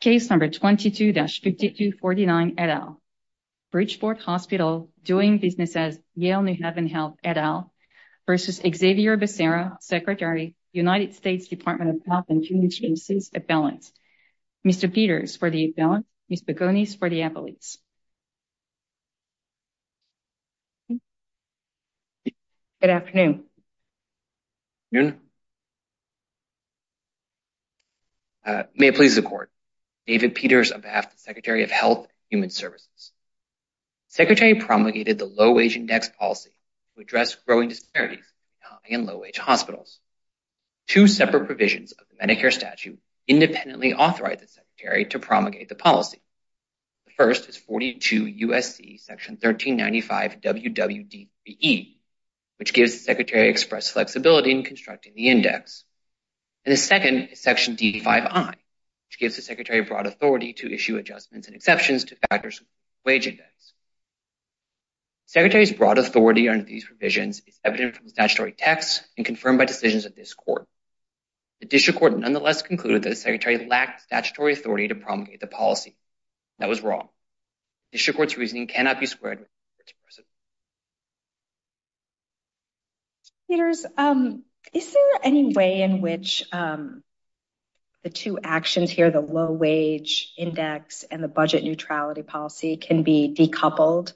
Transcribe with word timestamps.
Case 0.00 0.30
number 0.30 0.48
22-5249 0.48 2.54
et 2.56 2.70
al. 2.70 2.98
Bridgeport 3.70 4.20
Hospital 4.20 4.88
doing 5.04 5.36
business 5.38 5.76
as 5.76 6.00
Yale 6.14 6.42
New 6.42 6.56
Haven 6.60 6.88
Health 6.88 7.16
et 7.22 7.36
al. 7.36 7.70
versus 8.26 8.60
Xavier 8.60 9.16
Becerra, 9.18 9.76
Secretary, 9.80 10.54
United 10.72 11.14
States 11.14 11.48
Department 11.48 11.90
of 11.90 11.96
Health 12.06 12.26
and 12.28 12.44
Human 12.44 12.70
Services, 12.70 13.30
Appellant. 13.34 13.90
Mr. 14.66 14.92
Peters 14.92 15.36
for 15.36 15.50
the 15.50 15.66
appellant, 15.66 16.06
Ms. 16.28 16.42
Begonis 16.42 16.98
for 16.98 17.08
the 17.10 17.22
appellate. 17.22 17.64
Good 22.80 22.90
afternoon. 22.90 23.44
Uh, 28.44 28.62
may 28.74 28.88
it 28.88 28.96
please 28.96 29.14
the 29.16 29.22
court. 29.22 29.50
David 30.06 30.34
Peters 30.34 30.72
on 30.72 30.80
behalf 30.80 31.06
of 31.06 31.12
the 31.12 31.18
Secretary 31.18 31.62
of 31.62 31.70
Health 31.70 31.98
and 31.98 32.08
Human 32.30 32.50
Services. 32.50 33.12
Secretary 34.08 34.56
promulgated 34.56 35.18
the 35.18 35.24
low 35.24 35.52
wage 35.52 35.76
index 35.76 36.08
policy 36.08 36.50
to 36.94 37.02
address 37.02 37.36
growing 37.46 37.68
disparities 37.68 38.18
in 38.18 38.68
high 38.68 38.94
and 38.96 39.06
low 39.06 39.18
wage 39.18 39.38
hospitals. 39.38 40.00
Two 40.88 41.06
separate 41.06 41.46
provisions 41.46 41.92
of 41.92 42.06
the 42.08 42.16
Medicare 42.26 42.52
statute 42.52 42.98
independently 43.28 43.94
authorize 43.94 44.40
the 44.40 44.48
Secretary 44.48 45.04
to 45.04 45.20
promulgate 45.20 45.68
the 45.68 45.76
policy. 45.76 46.20
The 47.06 47.12
first 47.12 47.48
is 47.48 47.56
42 47.56 48.26
U.S.C. 48.26 48.98
section 48.98 49.34
1395 49.34 50.40
WWD3E, 50.40 51.94
which 52.56 52.72
gives 52.72 52.92
the 52.94 52.98
Secretary 52.98 53.48
express 53.48 53.90
flexibility 53.90 54.50
in 54.50 54.64
constructing 54.64 55.14
the 55.14 55.28
index. 55.28 55.84
And 56.64 56.72
the 56.72 56.76
second 56.76 57.28
is 57.32 57.40
section 57.40 57.76
D5I, 57.76 58.54
which 59.10 59.18
gives 59.18 59.34
the 59.34 59.42
Secretary 59.42 59.80
broad 59.80 60.06
authority 60.06 60.52
to 60.52 60.72
issue 60.72 60.96
adjustments 60.96 61.48
and 61.48 61.56
exceptions 61.56 62.04
to 62.04 62.16
factors 62.30 62.62
wage 63.04 63.26
index. 63.26 63.50
Secretary's 65.26 65.72
broad 65.72 65.98
authority 65.98 66.48
under 66.48 66.64
these 66.64 66.84
provisions 66.84 67.42
is 67.44 67.58
evident 67.64 67.96
from 67.96 68.04
the 68.04 68.10
statutory 68.10 68.52
text 68.52 69.02
and 69.16 69.26
confirmed 69.26 69.58
by 69.58 69.64
decisions 69.64 70.06
of 70.06 70.14
this 70.14 70.32
court. 70.34 70.64
The 71.60 71.66
district 71.66 71.98
court 71.98 72.16
nonetheless 72.16 72.62
concluded 72.62 73.02
that 73.02 73.08
the 73.08 73.16
Secretary 73.16 73.66
lacked 73.66 74.02
statutory 74.02 74.52
authority 74.52 74.86
to 74.86 74.94
promulgate 74.94 75.40
the 75.40 75.48
policy. 75.48 75.96
That 76.60 76.68
was 76.68 76.80
wrong. 76.80 77.08
The 77.90 77.98
district 77.98 78.16
court's 78.16 78.36
reasoning 78.36 78.68
cannot 78.68 79.00
be 79.00 79.06
squared 79.06 79.40
with 79.40 79.48
the 79.48 79.92
court's 79.92 79.92
precedent. 80.04 80.26
Peters, 83.48 83.86
um, 83.98 84.44
is 84.72 84.92
there 84.92 85.20
any 85.24 85.52
way 85.52 85.82
in 85.82 86.00
which 86.00 86.44
um, 86.52 87.02
the 88.02 88.10
two 88.10 88.38
actions 88.42 88.90
here, 88.90 89.10
the 89.10 89.20
low 89.20 89.50
wage 89.50 90.32
index 90.36 91.04
and 91.04 91.22
the 91.22 91.28
budget 91.28 91.64
neutrality 91.64 92.22
policy 92.22 92.76
can 92.76 93.02
be 93.02 93.34
decoupled? 93.36 94.12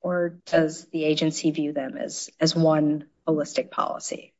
Or 0.00 0.38
does 0.46 0.84
the 0.86 1.04
agency 1.04 1.50
view 1.50 1.72
them 1.72 1.96
as 1.96 2.30
one 2.54 3.06
holistic 3.26 3.70
policy? 3.70 4.32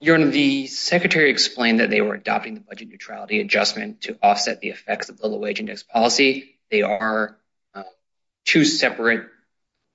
Your 0.00 0.16
Honor, 0.16 0.30
the 0.30 0.66
Secretary 0.66 1.30
explained 1.30 1.80
that 1.80 1.90
they 1.90 2.00
were 2.00 2.14
adopting 2.14 2.54
the 2.54 2.60
budget 2.60 2.88
neutrality 2.88 3.40
adjustment 3.40 4.02
to 4.02 4.18
offset 4.22 4.60
the 4.60 4.68
effects 4.68 5.08
of 5.08 5.18
the 5.18 5.26
low 5.26 5.38
wage 5.38 5.60
index 5.60 5.82
policy. 5.82 6.56
They 6.70 6.82
are 6.82 7.38
um, 7.74 7.84
two 8.44 8.64
separate 8.64 9.28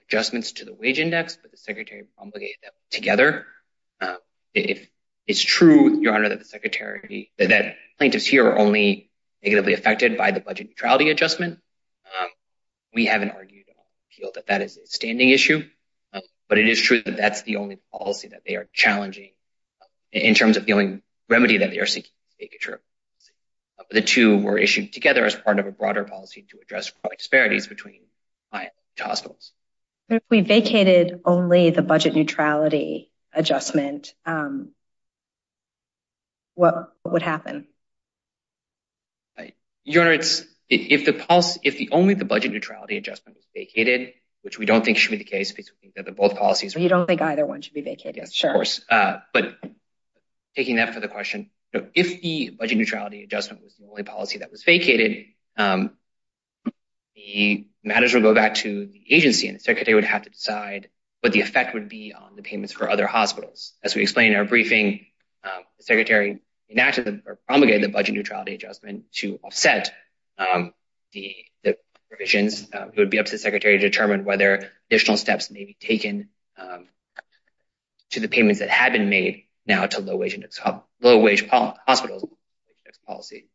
adjustments 0.03 0.53
to 0.53 0.65
the 0.65 0.73
wage 0.73 0.99
index, 0.99 1.37
but 1.39 1.51
the 1.51 1.57
Secretary 1.57 2.05
promulgated 2.15 2.57
them 2.63 2.71
together. 2.89 3.45
Um, 4.01 4.17
It's 5.29 5.43
true, 5.43 6.01
Your 6.01 6.15
Honor, 6.15 6.29
that 6.29 6.39
the 6.39 6.45
Secretary, 6.45 7.31
that 7.37 7.75
plaintiffs 7.99 8.25
here 8.25 8.47
are 8.47 8.57
only 8.57 9.11
negatively 9.43 9.73
affected 9.73 10.17
by 10.17 10.31
the 10.31 10.39
budget 10.39 10.69
neutrality 10.69 11.11
adjustment. 11.11 11.59
Um, 12.05 12.29
we 12.95 13.05
haven't 13.05 13.29
argued 13.29 13.65
on 13.69 13.83
field 14.09 14.31
that 14.33 14.47
that 14.47 14.63
is 14.63 14.77
a 14.77 14.87
standing 14.87 15.29
issue, 15.29 15.63
um, 16.13 16.23
but 16.47 16.57
it 16.57 16.67
is 16.67 16.81
true 16.81 17.03
that 17.03 17.15
that's 17.15 17.43
the 17.43 17.57
only 17.57 17.77
policy 17.93 18.29
that 18.29 18.41
they 18.43 18.55
are 18.55 18.67
challenging 18.73 19.29
uh, 19.79 19.85
in 20.11 20.33
terms 20.33 20.57
of 20.57 20.65
the 20.65 20.73
only 20.73 21.03
remedy 21.29 21.57
that 21.57 21.69
they 21.69 21.77
are 21.77 21.85
seeking 21.85 22.09
true. 22.59 22.79
Uh, 23.77 23.83
the 23.91 24.01
two 24.01 24.39
were 24.39 24.57
issued 24.57 24.93
together 24.93 25.23
as 25.25 25.35
part 25.35 25.59
of 25.59 25.67
a 25.67 25.71
broader 25.71 26.05
policy 26.05 26.43
to 26.49 26.57
address 26.59 26.91
disparities 27.15 27.67
between 27.67 28.01
hospitals. 28.99 29.53
If 30.09 30.23
we 30.27 30.41
vacated 30.41 31.21
only 31.23 31.69
the 31.69 31.83
budget 31.83 32.15
neutrality 32.15 33.11
adjustment, 33.31 34.13
um, 34.25 34.71
what 36.59 36.93
would 37.05 37.21
happen? 37.21 37.67
Your 39.85 40.03
Honor, 40.03 40.19
if 40.69 41.87
only 41.91 42.13
the 42.13 42.25
budget 42.25 42.51
neutrality 42.51 42.97
adjustment 42.97 43.37
was 43.37 43.45
vacated, 43.55 44.13
which 44.41 44.59
we 44.59 44.65
don't 44.65 44.85
think 44.85 44.97
should 44.97 45.11
be 45.11 45.17
the 45.17 45.23
case 45.23 45.51
because 45.51 45.71
we 45.81 45.89
think 45.89 46.05
that 46.05 46.15
both 46.15 46.35
policies... 46.35 46.75
You 46.75 46.89
don't 46.89 47.07
think 47.07 47.21
either 47.21 47.45
one 47.45 47.61
should 47.61 47.73
be 47.73 47.81
vacated? 47.81 48.17
Yes, 48.17 48.33
sure. 48.33 48.51
of 48.51 48.53
course. 48.55 48.81
Uh, 48.89 49.17
but 49.33 49.57
taking 50.55 50.75
that 50.75 50.93
for 50.93 50.99
the 50.99 51.07
question, 51.07 51.49
if 51.73 52.21
the 52.21 52.49
budget 52.51 52.77
neutrality 52.77 53.23
adjustment 53.23 53.63
was 53.63 53.75
the 53.77 53.87
only 53.87 54.03
policy 54.03 54.39
that 54.39 54.51
was 54.51 54.63
vacated, 54.63 55.25
um, 55.57 55.91
the 57.15 57.67
matters 57.83 58.13
would 58.13 58.23
go 58.23 58.35
back 58.35 58.55
to 58.55 58.85
the 58.85 59.03
agency 59.09 59.47
and 59.47 59.55
the 59.55 59.63
Secretary 59.63 59.95
would 59.95 60.03
have 60.03 60.23
to 60.23 60.29
decide 60.29 60.89
what 61.21 61.33
the 61.33 61.41
effect 61.41 61.73
would 61.73 61.89
be 61.89 62.13
on 62.13 62.35
the 62.35 62.43
payments 62.43 62.73
for 62.73 62.89
other 62.89 63.07
hospitals. 63.07 63.73
As 63.83 63.95
we 63.95 64.03
explained 64.03 64.33
in 64.33 64.39
our 64.39 64.45
briefing, 64.45 65.05
um, 65.43 65.63
the 65.77 65.83
Secretary 65.83 66.41
enacted 66.69 67.23
or 67.25 67.39
promulgated 67.47 67.83
the 67.83 67.89
budget 67.89 68.15
neutrality 68.15 68.55
adjustment 68.55 69.11
to 69.13 69.39
offset 69.43 69.91
um, 70.37 70.73
the 71.13 71.35
provisions. 72.09 72.67
Uh, 72.73 72.87
it 72.91 72.97
would 72.97 73.09
be 73.09 73.19
up 73.19 73.25
to 73.27 73.31
the 73.31 73.37
Secretary 73.37 73.77
to 73.77 73.89
determine 73.89 74.25
whether 74.25 74.69
additional 74.89 75.15
steps 75.15 75.49
may 75.51 75.63
be 75.63 75.77
taken 75.79 76.29
um, 76.57 76.87
to 78.11 78.19
the 78.19 78.27
payments 78.27 78.59
that 78.59 78.69
had 78.69 78.93
been 78.93 79.09
made 79.09 79.43
now 79.65 79.85
to 79.85 80.01
low 80.01 80.15
wage 80.17 81.47
hospitals. 81.47 82.25
Policy. 83.05 83.47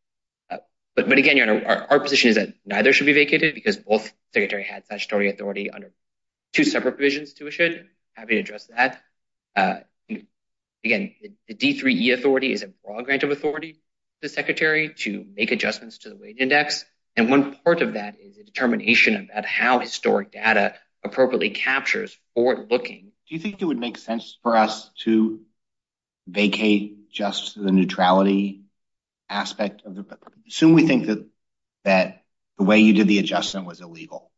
Uh, 0.51 0.57
but 0.97 1.13
again, 1.17 1.37
Your 1.37 1.49
Honor, 1.49 1.87
our 1.91 2.01
position 2.01 2.31
is 2.31 2.35
that 2.37 2.55
neither 2.67 2.93
should 2.93 3.07
be 3.07 3.13
vacated 3.13 3.55
because 3.55 3.77
both 3.77 4.13
Secretary 4.33 4.65
had 4.65 4.85
statutory 4.85 5.31
authority 5.31 5.71
under 5.71 5.93
two 6.53 6.65
separate 6.65 6.93
provisions 6.93 7.35
to 7.35 7.47
issue 7.47 7.63
it. 7.63 7.87
Happy 8.15 8.35
to 8.35 8.41
address 8.41 8.67
that. 8.67 9.01
Uh, 9.55 9.77
Again, 10.85 11.15
the 11.49 11.55
D3E 11.55 12.13
authority 12.13 12.53
is 12.53 12.63
a 12.63 12.69
broad 12.85 13.07
grant 13.07 13.23
of 13.23 13.31
authority 13.31 13.73
to 13.73 13.79
the 14.23 14.29
Secretary 14.29 14.93
to 14.99 15.25
make 15.35 15.51
adjustments 15.51 15.99
to 15.99 16.11
the 16.11 16.17
wage 16.17 16.37
index. 16.39 16.85
And 17.17 17.31
one 17.31 17.57
part 17.65 17.81
of 17.81 17.95
that 17.95 18.17
is 18.21 18.37
a 18.39 18.45
determination 18.45 19.29
about 19.31 19.47
how 19.47 19.79
historic 19.79 20.33
data 20.33 20.75
appropriately 21.03 21.51
captures 21.51 22.17
forward-looking. 22.35 23.13
Do 23.29 23.35
you 23.35 23.41
think 23.41 23.63
it 23.63 23.65
would 23.65 23.79
make 23.79 23.97
sense 23.97 24.37
for 24.43 24.57
us 24.57 24.91
to 25.05 25.41
vacate 26.27 27.11
just 27.11 27.55
the 27.55 27.73
neutrality 27.73 28.63
aspect 29.29 29.83
of 29.87 29.95
the... 29.95 30.05
Assume 30.49 30.75
we 30.75 30.87
think 30.87 31.07
that 31.85 32.23
the 32.59 32.65
way 32.65 32.81
you 32.81 32.93
did 32.93 33.09
the 33.09 33.19
adjustment 33.19 33.67
was 33.67 33.81
illegal 33.81 34.31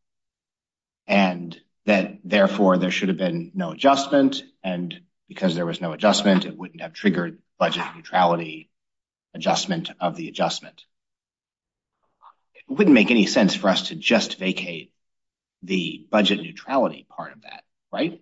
and 1.06 1.60
that 1.86 2.18
therefore 2.24 2.78
there 2.78 2.90
should 2.90 3.08
have 3.08 3.18
been 3.18 3.52
no 3.54 3.72
adjustment. 3.72 4.42
And 4.62 5.00
because 5.28 5.54
there 5.54 5.66
was 5.66 5.80
no 5.80 5.92
adjustment, 5.92 6.44
it 6.44 6.56
wouldn't 6.56 6.80
have 6.80 6.92
triggered 6.92 7.38
budget 7.58 7.84
neutrality 7.94 8.70
adjustment 9.34 9.90
of 10.00 10.16
the 10.16 10.28
adjustment. 10.28 10.84
It 12.54 12.64
wouldn't 12.68 12.94
make 12.94 13.10
any 13.10 13.26
sense 13.26 13.54
for 13.54 13.68
us 13.68 13.88
to 13.88 13.94
just 13.94 14.38
vacate 14.38 14.92
the 15.62 16.06
budget 16.10 16.40
neutrality 16.40 17.06
part 17.08 17.32
of 17.32 17.42
that, 17.42 17.64
right? 17.92 18.20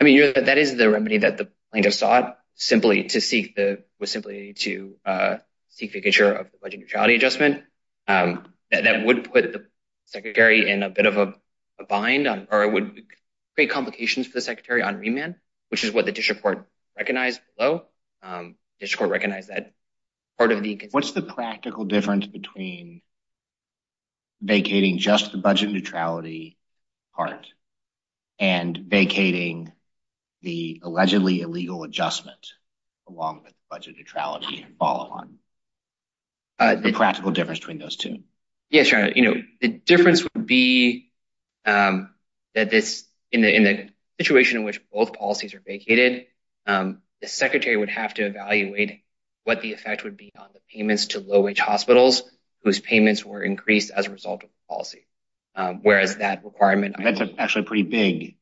I 0.00 0.04
mean, 0.04 0.32
that 0.34 0.58
is 0.58 0.76
the 0.76 0.90
remedy 0.90 1.18
that 1.18 1.38
the 1.38 1.50
plaintiff 1.70 1.94
sought 1.94 2.38
simply 2.54 3.04
to 3.04 3.20
seek 3.20 3.56
the... 3.56 3.84
was 3.98 4.10
simply 4.10 4.54
to 4.54 4.96
uh, 5.04 5.36
seek 5.70 5.92
vacatur 5.92 6.38
of 6.38 6.50
the 6.50 6.58
budget 6.60 6.80
neutrality 6.80 7.14
adjustment. 7.14 7.62
Um, 8.06 8.52
that 8.70 9.04
would 9.04 9.32
put 9.32 9.52
the 9.52 9.66
Secretary 10.06 10.68
in 10.68 10.82
a 10.82 10.90
bit 10.90 11.06
of 11.06 11.16
a 11.16 11.34
bind 11.88 12.26
or 12.26 12.64
it 12.64 12.72
would 12.72 13.02
create 13.54 13.70
complications 13.70 14.26
for 14.26 14.34
the 14.34 14.40
Secretary 14.40 14.82
on 14.82 14.98
remand, 14.98 15.36
which 15.68 15.84
is 15.84 15.92
what 15.92 16.06
the 16.06 16.12
district 16.12 16.42
court 16.42 16.66
recognized 16.96 17.40
below. 17.56 17.84
Um 18.22 18.56
district 18.80 18.98
court 18.98 19.10
recognized 19.10 19.48
that 19.48 19.72
part 20.36 20.52
of 20.52 20.62
the... 20.62 20.88
What's 20.90 21.12
the 21.12 21.22
practical 21.22 21.84
difference 21.84 22.26
between 22.26 23.02
vacating 24.42 24.98
just 24.98 25.32
the 25.32 25.38
budget 25.38 25.70
neutrality 25.70 26.58
part 27.14 27.46
and 28.38 28.76
vacating 28.76 29.72
the 30.42 30.80
allegedly 30.82 31.40
illegal 31.40 31.84
adjustment 31.84 32.52
along 33.08 33.42
with 33.44 33.54
budget 33.70 33.96
neutrality 33.96 34.66
follow-on? 34.78 35.38
The 36.58 36.92
practical 36.92 37.30
difference 37.30 37.60
between 37.60 37.78
those 37.78 37.96
two. 37.96 38.22
Yes, 38.70 38.90
Your 38.90 39.02
Honor. 39.02 39.12
You 39.14 39.22
know, 39.22 39.42
the 39.60 39.68
difference 39.68 40.22
would 40.34 40.46
be 40.46 41.10
that 41.64 42.10
this... 42.54 43.04
In 43.32 43.40
the 43.40 43.52
in 43.52 43.64
the 43.64 43.88
situation 44.18 44.58
in 44.58 44.64
which 44.64 44.80
both 44.92 45.12
policies 45.12 45.54
are 45.54 45.62
vacated, 45.66 46.26
um, 46.66 47.02
the 47.20 47.28
Secretary 47.28 47.76
would 47.76 47.88
have 47.88 48.14
to 48.14 48.26
evaluate 48.26 49.02
what 49.44 49.60
the 49.60 49.72
effect 49.72 50.04
would 50.04 50.16
be 50.16 50.30
on 50.38 50.48
the 50.52 50.60
payments 50.72 51.06
to 51.08 51.20
low-wage 51.20 51.58
hospitals 51.58 52.22
whose 52.62 52.80
payments 52.80 53.24
were 53.24 53.42
increased 53.42 53.90
as 53.90 54.06
a 54.06 54.10
result 54.10 54.42
of 54.42 54.48
the 54.48 54.74
policy. 54.74 55.06
Um, 55.54 55.80
whereas 55.82 56.16
that 56.16 56.44
requirement... 56.44 56.96
That's 56.98 57.20
actually 57.38 57.62
a 57.62 57.66
pretty 57.66 57.82
big 57.82 58.36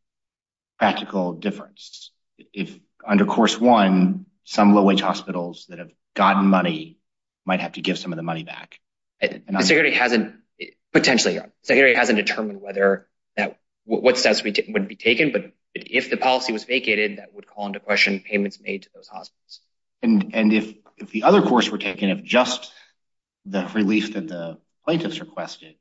practical 0.79 1.33
difference. 1.35 2.11
If 2.53 2.79
under 3.07 3.25
course 3.25 3.61
one, 3.61 4.27
some 4.45 4.75
low-wage 4.75 5.01
hospitals 5.01 5.67
that 5.69 5.79
have 5.79 5.91
gotten 6.15 6.47
money 6.47 6.99
might 7.45 7.61
have 7.61 7.73
to 7.73 7.81
give 7.81 7.99
some 7.99 8.13
of 8.13 8.17
the 8.17 8.23
money 8.23 8.45
back. 8.45 8.79
Uh, 9.21 9.29
the 9.49 9.63
Secretary 9.63 9.93
hasn't, 9.93 10.35
potentially, 10.93 11.35
the 11.35 11.51
Secretary 11.63 11.95
hasn't 11.95 12.17
determined 12.17 12.61
whether 12.61 13.09
that, 13.37 13.59
what 13.85 14.17
steps 14.17 14.43
would 14.45 14.89
be 14.89 14.97
taken, 14.97 15.33
but 15.33 15.53
if 15.75 16.11
the 16.11 16.17
policy 16.17 16.53
was 16.53 16.65
vacated, 16.65 17.19
that 17.19 17.33
would 17.35 17.47
call 17.47 17.67
into 17.67 17.81
question 17.81 18.21
payments 18.21 18.61
made 18.61 18.83
to 18.83 18.91
those 18.95 19.09
hospitals. 19.09 19.61
And 20.03 20.53
if 20.53 20.75
the 21.11 21.23
other 21.23 21.43
course 21.43 21.71
were 21.71 21.79
taken, 21.79 22.11
if 22.11 22.25
just 22.25 22.73
the 23.47 23.69
relief 23.75 24.15
that 24.15 24.29
the 24.29 24.59
plaintiffs 24.85 25.21
requested 25.21 25.77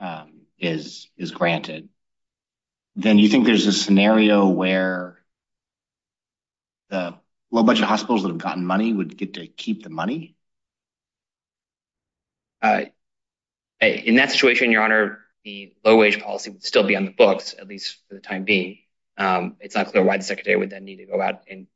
um, 0.00 0.42
is 0.58 1.08
granted, 1.32 1.88
then 2.96 3.18
you 3.18 3.28
think 3.28 3.46
there's 3.46 3.66
a 3.66 3.72
scenario 3.72 4.48
where 4.48 5.18
the 6.88 7.14
low-budget 7.50 7.84
hospitals 7.84 8.22
that 8.22 8.28
have 8.28 8.38
gotten 8.38 8.64
money 8.64 8.92
would 8.92 9.16
get 9.16 9.34
to 9.34 9.46
keep 9.46 9.82
the 9.82 9.90
money? 9.90 10.34
Uh, 12.62 12.86
in 13.80 14.16
that 14.16 14.30
situation, 14.30 14.72
Your 14.72 14.82
Honor, 14.82 15.20
the 15.44 15.74
low-wage 15.84 16.20
policy 16.20 16.50
would 16.50 16.64
still 16.64 16.84
be 16.84 16.96
on 16.96 17.04
the 17.04 17.10
books, 17.12 17.54
at 17.58 17.68
least 17.68 17.98
for 18.08 18.14
the 18.14 18.20
time 18.20 18.44
being. 18.44 18.78
Um, 19.18 19.56
it's 19.60 19.74
not 19.74 19.88
clear 19.88 20.02
why 20.02 20.16
the 20.16 20.24
Secretary 20.24 20.56
would 20.56 20.70
then 20.70 20.84
need 20.84 20.96
to 20.96 21.06
go 21.06 21.20
out 21.20 21.42
and... 21.48 21.66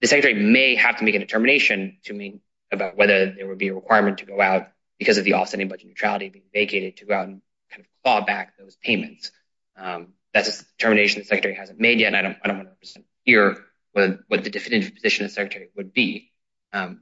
The 0.00 0.06
Secretary 0.06 0.34
may 0.34 0.76
have 0.76 0.98
to 0.98 1.04
make 1.04 1.16
a 1.16 1.18
determination 1.18 1.98
to 2.04 2.12
me 2.12 2.40
about 2.70 2.96
whether 2.96 3.32
there 3.32 3.48
would 3.48 3.58
be 3.58 3.66
a 3.66 3.74
requirement 3.74 4.18
to 4.18 4.26
go 4.26 4.40
out 4.40 4.68
because 4.96 5.18
of 5.18 5.24
the 5.24 5.34
offsetting 5.34 5.66
budget 5.66 5.88
neutrality 5.88 6.28
being 6.28 6.44
vacated 6.54 6.98
to 6.98 7.04
go 7.04 7.14
out 7.14 7.26
and 7.26 7.42
kind 7.68 7.80
of 7.80 7.86
claw 8.04 8.24
back 8.24 8.56
those 8.58 8.76
payments. 8.76 9.32
Um, 9.76 10.12
that's 10.32 10.60
a 10.60 10.64
determination 10.76 11.20
the 11.20 11.24
Secretary 11.24 11.54
hasn't 11.54 11.80
made 11.80 11.98
yet, 11.98 12.14
and 12.14 12.16
I 12.16 12.46
don't 12.46 12.58
want 12.58 12.68
to 12.80 13.02
hear 13.24 13.64
what 13.92 14.44
the 14.44 14.50
definitive 14.50 14.94
position 14.94 15.24
of 15.24 15.32
the 15.32 15.34
Secretary 15.34 15.68
would 15.74 15.92
be 15.92 16.30
um, 16.72 17.00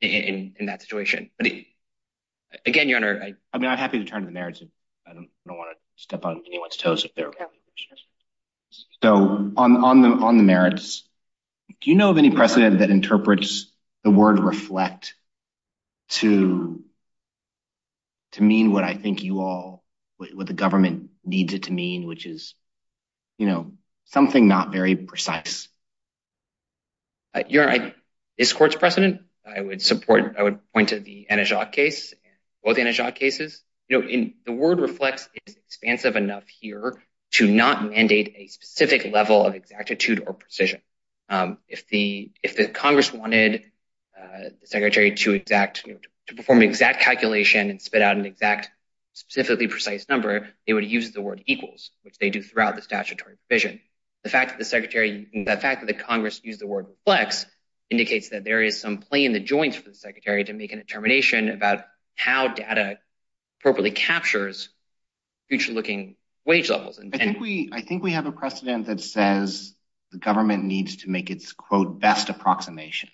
in 0.00 0.54
that 0.60 0.80
situation. 0.80 1.30
But 1.36 1.52
again, 2.64 2.88
Your 2.88 2.96
Honor... 2.96 3.36
I 3.52 3.58
mean, 3.58 3.68
I'm 3.68 3.76
happy 3.76 3.98
to 3.98 4.06
turn 4.06 4.22
to 4.22 4.26
the 4.26 4.32
merits. 4.32 4.62
I 5.06 5.12
don't 5.12 5.28
want 5.44 5.76
to 5.76 6.02
step 6.02 6.24
on 6.24 6.42
anyone's 6.46 6.78
toes 6.78 7.04
if 7.04 7.14
there 7.14 7.28
are 7.28 7.32
questions. 7.32 8.04
So 9.02 9.52
on 9.56 10.36
the 10.36 10.42
merits, 10.42 11.08
do 11.80 11.90
you 11.90 11.96
know 11.96 12.10
of 12.10 12.18
any 12.18 12.30
precedent 12.30 12.80
that 12.80 12.90
interprets 12.90 13.70
the 14.04 14.10
word 14.10 14.40
reflect 14.40 15.14
to 16.10 16.82
mean 18.40 18.72
what 18.72 18.84
I 18.84 18.94
think 18.94 19.22
you 19.24 19.40
all, 19.40 19.84
what 20.16 20.46
the 20.46 20.52
government 20.52 21.10
needs 21.24 21.54
it 21.54 21.64
to 21.64 21.72
mean, 21.72 22.06
which 22.06 22.24
is, 22.24 22.54
you 23.36 23.46
know, 23.46 23.72
something 24.06 24.46
not 24.46 24.70
very 24.72 24.94
precise? 24.94 25.68
Uh, 27.34 27.42
Your 27.48 27.68
Honor, 27.68 27.94
this 28.36 28.52
court's 28.52 28.76
precedent, 28.76 29.22
I 29.44 29.60
would 29.60 29.82
support, 29.82 30.36
I 30.38 30.42
would 30.44 30.60
point 30.72 30.90
to 30.90 31.00
the 31.00 31.26
Anna 31.28 31.44
Jaques 31.44 31.72
case, 31.72 32.14
both 32.62 32.78
Anna 32.78 32.92
Jaques 32.92 33.18
cases. 33.18 33.62
You 33.88 34.00
know, 34.00 34.08
in 34.08 34.34
the 34.44 34.52
word 34.52 34.80
reflects 34.80 35.28
is 35.46 35.56
expansive 35.56 36.14
enough 36.14 36.44
here 36.46 37.02
to 37.32 37.50
not 37.50 37.88
mandate 37.90 38.34
a 38.36 38.46
specific 38.46 39.12
level 39.12 39.44
of 39.44 39.54
exactitude 39.54 40.24
or 40.26 40.32
precision. 40.32 40.80
Um, 41.28 41.58
if 41.68 41.86
the 41.88 42.32
if 42.42 42.56
the 42.56 42.68
Congress 42.68 43.12
wanted 43.12 43.64
uh, 44.18 44.50
the 44.60 44.66
Secretary 44.66 45.14
to 45.14 45.34
exact 45.34 45.86
to 46.28 46.34
perform 46.34 46.58
an 46.58 46.64
exact 46.64 47.00
calculation 47.00 47.70
and 47.70 47.80
spit 47.80 48.02
out 48.02 48.16
an 48.16 48.26
exact, 48.26 48.70
specifically 49.12 49.66
precise 49.66 50.08
number, 50.08 50.48
they 50.66 50.72
would 50.72 50.84
use 50.84 51.10
the 51.12 51.20
word 51.20 51.42
equals, 51.46 51.90
which 52.02 52.18
they 52.18 52.30
do 52.30 52.42
throughout 52.42 52.76
the 52.76 52.82
statutory 52.82 53.36
provision. 53.48 53.80
The 54.24 54.30
fact 54.30 54.52
that 54.52 54.58
the 54.58 54.64
Secretary, 54.64 55.26
the 55.32 55.56
fact 55.56 55.80
that 55.80 55.86
the 55.86 56.02
Congress 56.02 56.40
used 56.42 56.60
the 56.60 56.66
word 56.66 56.86
reflects 56.88 57.46
indicates 57.90 58.30
that 58.30 58.44
there 58.44 58.62
is 58.62 58.80
some 58.80 58.98
play 58.98 59.24
in 59.24 59.32
the 59.32 59.40
joints 59.40 59.76
for 59.76 59.88
the 59.88 59.94
Secretary 59.94 60.44
to 60.44 60.52
make 60.52 60.72
a 60.72 60.76
determination 60.76 61.48
about 61.48 61.84
how 62.14 62.48
data 62.48 62.98
appropriately 63.60 63.90
captures 63.90 64.68
future-looking 65.48 66.16
wage 66.48 66.70
levels. 66.70 66.98
I 66.98 67.18
think 67.82 68.02
we 68.02 68.12
have 68.12 68.24
a 68.26 68.32
precedent 68.32 68.86
that 68.86 69.00
says 69.02 69.74
the 70.10 70.18
government 70.18 70.64
needs 70.64 70.96
to 71.02 71.10
make 71.10 71.30
its, 71.30 71.52
quote, 71.52 72.00
best 72.00 72.30
approximation. 72.30 73.10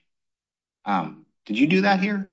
Um, 0.84 1.26
did 1.44 1.58
you 1.58 1.66
do 1.66 1.81
that 1.81 1.98
here? 1.98 2.31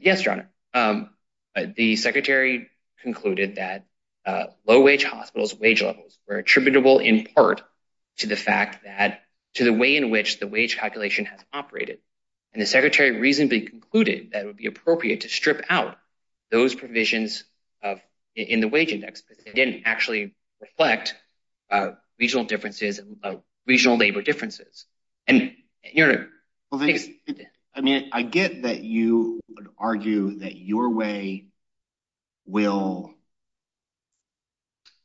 Yes, 0.00 0.24
Your 0.24 0.32
Honor. 0.32 0.50
Um, 0.72 1.10
uh, 1.54 1.66
the 1.76 1.96
Secretary 1.96 2.70
concluded 3.02 3.56
that 3.56 3.84
uh, 4.24 4.44
low-wage 4.66 5.04
hospitals' 5.04 5.54
wage 5.54 5.82
levels 5.82 6.18
were 6.26 6.38
attributable 6.38 6.98
in 6.98 7.26
part 7.36 7.62
to 8.18 8.26
the 8.26 8.36
fact 8.36 8.84
that, 8.84 9.20
to 9.54 9.64
the 9.64 9.72
way 9.72 9.96
in 9.96 10.10
which 10.10 10.40
the 10.40 10.46
wage 10.46 10.78
calculation 10.78 11.26
has 11.26 11.40
operated. 11.52 11.98
And 12.54 12.62
the 12.62 12.66
Secretary 12.66 13.20
reasonably 13.20 13.60
concluded 13.60 14.30
that 14.32 14.44
it 14.44 14.46
would 14.46 14.56
be 14.56 14.66
appropriate 14.66 15.20
to 15.20 15.28
strip 15.28 15.66
out 15.68 15.98
those 16.50 16.74
provisions 16.74 17.44
in 18.38 18.60
the 18.60 18.68
wage 18.68 18.92
index 18.92 19.20
because 19.20 19.42
they 19.44 19.52
didn't 19.52 19.82
actually 19.84 20.34
reflect 20.60 21.14
uh, 21.70 21.90
regional 22.18 22.44
differences, 22.44 22.98
and 22.98 23.16
uh, 23.22 23.36
regional 23.66 23.96
labor 23.96 24.22
differences. 24.22 24.86
And, 25.26 25.52
Your 25.92 26.08
Honor, 26.08 26.28
I 26.72 27.80
mean, 27.80 28.10
I 28.12 28.22
get 28.22 28.62
that 28.62 28.82
you 28.82 29.40
would 29.50 29.68
argue 29.78 30.38
that 30.40 30.56
your 30.56 30.90
way 30.90 31.46
will 32.46 33.14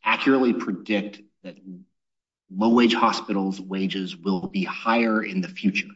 accurately 0.03 0.53
predict 0.53 1.21
that 1.43 1.55
low-wage 2.49 2.93
hospitals' 2.93 3.59
wages 3.59 4.15
will 4.15 4.47
be 4.47 4.63
higher 4.63 5.23
in 5.23 5.41
the 5.41 5.47
future, 5.47 5.87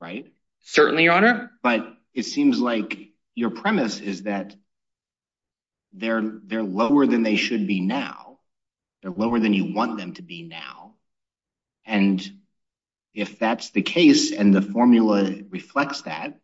right? 0.00 0.26
Certainly, 0.60 1.04
Your 1.04 1.14
Honor. 1.14 1.50
But 1.62 1.86
it 2.14 2.24
seems 2.24 2.60
like 2.60 3.10
your 3.34 3.50
premise 3.50 4.00
is 4.00 4.24
that 4.24 4.54
they're 5.92 6.22
they're 6.44 6.62
lower 6.62 7.06
than 7.06 7.22
they 7.22 7.36
should 7.36 7.66
be 7.66 7.80
now. 7.80 8.38
They're 9.02 9.10
lower 9.10 9.40
than 9.40 9.54
you 9.54 9.72
want 9.72 9.98
them 9.98 10.14
to 10.14 10.22
be 10.22 10.42
now. 10.42 10.94
And 11.84 12.22
if 13.14 13.38
that's 13.38 13.70
the 13.70 13.82
case 13.82 14.32
and 14.32 14.54
the 14.54 14.62
formula 14.62 15.32
reflects 15.48 16.02
that, 16.02 16.38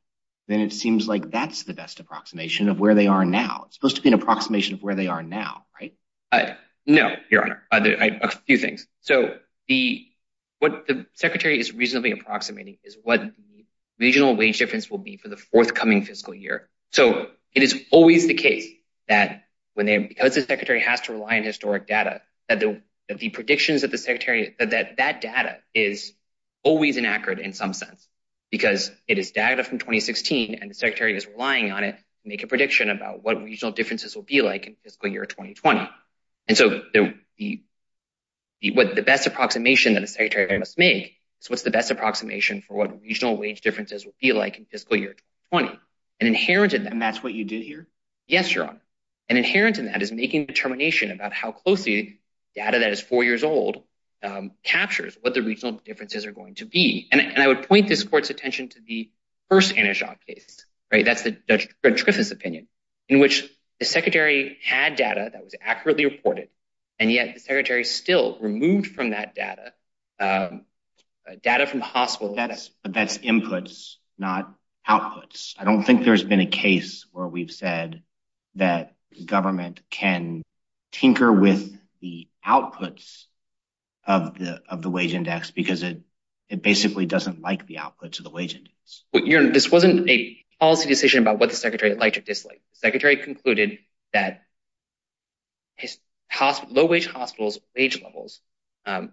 then 0.48 0.60
it 0.60 0.72
seems 0.72 1.06
like 1.06 1.30
that's 1.30 1.64
the 1.64 1.74
best 1.74 2.00
approximation 2.00 2.68
of 2.68 2.80
where 2.80 2.94
they 2.94 3.06
are 3.06 3.24
now. 3.24 3.64
It's 3.66 3.76
supposed 3.76 3.96
to 3.96 4.02
be 4.02 4.08
an 4.08 4.14
approximation 4.14 4.74
of 4.74 4.82
where 4.82 4.94
they 4.94 5.08
are 5.08 5.22
now, 5.22 5.66
right? 5.80 5.94
Uh, 6.32 6.54
no, 6.86 7.14
Your 7.30 7.44
Honor. 7.44 7.62
Uh, 7.70 7.80
a 8.22 8.30
few 8.30 8.58
things. 8.58 8.86
So 9.00 9.36
the 9.68 10.06
what 10.58 10.86
the 10.86 11.06
Secretary 11.14 11.58
is 11.58 11.72
reasonably 11.72 12.12
approximating 12.12 12.78
is 12.82 12.96
what 13.02 13.20
the 13.20 13.64
regional 13.98 14.34
wage 14.36 14.58
difference 14.58 14.90
will 14.90 14.98
be 14.98 15.16
for 15.16 15.28
the 15.28 15.36
forthcoming 15.36 16.04
fiscal 16.04 16.34
year. 16.34 16.68
So 16.92 17.28
it 17.52 17.62
is 17.62 17.84
always 17.90 18.26
the 18.26 18.34
case 18.34 18.66
that 19.08 19.44
when 19.74 19.86
they 19.86 19.98
because 19.98 20.34
the 20.34 20.42
Secretary 20.42 20.80
has 20.80 21.02
to 21.02 21.12
rely 21.12 21.36
on 21.36 21.44
historic 21.44 21.86
data, 21.86 22.22
that 22.48 22.60
the 22.60 22.80
that 23.08 23.18
the 23.18 23.30
predictions 23.30 23.82
that 23.82 23.90
the 23.90 23.98
Secretary, 23.98 24.54
that 24.58 24.96
that 24.96 25.20
data 25.20 25.58
is 25.74 26.12
always 26.62 26.96
inaccurate 26.96 27.38
in 27.38 27.52
some 27.52 27.72
sense 27.72 28.08
because 28.50 28.90
it 29.06 29.18
is 29.18 29.30
data 29.30 29.62
from 29.62 29.78
2016 29.78 30.56
and 30.60 30.70
the 30.70 30.74
Secretary 30.74 31.16
is 31.16 31.26
relying 31.26 31.70
on 31.70 31.84
it 31.84 31.96
to 32.22 32.28
make 32.28 32.42
a 32.42 32.46
prediction 32.46 32.90
about 32.90 33.22
what 33.22 33.42
regional 33.42 33.72
differences 33.72 34.16
will 34.16 34.22
be 34.22 34.42
like 34.42 34.66
in 34.66 34.76
fiscal 34.82 35.08
year 35.08 35.24
2020. 35.24 35.88
And 36.48 36.56
so 36.56 36.82
the 36.92 37.14
the, 37.38 37.62
the 38.62 39.02
best 39.02 39.26
approximation 39.26 39.94
that 39.94 40.00
the 40.00 40.06
Secretary 40.06 40.58
must 40.58 40.78
make 40.78 41.16
is 41.42 41.50
what's 41.50 41.62
the 41.62 41.70
best 41.70 41.90
approximation 41.90 42.62
for 42.62 42.74
what 42.74 43.02
regional 43.02 43.36
wage 43.36 43.60
differences 43.60 44.04
will 44.04 44.14
be 44.20 44.32
like 44.32 44.56
in 44.56 44.64
fiscal 44.64 44.96
year 44.96 45.14
2020. 45.52 45.78
And 46.18 46.28
inherited 46.28 46.84
that. 46.84 46.92
And 46.92 47.02
that's 47.02 47.22
what 47.22 47.34
you 47.34 47.44
did 47.44 47.62
here? 47.62 47.86
Yes, 48.26 48.52
Your 48.54 48.64
Honor. 48.64 48.80
And 49.28 49.38
inherent 49.38 49.78
in 49.78 49.86
that 49.86 50.02
is 50.02 50.12
making 50.12 50.46
determination 50.46 51.10
about 51.10 51.32
how 51.32 51.52
closely 51.52 52.20
data 52.54 52.78
that 52.78 52.92
is 52.92 53.00
four 53.00 53.24
years 53.24 53.42
old 53.42 53.82
um, 54.22 54.52
captures 54.62 55.16
what 55.20 55.34
the 55.34 55.42
regional 55.42 55.72
differences 55.84 56.26
are 56.26 56.32
going 56.32 56.54
to 56.56 56.64
be. 56.64 57.08
And 57.12 57.42
I 57.42 57.46
would 57.48 57.68
point 57.68 57.88
this 57.88 58.02
Court's 58.04 58.30
attention 58.30 58.68
to 58.70 58.80
the 58.80 59.10
first 59.48 59.76
Anna 59.76 59.94
Jaques 59.94 60.24
case, 60.26 60.64
right? 60.92 61.04
That's 61.04 61.22
the 61.22 61.36
Judge 61.48 61.68
Griffith's 61.82 62.30
opinion, 62.30 62.68
in 63.08 63.18
which 63.18 63.48
the 63.78 63.84
Secretary 63.84 64.58
had 64.64 64.96
data 64.96 65.30
that 65.32 65.44
was 65.44 65.54
accurately 65.60 66.06
reported, 66.06 66.48
and 66.98 67.12
yet 67.12 67.34
the 67.34 67.40
Secretary 67.40 67.84
still 67.84 68.38
removed 68.40 68.94
from 68.94 69.10
that 69.10 69.34
data 69.34 69.72
um, 70.18 70.64
data 71.42 71.66
from 71.66 71.80
hospitals. 71.80 72.70
But 72.82 72.94
that's 72.94 73.18
inputs, 73.18 73.96
not 74.18 74.52
outputs. 74.88 75.54
I 75.58 75.64
don't 75.64 75.82
think 75.82 76.04
there's 76.04 76.24
been 76.24 76.40
a 76.40 76.46
case 76.46 77.06
where 77.12 77.26
we've 77.26 77.50
said 77.50 78.02
that 78.54 78.95
government 79.24 79.80
can 79.90 80.42
tinker 80.92 81.32
with 81.32 81.76
the 82.00 82.28
outputs 82.46 83.24
of 84.06 84.38
the 84.38 84.90
wage 84.90 85.14
index 85.14 85.50
because 85.50 85.82
it 85.82 86.02
it 86.48 86.62
basically 86.62 87.06
doesn't 87.06 87.40
like 87.40 87.66
the 87.66 87.76
outputs 87.76 88.18
of 88.18 88.24
the 88.24 88.30
wage 88.30 88.54
index. 88.54 89.04
This 89.12 89.70
wasn't 89.70 90.08
a 90.08 90.38
policy 90.60 90.88
decision 90.88 91.22
about 91.22 91.40
what 91.40 91.50
the 91.50 91.56
secretary 91.56 91.94
liked 91.94 92.18
or 92.18 92.20
disliked. 92.20 92.62
The 92.74 92.78
secretary 92.78 93.16
concluded 93.16 93.78
that 94.12 94.42
low-wage 96.70 97.06
hospitals' 97.08 97.58
wage 97.76 98.00
levels, 98.02 98.40
um, 98.84 99.12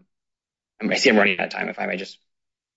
I 0.82 0.96
see 0.96 1.10
I'm 1.10 1.18
running 1.18 1.40
out 1.40 1.46
of 1.46 1.52
time, 1.52 1.70
if 1.70 1.80
I 1.80 1.86
may 1.86 1.98
just... 1.98 2.20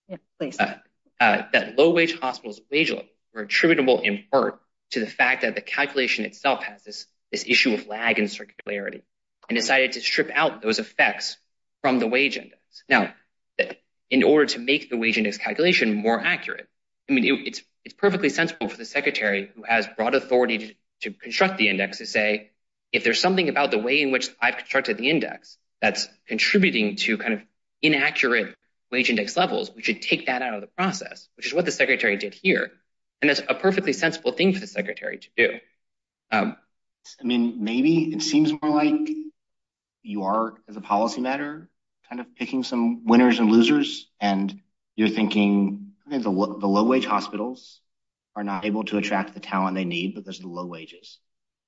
Yeah, 0.08 0.16
please. 0.38 0.58
Uh, 0.58 0.78
uh, 1.20 1.42
that 1.52 1.76
low-wage 1.78 2.18
hospitals' 2.18 2.60
wage 2.70 2.90
levels 2.90 3.10
were 3.34 3.42
attributable 3.42 4.00
in 4.00 4.24
part 4.30 4.60
to 4.92 5.00
the 5.00 5.06
fact 5.06 5.42
that 5.42 5.54
the 5.54 5.60
calculation 5.60 6.24
itself 6.24 6.62
has 6.62 6.82
this 6.84 7.06
issue 7.32 7.74
of 7.74 7.86
lag 7.86 8.18
and 8.18 8.28
circularity 8.28 9.02
and 9.48 9.56
decided 9.56 9.92
to 9.92 10.00
strip 10.00 10.30
out 10.32 10.62
those 10.62 10.78
effects 10.78 11.36
from 11.82 11.98
the 11.98 12.06
wage 12.06 12.36
index. 12.36 12.60
Now, 12.88 13.12
in 14.10 14.22
order 14.22 14.46
to 14.46 14.58
make 14.58 14.88
the 14.88 14.96
wage 14.96 15.18
index 15.18 15.38
calculation 15.38 15.94
more 15.94 16.20
accurate, 16.20 16.68
I 17.08 17.12
mean, 17.12 17.44
it's 17.84 17.94
perfectly 17.96 18.28
sensible 18.28 18.68
for 18.68 18.76
the 18.76 18.84
secretary 18.84 19.50
who 19.54 19.62
has 19.62 19.86
broad 19.96 20.14
authority 20.14 20.76
to 21.02 21.10
construct 21.12 21.58
the 21.58 21.68
index 21.68 21.98
to 21.98 22.06
say, 22.06 22.50
if 22.92 23.04
there's 23.04 23.20
something 23.20 23.48
about 23.48 23.70
the 23.70 23.78
way 23.78 24.00
in 24.00 24.12
which 24.12 24.30
I've 24.40 24.56
constructed 24.56 24.96
the 24.96 25.10
index 25.10 25.58
that's 25.82 26.08
contributing 26.26 26.96
to 26.96 27.18
kind 27.18 27.34
of 27.34 27.42
inaccurate 27.82 28.56
wage 28.90 29.10
index 29.10 29.36
levels, 29.36 29.70
we 29.74 29.82
should 29.82 30.00
take 30.00 30.26
that 30.26 30.42
out 30.42 30.54
of 30.54 30.60
the 30.60 30.68
process, 30.68 31.28
which 31.36 31.46
is 31.46 31.54
what 31.54 31.64
the 31.64 31.72
secretary 31.72 32.16
did 32.16 32.32
here. 32.34 32.70
And 33.22 33.30
that's 33.30 33.40
a 33.48 33.54
perfectly 33.54 33.92
sensible 33.92 34.32
thing 34.32 34.52
for 34.52 34.60
the 34.60 34.66
secretary 34.66 35.18
to 35.18 35.28
do. 35.36 35.60
Um, 36.30 36.56
I 37.20 37.24
mean, 37.24 37.64
maybe 37.64 38.12
it 38.12 38.22
seems 38.22 38.52
more 38.60 38.70
like 38.70 39.08
you 40.02 40.24
are, 40.24 40.54
as 40.68 40.76
a 40.76 40.80
policy 40.80 41.20
matter, 41.20 41.68
kind 42.08 42.20
of 42.20 42.34
picking 42.36 42.62
some 42.62 43.04
winners 43.06 43.38
and 43.38 43.50
losers, 43.50 44.08
and 44.20 44.60
you're 44.96 45.08
thinking 45.08 45.92
the 46.08 46.18
the 46.18 46.30
low-wage 46.30 47.06
hospitals 47.06 47.80
are 48.34 48.44
not 48.44 48.64
able 48.64 48.84
to 48.84 48.98
attract 48.98 49.34
the 49.34 49.40
talent 49.40 49.74
they 49.74 49.84
need 49.84 50.14
because 50.14 50.38
of 50.38 50.42
the 50.42 50.48
low 50.48 50.66
wages. 50.66 51.18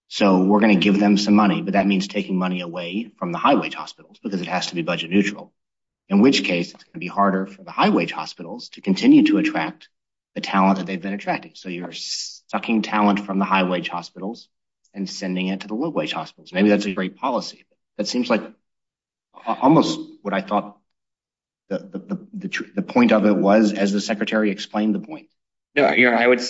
So 0.08 0.42
we're 0.44 0.60
going 0.60 0.74
to 0.74 0.82
give 0.82 0.98
them 0.98 1.18
some 1.18 1.34
money, 1.34 1.62
but 1.62 1.74
that 1.74 1.86
means 1.86 2.08
taking 2.08 2.38
money 2.38 2.60
away 2.60 3.10
from 3.18 3.32
the 3.32 3.38
high-wage 3.38 3.74
hospitals 3.74 4.18
because 4.22 4.40
it 4.40 4.48
has 4.48 4.68
to 4.68 4.74
be 4.74 4.82
budget 4.82 5.10
neutral, 5.10 5.52
in 6.08 6.20
which 6.20 6.44
case 6.44 6.72
it's 6.72 6.84
going 6.84 6.94
to 6.94 6.98
be 6.98 7.08
harder 7.08 7.46
for 7.46 7.62
the 7.62 7.70
high-wage 7.70 8.12
hospitals 8.12 8.70
to 8.70 8.80
continue 8.80 9.24
to 9.24 9.38
attract 9.38 9.88
the 10.34 10.40
talent 10.40 10.78
that 10.78 10.86
they've 10.86 11.00
been 11.00 11.14
attracting. 11.14 11.52
So 11.54 11.68
you're 11.68 11.92
sucking 11.92 12.82
talent 12.82 13.20
from 13.20 13.38
the 13.38 13.44
high-wage 13.44 13.88
hospitals 13.88 14.48
and 14.94 15.08
sending 15.08 15.48
it 15.48 15.60
to 15.60 15.68
the 15.68 15.74
low-wage 15.74 16.12
hospitals. 16.12 16.52
Maybe 16.52 16.68
that's 16.68 16.86
a 16.86 16.92
great 16.92 17.16
policy. 17.16 17.64
But 17.68 17.76
that 17.96 18.08
seems 18.08 18.30
like 18.30 18.42
almost 19.46 19.98
what 20.22 20.34
I 20.34 20.40
thought 20.40 20.78
the 21.68 22.84
point 22.86 23.12
of 23.12 23.26
it 23.26 23.36
was, 23.36 23.72
as 23.72 23.92
the 23.92 24.00
secretary 24.00 24.50
explained 24.50 24.94
the 24.94 25.00
point. 25.00 25.28
No, 25.74 25.90
Your 25.92 26.14
Honor, 26.14 26.22
I 26.22 26.26
would 26.26 26.40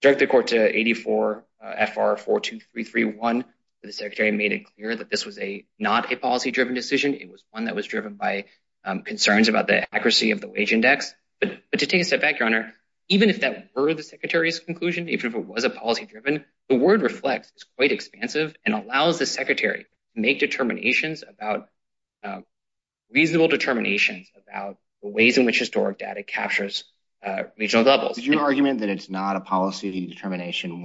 direct 0.00 0.20
the 0.20 0.26
court 0.26 0.48
to 0.48 0.78
84 0.78 1.44
uh, 1.62 1.86
FR 1.86 2.16
42331. 2.16 3.44
The 3.82 3.92
secretary 3.92 4.30
made 4.30 4.52
it 4.52 4.64
clear 4.74 4.96
that 4.96 5.10
this 5.10 5.26
was 5.26 5.38
not 5.78 6.10
a 6.10 6.16
policy-driven 6.16 6.74
decision. 6.74 7.14
It 7.14 7.30
was 7.30 7.44
one 7.50 7.66
that 7.66 7.74
was 7.74 7.86
driven 7.86 8.14
by 8.14 8.46
um, 8.84 9.02
concerns 9.02 9.48
about 9.48 9.66
the 9.66 9.94
accuracy 9.94 10.30
of 10.30 10.40
the 10.40 10.48
wage 10.48 10.72
index. 10.72 11.14
But 11.40 11.60
to 11.78 11.86
take 11.86 12.00
a 12.00 12.04
step 12.04 12.22
back, 12.22 12.38
Your 12.38 12.46
Honor, 12.46 12.72
even 13.08 13.30
if 13.30 13.40
that 13.40 13.70
were 13.74 13.94
the 13.94 14.02
secretary's 14.02 14.60
conclusion, 14.60 15.08
even 15.08 15.26
if 15.26 15.34
it 15.34 15.46
was 15.46 15.64
a 15.64 15.70
policy-driven, 15.70 16.44
the 16.68 16.76
word 16.76 17.02
reflects 17.02 17.52
is 17.56 17.64
quite 17.76 17.92
expansive 17.92 18.54
and 18.64 18.74
allows 18.74 19.18
the 19.18 19.26
secretary 19.26 19.84
to 20.14 20.20
make 20.20 20.38
determinations 20.38 21.22
about 21.28 21.68
uh, 22.22 22.40
reasonable 23.10 23.48
determinations 23.48 24.30
about 24.46 24.78
the 25.02 25.08
ways 25.08 25.36
in 25.36 25.44
which 25.44 25.58
historic 25.58 25.98
data 25.98 26.22
captures 26.22 26.84
uh, 27.24 27.44
regional 27.58 27.84
levels. 27.84 28.18
Is 28.18 28.26
your 28.26 28.40
argument 28.40 28.80
that 28.80 28.88
it's 28.88 29.10
not 29.10 29.36
a 29.36 29.40
policy 29.40 30.06
determination? 30.06 30.84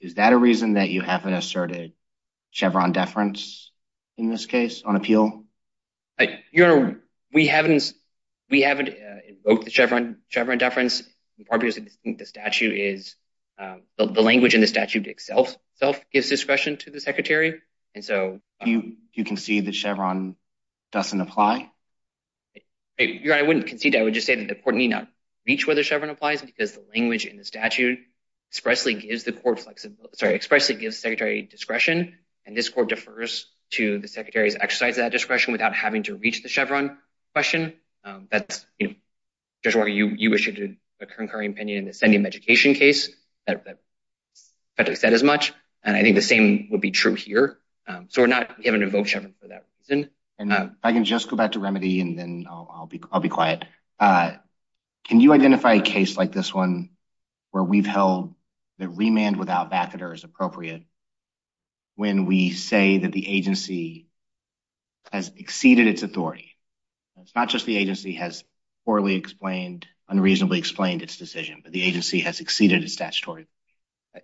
Is 0.00 0.14
that 0.14 0.32
a 0.32 0.36
reason 0.36 0.74
that 0.74 0.90
you 0.90 1.02
haven't 1.02 1.34
asserted 1.34 1.92
Chevron 2.50 2.92
deference 2.92 3.70
in 4.16 4.30
this 4.30 4.46
case 4.46 4.82
on 4.84 4.96
appeal? 4.96 5.44
Uh, 6.18 6.26
your 6.52 6.72
Honor, 6.72 7.00
we 7.32 7.46
haven't 7.46 7.94
invoked 8.50 9.64
the 9.64 9.70
Chevron 9.70 10.58
deference, 10.58 11.02
in 11.38 11.44
part 11.44 11.60
because 11.60 11.78
the 12.04 12.26
statute 12.26 12.78
is, 12.78 13.14
um, 13.58 13.82
the 13.96 14.22
language 14.22 14.54
in 14.54 14.60
the 14.60 14.66
statute 14.66 15.06
itself 15.06 15.56
gives 16.12 16.28
discretion 16.28 16.76
to 16.78 16.90
the 16.90 17.00
secretary. 17.00 17.60
And 17.94 18.04
so... 18.04 18.40
Uh, 18.60 18.64
do 18.64 18.92
you 19.14 19.24
concede 19.24 19.66
that 19.66 19.74
Chevron 19.74 20.36
doesn't 20.92 21.20
apply? 21.20 21.70
Your 22.98 23.34
Honor, 23.34 23.44
I 23.44 23.46
wouldn't 23.46 23.66
concede. 23.66 23.94
I 23.94 24.02
would 24.02 24.14
just 24.14 24.26
say 24.26 24.34
that 24.34 24.48
the 24.48 24.54
court 24.54 24.74
need 24.74 24.88
not 24.88 25.08
reach 25.46 25.66
whether 25.66 25.82
Chevron 25.82 26.10
applies 26.10 26.42
because 26.42 26.72
the 26.72 26.84
language 26.94 27.24
in 27.24 27.36
the 27.36 27.44
statute 27.44 28.00
expressly 28.50 28.94
gives 28.94 29.24
the 29.24 29.32
court 29.32 29.60
flexibility, 29.60 30.16
sorry, 30.16 30.34
expressly 30.34 30.74
gives 30.74 30.98
secretary 30.98 31.42
discretion. 31.42 32.16
And 32.44 32.56
this 32.56 32.68
court 32.68 32.88
defers 32.88 33.46
to 33.72 33.98
the 33.98 34.08
secretary's 34.08 34.56
exercise 34.56 34.96
of 34.98 35.04
that 35.04 35.12
discretion 35.12 35.52
without 35.52 35.74
having 35.74 36.04
to 36.04 36.16
reach 36.16 36.42
the 36.42 36.48
Chevron 36.48 36.98
question. 37.34 37.74
Um, 38.04 38.26
that's, 38.30 38.66
you 38.78 38.88
know, 38.88 38.94
Judge 39.62 39.76
Walker, 39.76 39.88
you 39.88 40.34
issued 40.34 40.78
a 41.00 41.06
concurring 41.06 41.52
opinion 41.52 41.78
in 41.78 41.84
the 41.84 41.92
sending 41.92 42.24
education 42.26 42.74
case 42.74 43.10
that 43.46 43.64
said 44.94 45.12
as 45.12 45.22
much. 45.22 45.52
And 45.82 45.96
I 45.96 46.02
think 46.02 46.16
the 46.16 46.22
same 46.22 46.68
would 46.70 46.80
be 46.80 46.90
true 46.90 47.14
here. 47.14 47.58
Um, 47.86 48.06
so 48.10 48.22
we're 48.22 48.26
not 48.26 48.60
given 48.60 48.82
a 48.82 48.86
vote 48.88 49.08
Chevron 49.08 49.34
for 49.40 49.48
that 49.48 49.64
reason. 49.80 50.10
And 50.38 50.52
um, 50.52 50.66
if 50.66 50.84
I 50.84 50.92
can 50.92 51.04
just 51.04 51.28
go 51.28 51.36
back 51.36 51.52
to 51.52 51.60
remedy 51.60 52.00
and 52.00 52.18
then 52.18 52.46
I'll 52.48 52.86
be 52.86 53.28
quiet. 53.28 53.64
Uh, 53.98 54.32
can 55.04 55.20
you 55.20 55.32
identify 55.32 55.74
a 55.74 55.80
case 55.80 56.16
like 56.16 56.32
this 56.32 56.52
one 56.52 56.90
where 57.50 57.64
we've 57.64 57.86
held 57.86 58.34
that 58.78 58.88
remand 58.88 59.36
without 59.36 59.70
vacatur 59.70 60.14
is 60.14 60.24
appropriate 60.24 60.84
when 61.96 62.26
we 62.26 62.50
say 62.50 62.98
that 62.98 63.12
the 63.12 63.28
agency 63.28 64.06
has 65.10 65.32
exceeded 65.36 65.86
its 65.86 66.02
authority? 66.02 66.56
It's 67.22 67.34
not 67.34 67.48
just 67.48 67.66
the 67.66 67.76
agency 67.76 68.14
has 68.14 68.44
poorly 68.84 69.16
explained, 69.16 69.86
unreasonably 70.08 70.58
explained 70.58 71.02
its 71.02 71.16
decision, 71.16 71.60
but 71.62 71.72
the 71.72 71.82
agency 71.82 72.20
has 72.20 72.40
exceeded 72.40 72.82
its 72.82 72.94
statutory. 72.94 73.46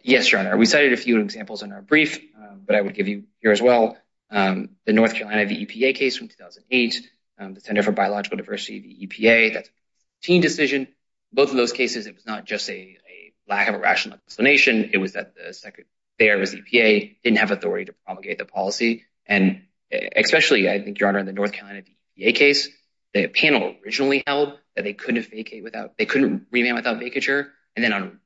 Yes, 0.03 0.31
Your 0.31 0.41
Honor. 0.41 0.57
We 0.57 0.67
cited 0.67 0.93
a 0.93 0.97
few 0.97 1.21
examples 1.21 1.63
in 1.63 1.73
our 1.73 1.83
brief, 1.83 2.19
um, 2.37 2.63
but 2.67 2.75
I 2.75 2.81
would 2.81 2.95
give 2.95 3.07
you 3.07 3.25
here 3.41 3.53
as 3.53 3.63
well. 3.63 3.97
Um, 4.31 4.71
the 4.87 4.93
North 4.93 5.15
Carolina 5.15 5.45
EPA 5.45 5.95
case 5.95 6.17
from 6.17 6.29
2008, 6.29 7.09
um, 7.39 7.55
the 7.55 7.61
Center 7.61 7.83
for 7.83 7.93
Biological 7.93 8.39
Diversity, 8.39 8.81
the 8.81 9.07
EPA, 9.07 9.55
that's 9.55 9.69
a 9.69 10.27
team 10.27 10.41
decision. 10.41 10.89
Both 11.33 11.51
of 11.51 11.57
those 11.57 11.73
cases, 11.73 12.07
it 12.07 12.15
was 12.15 12.27
not 12.27 12.45
just 12.45 12.69
a 12.71 12.99
lack 13.47 13.69
of 13.69 13.75
a 13.75 13.79
rational 13.79 14.17
explanation. 14.27 14.91
It 14.93 14.99
was 14.99 15.13
that 15.13 15.35
the 15.35 15.53
secretary 15.53 15.87
there 16.19 16.39
was 16.39 16.55
EPA 16.55 17.17
didn't 17.23 17.39
have 17.39 17.51
authority 17.51 17.87
to 17.87 17.93
promulgate 18.05 18.39
the 18.39 18.45
policy. 18.45 19.05
And 19.27 19.63
especially, 19.91 20.69
I 20.69 20.81
think, 20.81 21.01
Your 21.01 21.09
Honor, 21.09 21.19
in 21.19 21.27
the 21.27 21.33
North 21.33 21.53
Carolina 21.53 21.83
EPA 22.19 22.35
case, 22.35 22.69
the 23.13 23.29
panel 23.29 23.75
originally 23.85 24.23
held 24.27 24.59
that 24.77 24.85
they 24.85 24.93
couldn't 24.93 25.29
vacate 25.31 25.63
without, 25.63 25.97
they 25.99 26.07
couldn't 26.07 26.47
remand 26.51 26.77
without 26.77 26.99
vacatur. 26.99 27.49
And 27.77 27.85
then 27.85 27.93
on 27.93 28.21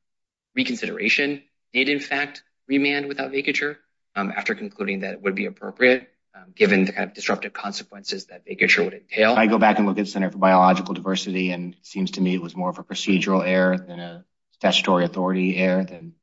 reconsideration, 0.55 1.43
did 1.73 1.89
in 1.89 2.01
fact 2.01 2.43
remand 2.67 3.07
without 3.07 3.33
vacatur 3.33 3.77
um, 4.17 4.33
after 4.35 4.55
concluding 4.55 5.01
that 5.01 5.15
it 5.15 5.23
would 5.23 5.35
be 5.35 5.47
appropriate 5.47 6.09
um, 6.35 6.53
given 6.55 6.85
the 6.85 6.93
kind 6.93 7.09
of 7.09 7.15
disruptive 7.15 7.53
consequences 7.53 8.27
that 8.27 8.47
vacatur 8.47 8.85
would 8.85 8.95
entail. 8.95 9.35
I 9.35 9.47
go 9.47 9.59
back 9.59 9.79
and 9.79 9.87
look 9.87 9.99
at 9.99 10.09
Center 10.09 10.31
for 10.31 10.39
Biological 10.39 10.95
Diversity 10.95 11.51
and 11.51 11.75
it 11.75 11.87
seems 11.87 12.13
to 12.13 12.21
me 12.21 12.35
it 12.35 12.43
was 12.43 12.57
more 12.57 12.71
of 12.71 12.79
a 12.79 12.85
procedural 12.85 13.47
error 13.47 13.77
than 13.77 13.99
a 14.01 14.25
statutory 14.53 15.05
authority 15.05 15.57
error. 15.57 15.85
Than. 15.85 16.15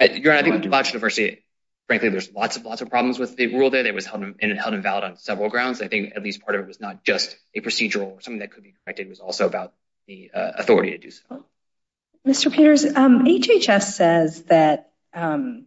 Uh, 0.00 0.04
Your 0.04 0.32
Honor, 0.32 0.40
I 0.40 0.42
think 0.42 0.62
biological 0.62 1.00
diversity, 1.00 1.44
frankly, 1.86 2.08
there's 2.08 2.32
lots 2.32 2.56
and 2.56 2.64
lots 2.64 2.80
of 2.80 2.90
problems 2.90 3.18
with 3.18 3.36
the 3.36 3.54
rule 3.54 3.70
there. 3.70 3.86
It 3.86 3.94
was 3.94 4.06
held 4.06 4.22
invalid 4.40 5.04
on 5.04 5.16
several 5.16 5.50
grounds. 5.50 5.82
I 5.82 5.88
think 5.88 6.12
at 6.16 6.22
least 6.22 6.42
part 6.42 6.54
of 6.54 6.62
it 6.62 6.68
was 6.68 6.80
not 6.80 7.04
just 7.04 7.36
a 7.54 7.60
procedural 7.60 8.12
or 8.12 8.20
something 8.20 8.40
that 8.40 8.52
could 8.52 8.62
be 8.62 8.74
corrected. 8.84 9.06
It 9.06 9.10
was 9.10 9.20
also 9.20 9.46
about 9.46 9.72
the 10.06 10.30
uh, 10.34 10.52
authority 10.58 10.92
to 10.92 10.98
do 10.98 11.10
so. 11.10 11.44
Mr. 12.26 12.52
Peters, 12.52 12.84
um, 12.84 13.24
HHS 13.24 13.82
says 13.82 14.44
that 14.44 14.92
um, 15.12 15.66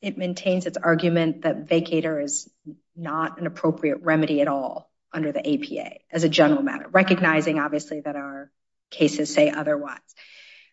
it 0.00 0.16
maintains 0.16 0.66
its 0.66 0.76
argument 0.76 1.42
that 1.42 1.66
vacatur 1.66 2.22
is 2.22 2.48
not 2.96 3.40
an 3.40 3.46
appropriate 3.46 4.02
remedy 4.02 4.40
at 4.40 4.48
all 4.48 4.90
under 5.12 5.32
the 5.32 5.40
APA 5.40 5.98
as 6.10 6.24
a 6.24 6.28
general 6.28 6.62
matter, 6.62 6.86
recognizing 6.90 7.58
obviously 7.58 8.00
that 8.00 8.14
our 8.14 8.50
cases 8.90 9.32
say 9.32 9.50
otherwise. 9.50 9.98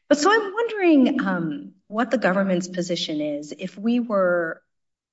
But 0.07 0.19
so 0.19 0.31
I'm 0.31 0.53
wondering 0.53 1.21
um, 1.21 1.73
what 1.87 2.11
the 2.11 2.17
government's 2.17 2.67
position 2.67 3.21
is 3.21 3.53
if 3.57 3.77
we 3.77 3.99
were, 3.99 4.61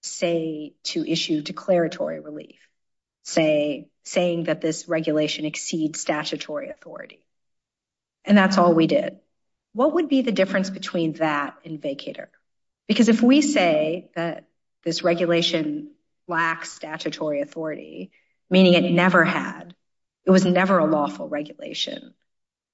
say, 0.03 0.75
to 0.85 1.05
issue 1.05 1.43
declaratory 1.43 2.21
relief, 2.21 2.59
say, 3.23 3.89
saying 4.05 4.45
that 4.45 4.61
this 4.61 4.89
regulation 4.89 5.45
exceeds 5.45 6.01
statutory 6.01 6.69
authority. 6.69 7.25
And 8.25 8.37
that's 8.37 8.59
all 8.59 8.75
we 8.75 8.87
did. 8.87 9.19
What 9.75 9.95
would 9.95 10.09
be 10.09 10.23
the 10.23 10.33
difference 10.33 10.71
between 10.71 11.15
that 11.15 11.55
and 11.65 11.81
vacatur? 11.81 12.27
Because 12.87 13.09
if 13.09 13.23
we 13.23 13.41
say 13.41 14.11
that 14.15 14.45
this 14.85 15.03
regulation 15.03 15.91
lacks 16.29 16.73
statutory 16.73 17.41
authority, 17.41 18.11
meaning 18.51 18.75
it 18.75 18.93
never 18.93 19.25
had, 19.25 19.75
it 20.25 20.31
was 20.31 20.45
never 20.45 20.79
a 20.79 20.87
lawful 20.87 21.29
regulation, 21.29 22.15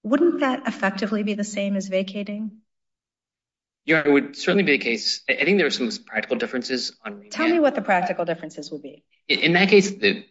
wouldn't 0.03 0.41
that 0.41 0.67
effectively 0.67 1.23
be 1.23 1.35
the 1.35 1.45
same 1.45 1.77
as 1.77 1.89
vacating? 1.89 2.59
Yeah, 3.89 4.03
it 4.05 4.11
would 4.11 4.37
certainly 4.37 4.65
be 4.65 4.73
the 4.73 4.85
case. 4.85 5.23
I 5.31 5.47
think 5.47 5.57
there 5.57 5.67
are 5.67 5.71
some 5.71 5.91
practical 6.05 6.37
differences. 6.37 6.93
Tell 7.31 7.49
me 7.49 7.59
what 7.59 7.75
the 7.75 7.81
practical 7.81 8.27
differences 8.27 8.71
would 8.71 8.83
be. 8.83 9.03
In 9.29 9.55
that 9.55 9.71
case, 9.71 9.91
there 9.93 10.25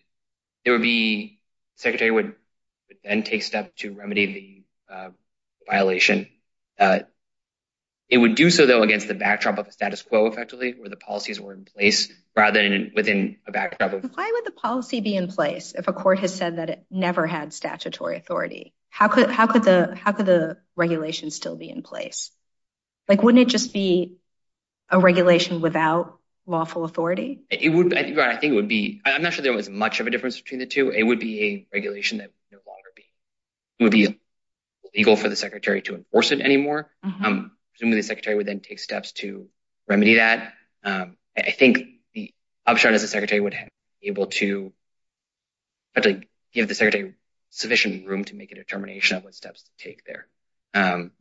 would 0.68 0.84
be, 0.84 1.40
the 1.76 1.82
secretary 1.82 2.12
would 2.12 2.36
then 3.04 3.24
take 3.24 3.42
steps 3.42 3.82
to 3.82 3.94
remedy 3.94 4.66
the 4.88 4.94
uh, 4.94 5.10
violation. 5.68 6.28
Uh, 6.78 7.00
it 8.10 8.20
would 8.20 8.36
do 8.36 8.52
so, 8.52 8.68
though, 8.68 8.84
against 8.84 9.08
the 9.08 9.16
backdrop 9.16 9.58
of 9.58 9.68
a 9.68 9.72
status 9.72 10.04
quo, 10.04 10.28
effectively, 10.28 10.76
where 10.78 10.90
the 10.90 10.96
policies 10.96 11.42
were 11.42 11.54
in 11.54 11.66
place, 11.66 12.14
rather 12.36 12.62
than 12.62 12.92
within 12.96 13.38
a 13.48 13.52
backdrop 13.52 13.92
of... 13.92 14.04
Why 14.14 14.32
would 14.36 14.46
the 14.46 14.52
policy 14.52 15.02
be 15.02 15.16
in 15.16 15.30
place 15.30 15.74
if 15.76 15.88
a 15.88 15.94
court 15.94 16.20
has 16.20 16.32
said 16.34 16.58
that 16.60 16.70
it 16.70 16.86
never 16.92 17.26
had 17.26 17.54
statutory 17.54 18.18
authority? 18.18 18.76
How 18.90 19.08
could 19.08 19.30
the 19.30 20.58
regulation 20.76 21.32
still 21.32 21.56
be 21.56 21.72
in 21.72 21.82
place? 21.82 22.30
Like, 23.08 23.24
wouldn't 23.24 23.42
it 23.42 23.52
just 23.52 23.74
be 23.74 24.18
a 24.90 25.00
regulation 25.00 25.62
without 25.62 26.18
lawful 26.46 26.86
authority? 26.86 27.42
It 27.50 27.70
would, 27.70 27.94
I 27.94 28.04
think 28.38 28.54
it 28.54 28.56
would 28.56 28.68
be, 28.68 29.02
I'm 29.06 29.22
not 29.22 29.34
sure 29.34 29.44
there 29.44 29.54
was 29.54 29.70
much 29.70 30.00
of 30.00 30.08
a 30.08 30.10
difference 30.10 30.40
between 30.40 30.60
the 30.60 30.66
two. 30.66 30.90
It 30.90 31.04
would 31.04 31.20
be 31.20 31.44
a 31.44 31.68
regulation 31.74 32.20
that 32.20 32.28
would 32.28 32.58
no 32.58 32.72
longer 32.72 32.90
be, 32.96 33.04
it 33.80 33.84
would 33.84 33.92
be 33.92 34.20
illegal 34.94 35.16
for 35.16 35.30
the 35.30 35.36
secretary 35.36 35.82
to 35.84 35.96
enforce 35.96 36.32
it 36.32 36.42
anymore. 36.42 36.90
Mm-hmm. 37.06 37.26
Um, 37.26 37.52
presumably, 37.72 38.00
the 38.00 38.08
secretary 38.08 38.36
would 38.36 38.48
then 38.48 38.60
take 38.60 38.80
steps 38.80 39.12
to 39.14 39.48
remedy 39.88 40.16
that. 40.16 40.54
Um, 40.84 41.18
I 41.38 41.52
think 41.52 41.84
the 42.14 42.34
upshot 42.66 42.94
is 42.94 43.02
the 43.02 43.08
secretary 43.08 43.42
would 43.42 43.56
be 44.02 44.08
able 44.08 44.28
to 44.28 44.74
actually 45.96 46.28
give 46.54 46.68
the 46.68 46.76
secretary 46.76 47.14
sufficient 47.50 48.08
room 48.08 48.24
to 48.26 48.36
make 48.36 48.52
a 48.52 48.56
determination 48.56 49.18
of 49.18 49.24
what 49.24 49.36
steps 49.36 49.64
to 49.64 49.70
take 49.84 50.04
there 50.06 50.28
um, 50.74 51.12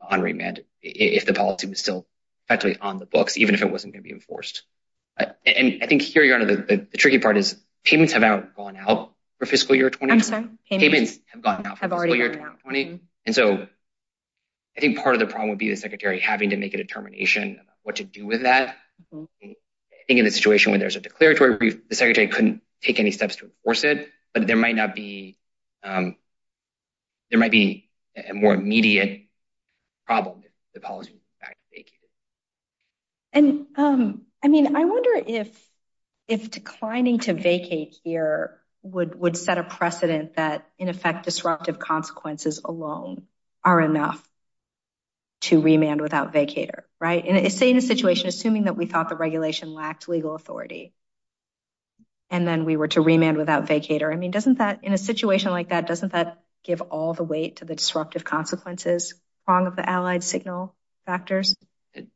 on 0.00 0.20
remand, 0.20 0.64
if 0.82 1.26
the 1.26 1.34
policy 1.34 1.66
was 1.66 1.78
still 1.78 2.06
effectively 2.46 2.78
on 2.80 2.98
the 2.98 3.06
books, 3.06 3.36
even 3.36 3.54
if 3.54 3.62
it 3.62 3.70
wasn't 3.70 3.92
going 3.92 4.02
to 4.02 4.08
be 4.08 4.14
enforced. 4.14 4.62
Uh, 5.18 5.26
and 5.46 5.80
I 5.82 5.86
think 5.86 6.02
here, 6.02 6.22
Your 6.22 6.36
Honor, 6.36 6.56
the 6.56 6.86
tricky 6.96 7.18
part 7.18 7.36
is 7.36 7.56
payments 7.84 8.12
have 8.12 8.22
now 8.22 8.40
gone 8.56 8.76
out 8.76 9.12
for 9.38 9.46
fiscal 9.46 9.74
year 9.74 9.90
2020. 9.90 10.12
I'm 10.12 10.20
sorry? 10.68 10.80
Payments 10.80 11.18
have 11.26 11.42
gone 11.42 11.66
out 11.66 11.78
for 11.78 11.88
fiscal 11.88 12.16
year 12.16 12.28
2020. 12.28 12.84
Mm-hmm. 12.84 12.96
And 13.26 13.34
so, 13.34 13.66
I 14.76 14.80
think 14.80 14.98
part 14.98 15.14
of 15.14 15.20
the 15.20 15.26
problem 15.26 15.50
would 15.50 15.58
be 15.58 15.68
the 15.68 15.76
secretary 15.76 16.20
having 16.20 16.50
to 16.50 16.56
make 16.56 16.74
a 16.74 16.76
determination 16.76 17.60
what 17.82 17.96
to 17.96 18.04
do 18.04 18.26
with 18.26 18.42
that. 18.42 18.76
Mm-hmm. 19.12 19.50
I 19.50 20.04
think 20.06 20.20
in 20.20 20.26
a 20.26 20.30
situation 20.30 20.72
where 20.72 20.78
there's 20.78 20.96
a 20.96 21.00
declaratory 21.00 21.56
brief, 21.56 21.88
the 21.88 21.94
secretary 21.94 22.28
couldn't 22.28 22.62
take 22.82 22.98
any 23.00 23.10
steps 23.10 23.36
to 23.36 23.44
enforce 23.44 23.84
it, 23.84 24.08
but 24.32 24.46
there 24.46 24.56
might 24.56 24.76
not 24.76 24.94
be, 24.94 25.36
um, 25.82 26.16
there 27.30 27.38
might 27.38 27.50
be 27.50 27.88
a 28.16 28.32
more 28.32 28.54
immediate 28.54 29.22
problem 30.10 30.42
if 30.44 30.50
the 30.74 30.80
policy 30.80 31.12
was 31.12 31.20
in 31.20 31.46
fact 31.46 31.58
vacated. 31.72 32.10
And 33.32 33.66
um, 33.76 34.22
I 34.42 34.48
mean, 34.48 34.74
I 34.74 34.84
wonder 34.84 35.10
if 36.26 36.50
declining 36.50 37.20
to 37.20 37.34
vacate 37.34 37.96
here 38.02 38.58
would 38.82 39.36
set 39.36 39.58
a 39.58 39.62
precedent 39.62 40.34
that, 40.34 40.66
in 40.78 40.88
effect, 40.88 41.24
disruptive 41.24 41.78
consequences 41.78 42.60
alone 42.64 43.26
are 43.62 43.80
enough 43.80 44.26
to 45.42 45.60
remand 45.60 46.00
without 46.00 46.32
vacatur, 46.32 46.82
right? 46.98 47.24
And 47.24 47.52
say 47.52 47.70
in 47.70 47.76
a 47.76 47.82
situation, 47.82 48.26
assuming 48.28 48.64
that 48.64 48.76
we 48.76 48.86
thought 48.86 49.10
the 49.10 49.16
regulation 49.16 49.72
lacked 49.74 50.08
legal 50.08 50.34
authority, 50.34 50.92
and 52.30 52.48
then 52.48 52.64
we 52.64 52.76
were 52.76 52.88
to 52.88 53.00
remand 53.00 53.36
without 53.36 53.66
vacatur, 53.66 54.12
I 54.12 54.16
mean, 54.16 54.32
doesn't 54.32 54.58
that, 54.58 54.80
in 54.82 54.92
a 54.92 54.98
situation 54.98 55.50
like 55.50 55.68
that, 55.68 55.86
doesn't 55.86 56.12
that 56.12 56.42
give 56.64 56.80
all 56.80 57.14
the 57.14 57.24
weight 57.24 57.56
to 57.56 57.64
the 57.64 57.76
disruptive 57.76 58.24
consequences 58.24 59.14
prong 59.44 59.66
of 59.66 59.76
the 59.76 59.88
Allied 59.88 60.22
Signal 60.22 60.74
factors? 61.06 61.56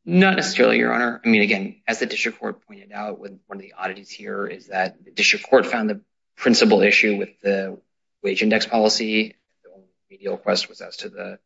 Not 0.04 0.36
necessarily, 0.36 0.78
Your 0.78 0.92
Honor. 0.92 1.20
I 1.24 1.28
mean, 1.28 1.42
again, 1.42 1.82
as 1.86 1.98
the 1.98 2.06
district 2.06 2.38
court 2.38 2.64
pointed 2.66 2.92
out, 2.92 3.18
one 3.18 3.40
of 3.50 3.58
the 3.58 3.74
oddities 3.76 4.10
here 4.10 4.46
is 4.46 4.68
that 4.68 5.04
the 5.04 5.10
district 5.10 5.48
court 5.48 5.66
found 5.66 5.90
the 5.90 6.00
principal 6.36 6.82
issue 6.82 7.16
with 7.16 7.30
the 7.42 7.78
wage 8.22 8.42
index 8.42 8.66
policy. 8.66 9.34
The 9.64 9.70
only 9.70 9.88
remedial 10.08 10.36
request 10.36 10.68
was 10.68 10.80
as 10.80 10.98
to 10.98 11.08
the 11.08 11.38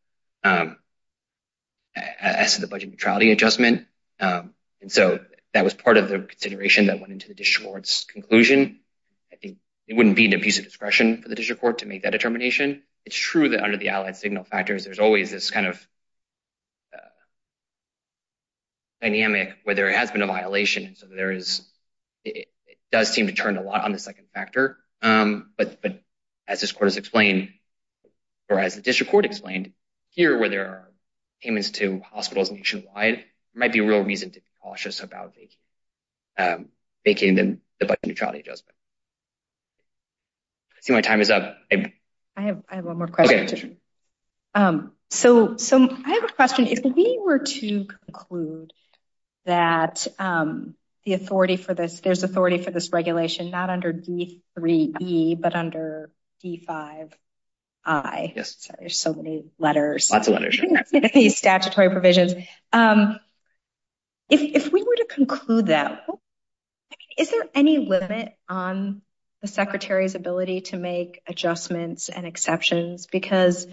um, 0.43 0.77
budget 2.69 2.89
neutrality 2.89 3.31
adjustment. 3.31 3.87
Um, 4.19 4.53
and 4.81 4.91
so, 4.91 5.19
that 5.53 5.63
was 5.63 5.73
part 5.73 5.97
of 5.97 6.09
the 6.09 6.19
consideration 6.19 6.87
that 6.87 6.99
went 6.99 7.11
into 7.11 7.27
the 7.27 7.33
district 7.33 7.67
court's 7.67 8.05
conclusion. 8.05 8.79
I 9.33 9.35
think 9.35 9.57
it 9.87 9.95
wouldn't 9.95 10.15
be 10.15 10.25
an 10.25 10.33
abuse 10.33 10.59
of 10.59 10.65
discretion 10.65 11.21
for 11.23 11.29
the 11.29 11.35
district 11.35 11.61
court 11.61 11.79
to 11.79 11.87
make 11.87 12.03
that 12.03 12.11
determination. 12.11 12.83
It's 13.09 13.17
true 13.17 13.49
that 13.49 13.63
under 13.63 13.75
the 13.75 13.89
Allied 13.89 14.17
Signal 14.17 14.43
factors, 14.43 14.85
there's 14.85 14.99
always 14.99 15.31
this 15.31 15.49
kind 15.49 15.65
of 15.65 15.87
uh, 16.93 16.99
dynamic 19.01 19.55
where 19.63 19.73
there 19.73 19.91
has 19.91 20.11
been 20.11 20.21
a 20.21 20.27
violation. 20.27 20.95
So, 20.95 21.07
there 21.07 21.31
is, 21.31 21.67
it 22.23 22.49
does 22.91 23.11
seem 23.11 23.25
to 23.25 23.33
turn 23.33 23.57
a 23.57 23.63
lot 23.63 23.83
on 23.83 23.93
the 23.93 23.97
second 23.97 24.25
factor. 24.31 24.77
Um, 25.01 25.49
but 25.57 25.79
as 26.47 26.61
this 26.61 26.71
court 26.71 26.85
has 26.85 26.97
explained, 26.97 27.49
or 28.47 28.59
as 28.59 28.75
the 28.75 28.83
district 28.83 29.11
court 29.11 29.25
explained, 29.25 29.73
here 30.11 30.37
where 30.37 30.49
there 30.49 30.67
are 30.67 30.91
payments 31.41 31.71
to 31.71 32.03
hospitals 32.11 32.51
nationwide, 32.51 33.15
there 33.15 33.23
might 33.55 33.73
be 33.73 33.79
a 33.79 33.87
real 33.87 34.03
reason 34.03 34.29
to 34.29 34.39
be 34.39 34.45
cautious 34.61 34.99
about 34.99 35.33
um, 36.37 36.67
vacating 37.03 37.59
the 37.79 37.85
budget 37.87 38.05
neutrality 38.05 38.41
adjustment. 38.41 38.75
I 40.77 40.81
see 40.81 40.93
my 40.93 41.01
time 41.01 41.21
is 41.21 41.31
up. 41.31 41.57
I 41.71 41.91
have 42.43 42.63
I 42.69 42.75
have 42.75 42.85
one 42.85 42.97
more 42.97 43.07
question. 43.07 43.77
Um, 44.55 44.93
so, 45.09 45.57
so 45.57 45.77
I 46.05 46.11
have 46.13 46.23
a 46.23 46.33
question. 46.33 46.67
If 46.67 46.83
we 46.83 47.19
were 47.23 47.39
to 47.39 47.85
conclude 48.05 48.73
that 49.45 50.07
um, 50.19 50.75
the 51.05 51.13
authority 51.13 51.55
for 51.55 51.73
this, 51.73 51.99
there's 52.01 52.23
authority 52.23 52.59
for 52.59 52.71
this 52.71 52.91
regulation, 52.91 53.49
not 53.49 53.69
under 53.69 53.91
D3E, 53.91 55.39
but 55.39 55.55
under 55.55 56.11
D5I. 56.43 57.09
Yes. 58.35 58.69
There's 58.79 58.99
so 58.99 59.13
many 59.13 59.45
letters. 59.57 60.11
Lots 60.11 60.27
of 60.27 60.33
letters. 60.35 60.59
These 61.13 61.37
statutory 61.37 61.89
provisions. 61.89 62.33
Um, 62.71 63.19
if 64.29 64.71
we 64.71 64.83
were 64.83 64.95
to 64.95 65.05
conclude 65.09 65.67
that, 65.67 66.05
is 67.17 67.31
there 67.31 67.45
any 67.55 67.79
limit 67.79 68.35
on 68.47 69.01
the 69.41 69.47
secretary's 69.47 70.15
ability 70.15 70.61
to 70.61 70.77
make 70.77 71.21
adjustments 71.27 72.09
and 72.09 72.25
exceptions? 72.25 73.07
Because 73.07 73.67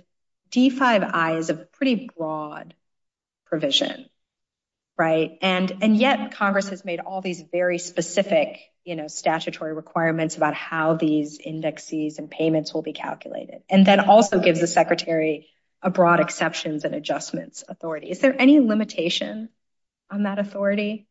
D5I 0.50 1.38
is 1.38 1.50
a 1.50 1.54
pretty 1.54 2.08
broad 2.16 2.74
provision, 3.46 4.06
right? 4.96 5.38
And 5.42 5.96
yet, 5.96 6.32
Congress 6.32 6.68
has 6.68 6.84
made 6.84 7.00
all 7.00 7.20
these 7.20 7.42
very 7.52 7.78
specific, 7.78 8.60
you 8.84 8.94
know, 8.96 9.08
statutory 9.08 9.74
requirements 9.74 10.36
about 10.36 10.54
how 10.54 10.94
these 10.94 11.38
indexes 11.38 12.18
and 12.18 12.30
payments 12.30 12.72
will 12.72 12.82
be 12.82 12.92
calculated. 12.92 13.62
And 13.68 13.84
then 13.84 14.00
also 14.00 14.38
gives 14.38 14.60
the 14.60 14.66
secretary 14.66 15.48
a 15.82 15.90
broad 15.90 16.20
exceptions 16.20 16.84
and 16.84 16.94
adjustments 16.94 17.62
authority. 17.68 18.10
Is 18.10 18.20
there 18.20 18.34
any 18.40 18.60
limitation 18.60 19.48
on 20.10 20.22
that 20.22 20.38
authority? 20.38 21.06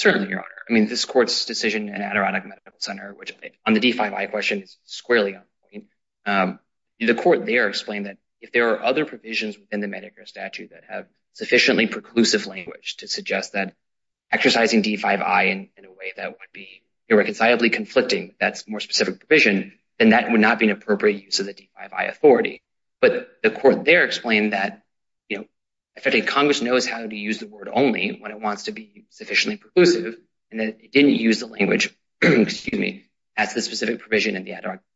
Certainly, 0.00 0.30
Your 0.30 0.38
Honor. 0.38 0.46
I 0.66 0.72
mean, 0.72 0.88
this 0.88 1.04
court's 1.04 1.44
decision 1.44 1.90
in 1.90 2.00
Adirondack 2.00 2.46
Medical 2.46 2.72
Center, 2.78 3.12
which 3.12 3.34
on 3.66 3.74
the 3.74 3.80
D5I 3.80 4.30
question 4.30 4.62
is 4.62 4.78
squarely 4.84 5.34
on 5.36 5.42
point. 5.70 5.84
Um, 6.24 6.58
the 6.98 7.14
court 7.14 7.44
there 7.44 7.68
explained 7.68 8.06
that 8.06 8.16
if 8.40 8.50
there 8.50 8.70
are 8.70 8.82
other 8.82 9.04
provisions 9.04 9.58
within 9.58 9.80
the 9.80 9.88
Medicare 9.88 10.26
statute 10.26 10.70
that 10.70 10.84
have 10.88 11.06
sufficiently 11.34 11.86
preclusive 11.86 12.46
language 12.46 12.96
to 13.00 13.08
suggest 13.08 13.52
that 13.52 13.74
exercising 14.32 14.82
D5I 14.82 15.68
in 15.76 15.84
a 15.84 15.90
way 15.90 16.14
that 16.16 16.30
would 16.30 16.52
be 16.54 16.80
irreconcilably 17.10 17.68
conflicting, 17.68 18.34
that's 18.40 18.66
more 18.66 18.80
specific 18.80 19.18
provision, 19.18 19.74
then 19.98 20.10
that 20.10 20.30
would 20.30 20.40
not 20.40 20.58
be 20.58 20.64
an 20.64 20.72
appropriate 20.72 21.22
use 21.22 21.40
of 21.40 21.46
the 21.46 21.52
D5I 21.52 22.08
authority. 22.08 22.62
But 23.02 23.28
the 23.42 23.50
court 23.50 23.84
there 23.84 24.06
explained 24.06 24.54
that, 24.54 24.82
you 25.28 25.36
know, 25.36 25.44
if 25.96 26.26
Congress 26.26 26.62
knows 26.62 26.86
how 26.86 27.06
to 27.06 27.16
use 27.16 27.38
the 27.38 27.46
word 27.46 27.68
only 27.72 28.16
when 28.20 28.30
it 28.30 28.40
wants 28.40 28.64
to 28.64 28.72
be 28.72 29.06
sufficiently 29.10 29.58
preclusive, 29.58 30.16
and 30.50 30.60
that 30.60 30.80
it 30.80 30.92
didn't 30.92 31.14
use 31.14 31.40
the 31.40 31.46
language, 31.46 31.96
excuse 32.22 32.78
me, 32.78 33.04
as 33.36 33.54
the 33.54 33.62
specific 33.62 34.00
provision 34.00 34.36
in 34.36 34.44
the 34.44 34.54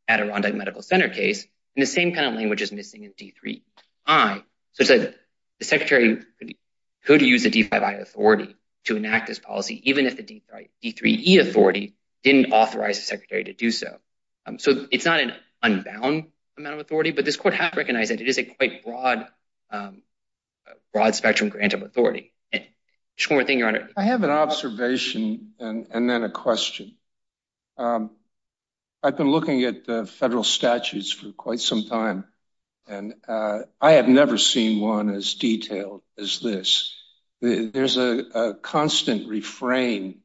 Adirondack 0.09 0.55
Medical 0.55 0.83
Center 0.83 1.09
case, 1.09 1.47
and 1.77 1.83
the 1.83 1.87
same 1.87 2.15
kind 2.15 2.27
of 2.27 2.35
language 2.35 2.63
is 2.63 2.73
missing 2.73 3.05
in 3.05 3.13
D3I. 3.13 4.43
So 4.73 4.81
it's 4.81 4.89
that 4.89 5.15
the 5.59 5.65
secretary 5.65 6.23
could 7.05 7.23
use 7.23 7.45
the 7.45 7.51
D5I 7.51 8.01
authority 8.01 8.57
to 8.85 8.97
enact 8.97 9.27
this 9.27 9.39
policy, 9.39 9.89
even 9.91 10.07
if 10.07 10.17
the 10.17 10.23
D3E 10.23 11.41
authority 11.41 11.95
didn't 12.23 12.53
authorize 12.53 12.99
the 12.99 13.05
secretary 13.05 13.45
to 13.45 13.53
do 13.53 13.71
so. 13.71 13.99
Um, 14.47 14.59
so 14.59 14.87
it's 14.91 15.05
not 15.05 15.21
an 15.21 15.33
unbound 15.63 16.27
amount 16.57 16.75
of 16.75 16.81
authority, 16.81 17.11
but 17.11 17.25
this 17.25 17.37
court 17.37 17.55
has 17.55 17.75
recognized 17.77 18.11
that 18.11 18.21
it 18.21 18.29
is 18.29 18.39
a 18.39 18.45
quite 18.45 18.85
broad 18.85 19.27
um, 19.71 20.03
spectrum 21.13 21.51
grant 21.51 21.75
of 21.75 21.83
authority. 21.83 22.33
Just 23.17 23.31
one 23.31 23.39
more 23.39 23.45
thing, 23.45 23.61
Your 23.61 23.69
Honor. 23.69 23.89
I 23.97 24.05
have 24.05 24.25
an 24.25 24.31
observation 24.31 25.53
and 25.59 26.11
then 26.11 26.25
a 26.25 26.31
question. 26.31 26.97
Um, 27.77 28.11
I've 29.03 29.17
been 29.17 29.31
looking 29.31 29.65
at 29.65 29.85
the 29.85 30.07
federal 30.07 30.45
statutes 30.45 31.13
for 31.13 31.31
quite 31.33 31.61
some 31.61 31.85
time, 31.85 32.25
And 32.87 33.15
uh, 33.29 33.61
I 33.81 33.93
have 33.93 34.09
never 34.09 34.37
seen 34.37 34.81
one 34.81 35.11
as 35.11 35.35
detailed 35.35 36.03
as 36.19 36.41
this. 36.41 36.95
There's 37.41 37.97
a 37.97 38.55
constant 38.63 39.29
refrain 39.29 40.21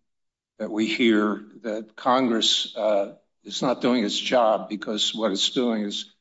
that 0.57 0.71
we 0.71 0.87
hear 0.87 1.43
that 1.63 1.95
Congress 1.95 2.75
uh, 2.75 3.13
is 3.43 3.61
not 3.61 3.81
doing 3.81 4.03
its 4.03 4.17
job 4.17 4.69
because 4.69 5.13
what 5.13 5.31
it's 5.31 5.49
doing 5.49 5.83
is 5.83 6.13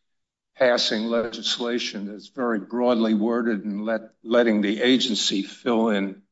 passing 0.59 1.05
legislation 1.05 2.07
that's 2.07 2.29
very 2.29 2.59
broadly 2.59 3.14
worded 3.14 3.64
and 3.64 3.88
letting 4.23 4.61
the 4.61 4.83
agency 4.83 5.42
fill 5.42 5.90
in 5.90 6.23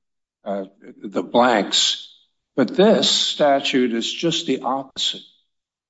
uh, 0.45 0.65
the 1.03 1.23
blanks. 1.23 2.13
But 2.57 2.75
this 2.75 3.11
statute 3.11 3.93
is 3.93 4.13
just 4.13 4.47
the 4.47 4.61
opposite. 4.61 5.23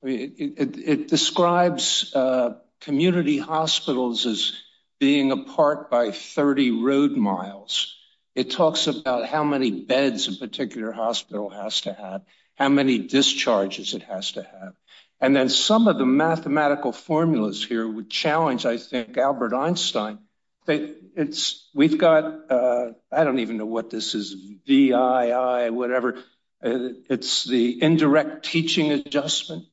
It 0.02 1.08
describes 1.08 2.12
uh, 2.14 2.54
community 2.80 3.38
hospitals 3.38 4.26
as 4.26 4.52
being 4.98 5.32
apart 5.32 5.90
by 5.90 6.10
30 6.10 6.82
road 6.82 7.12
miles. 7.12 7.94
It 8.34 8.50
talks 8.50 8.86
about 8.86 9.26
how 9.26 9.44
many 9.44 9.70
beds 9.70 10.28
a 10.28 10.32
particular 10.32 10.92
hospital 10.92 11.48
has 11.50 11.82
to 11.82 11.92
have, 11.92 12.22
how 12.54 12.68
many 12.68 12.98
discharges 12.98 13.94
it 13.94 14.02
has 14.02 14.32
to 14.32 14.42
have. 14.42 14.74
And 15.20 15.34
then 15.34 15.48
some 15.48 15.88
of 15.88 15.98
the 15.98 16.06
mathematical 16.06 16.92
formulas 16.92 17.64
here 17.64 17.88
would 17.88 18.10
challenge, 18.10 18.66
I 18.66 18.76
think, 18.76 19.16
Albert 19.16 19.54
Einstein. 19.54 20.18
We've 20.66 21.98
got, 21.98 22.50
uh, 22.50 22.92
I 23.10 23.24
don't 23.24 23.38
even 23.38 23.56
know 23.56 23.66
what 23.66 23.88
this 23.90 24.14
is, 24.14 24.34
VII, 24.66 25.70
whatever. 25.70 26.16
Uh, 26.62 26.90
it's 27.08 27.44
the 27.44 27.82
indirect 27.82 28.44
teaching 28.44 28.92
adjustment. 28.92 29.64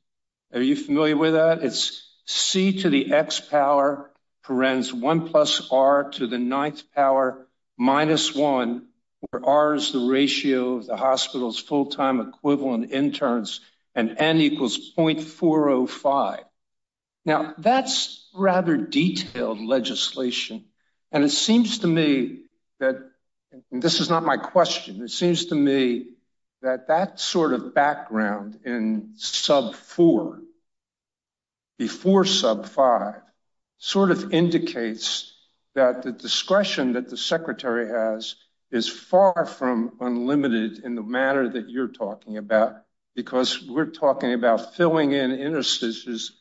Are 0.53 0.61
you 0.61 0.75
familiar 0.75 1.17
with 1.17 1.33
that? 1.33 1.63
It's 1.63 2.07
C 2.25 2.81
to 2.81 2.89
the 2.89 3.11
X 3.11 3.39
power, 3.39 4.11
parens 4.45 4.93
1 4.93 5.29
plus 5.29 5.67
R 5.71 6.11
to 6.11 6.27
the 6.27 6.37
ninth 6.37 6.83
power 6.93 7.47
minus 7.77 8.33
1, 8.33 8.87
where 9.31 9.45
R 9.45 9.75
is 9.75 9.91
the 9.91 10.07
ratio 10.07 10.75
of 10.75 10.85
the 10.85 10.95
hospital's 10.95 11.59
full-time 11.59 12.21
equivalent 12.21 12.91
interns 12.91 13.59
and 13.95 14.15
N 14.17 14.39
equals 14.41 14.93
0.405. 14.97 16.43
Now, 17.25 17.53
that's 17.57 18.29
rather 18.35 18.77
detailed 18.77 19.61
legislation. 19.61 20.65
And 21.11 21.23
it 21.23 21.29
seems 21.29 21.79
to 21.79 21.87
me 21.87 22.43
that, 22.79 22.95
and 23.71 23.81
this 23.81 23.99
is 23.99 24.09
not 24.09 24.25
my 24.25 24.37
question, 24.37 25.01
it 25.03 25.11
seems 25.11 25.45
to 25.47 25.55
me 25.55 26.07
that 26.61 26.87
that 26.87 27.19
sort 27.19 27.53
of 27.53 27.73
background 27.73 28.59
in 28.65 29.13
sub 29.15 29.75
4, 29.75 30.41
before 31.77 32.25
sub 32.25 32.67
5, 32.67 33.15
sort 33.77 34.11
of 34.11 34.33
indicates 34.33 35.33
that 35.75 36.03
the 36.03 36.11
discretion 36.11 36.93
that 36.93 37.09
the 37.09 37.17
secretary 37.17 37.87
has 37.87 38.35
is 38.71 38.87
far 38.87 39.45
from 39.45 39.97
unlimited 39.99 40.79
in 40.83 40.95
the 40.95 41.03
manner 41.03 41.49
that 41.49 41.69
you're 41.69 41.87
talking 41.87 42.37
about, 42.37 42.77
because 43.15 43.63
we're 43.67 43.91
talking 43.91 44.33
about 44.33 44.75
filling 44.75 45.11
in 45.11 45.31
interstices 45.31 46.31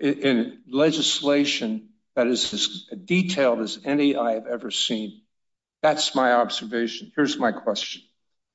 in 0.00 0.58
legislation 0.70 1.88
that 2.14 2.26
is 2.26 2.52
as 2.52 2.86
detailed 3.04 3.60
as 3.60 3.78
any 3.84 4.16
I 4.16 4.32
have 4.32 4.46
ever 4.46 4.70
seen. 4.70 5.22
That's 5.82 6.14
my 6.14 6.32
observation. 6.32 7.12
Here's 7.14 7.38
my 7.38 7.52
question. 7.52 8.02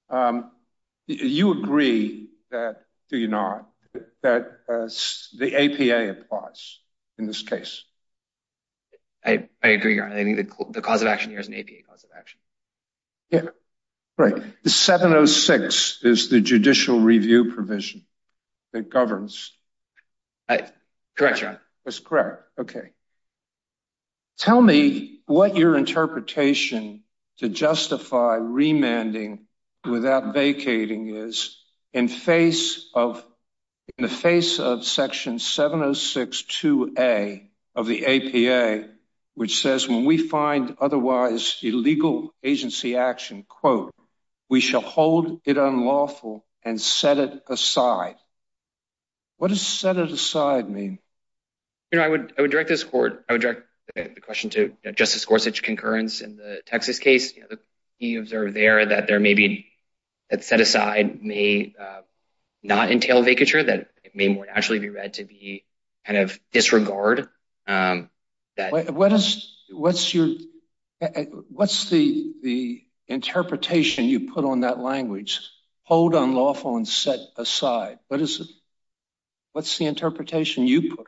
Um, 0.10 0.52
you 1.08 1.64
agree 1.64 2.30
that, 2.52 2.84
do 3.10 3.18
you 3.18 3.28
not, 3.28 3.68
that 4.22 4.60
uh, 4.70 4.88
the 5.38 5.56
APA 5.56 6.10
applies 6.12 6.80
in 7.18 7.26
this 7.26 7.42
case? 7.42 7.84
I 9.26 9.48
agree, 9.62 9.96
Your 9.96 10.06
Honor. 10.06 10.16
I 10.16 10.24
think 10.24 10.74
the 10.74 10.82
cause 10.82 11.02
of 11.02 11.08
action 11.08 11.32
here 11.32 11.40
is 11.40 11.48
an 11.48 11.54
APA 11.54 11.72
cause 11.90 12.04
of 12.04 12.10
action. 12.18 12.40
Right. 14.18 14.42
The 14.64 14.70
706 14.70 16.00
is 16.04 16.30
the 16.30 16.40
judicial 16.40 17.00
review 17.00 17.54
provision 17.54 18.06
that 18.72 18.90
governs. 18.90 19.52
Correct, 20.48 20.72
Your 21.42 21.50
Honor. 21.50 21.62
That's 21.86 22.00
correct. 22.00 22.44
Okay. 22.60 22.92
Tell 24.38 24.62
me 24.62 25.20
what 25.26 25.58
your 25.58 25.78
interpretation 25.78 27.04
to 27.40 27.50
justify 27.50 28.36
remanding 28.36 29.48
without 29.84 30.34
vacating 30.34 31.16
is 31.16 31.58
in 31.92 32.06
the 32.06 32.14
face 32.14 32.86
of 32.94 33.26
section 34.86 35.38
706-2A 35.38 37.48
of 37.76 37.88
the 37.88 38.06
APA, 38.06 38.90
which 39.36 39.62
says 39.62 39.88
when 39.88 40.06
we 40.06 40.18
find 40.18 40.78
otherwise 40.80 41.58
illegal 41.62 42.34
agency 42.44 42.96
action, 42.96 43.44
quote, 43.48 43.94
we 44.50 44.60
shall 44.60 44.82
hold 44.82 45.42
it 45.46 45.58
unlawful 45.58 46.46
and 46.64 46.80
set 46.80 47.18
it 47.18 47.44
aside. 47.48 48.16
What 49.38 49.50
does 49.50 49.66
set 49.66 49.98
it 49.98 50.12
aside 50.12 50.70
mean? 50.70 51.00
You 51.92 52.00
know, 52.00 52.06
I 52.06 52.10
would 52.10 52.34
I 52.38 52.42
would 52.42 52.52
direct 52.52 52.70
this 52.70 52.84
court, 52.84 53.26
I 53.28 53.34
would 53.34 53.42
direct 53.42 53.64
the 53.96 54.22
question 54.22 54.50
to 54.52 54.74
Justice 54.96 55.26
Gorsuch 55.26 55.62
concurrence 55.62 56.22
in 56.22 56.38
the 56.38 56.62
Texas 56.66 57.00
case. 57.00 57.34
He 57.98 58.16
observed 58.16 58.56
there 58.56 58.86
that 58.86 59.08
there 59.08 59.20
may 59.20 59.34
be, 59.34 59.68
that 60.30 60.44
set 60.44 60.62
aside 60.62 61.24
may 61.24 61.74
uh, 61.80 62.02
not 62.64 62.92
entail 62.92 63.24
vacatur, 63.24 63.66
that 63.66 63.90
it 64.04 64.16
may 64.16 64.30
more 64.30 64.46
naturally 64.46 64.80
be 64.80 64.90
read 64.90 65.16
to 65.16 65.26
be 65.26 65.66
kind 66.06 66.18
of 66.18 66.40
disregard. 66.52 67.28
Um, 67.68 68.10
what 68.72 69.14
is 69.14 69.50
What's 69.70 70.14
your, 70.14 70.30
uh, 71.02 71.08
uh, 71.16 71.24
what's 71.50 71.90
the 71.90 72.34
the 72.44 72.84
interpretation 73.08 74.06
you 74.06 74.32
put 74.32 74.46
on 74.46 74.62
that 74.62 74.80
language? 74.80 75.42
Hold 75.84 76.16
unlawful 76.16 76.78
and 76.78 76.88
set 76.88 77.20
aside. 77.36 78.00
What 78.08 78.22
is 78.22 78.40
it? 78.40 78.48
What's 79.52 79.78
the 79.78 79.86
interpretation 79.86 80.66
you 80.66 80.96
put 80.96 81.08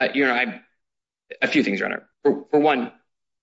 on 0.00 0.08
uh, 0.08 0.10
it? 0.10 0.16
Your 0.16 0.30
Honor, 0.30 0.62
a 1.42 1.48
few 1.48 1.62
things, 1.62 1.80
Your 1.80 1.88
Honor. 1.88 2.08
For 2.50 2.60
one, 2.60 2.92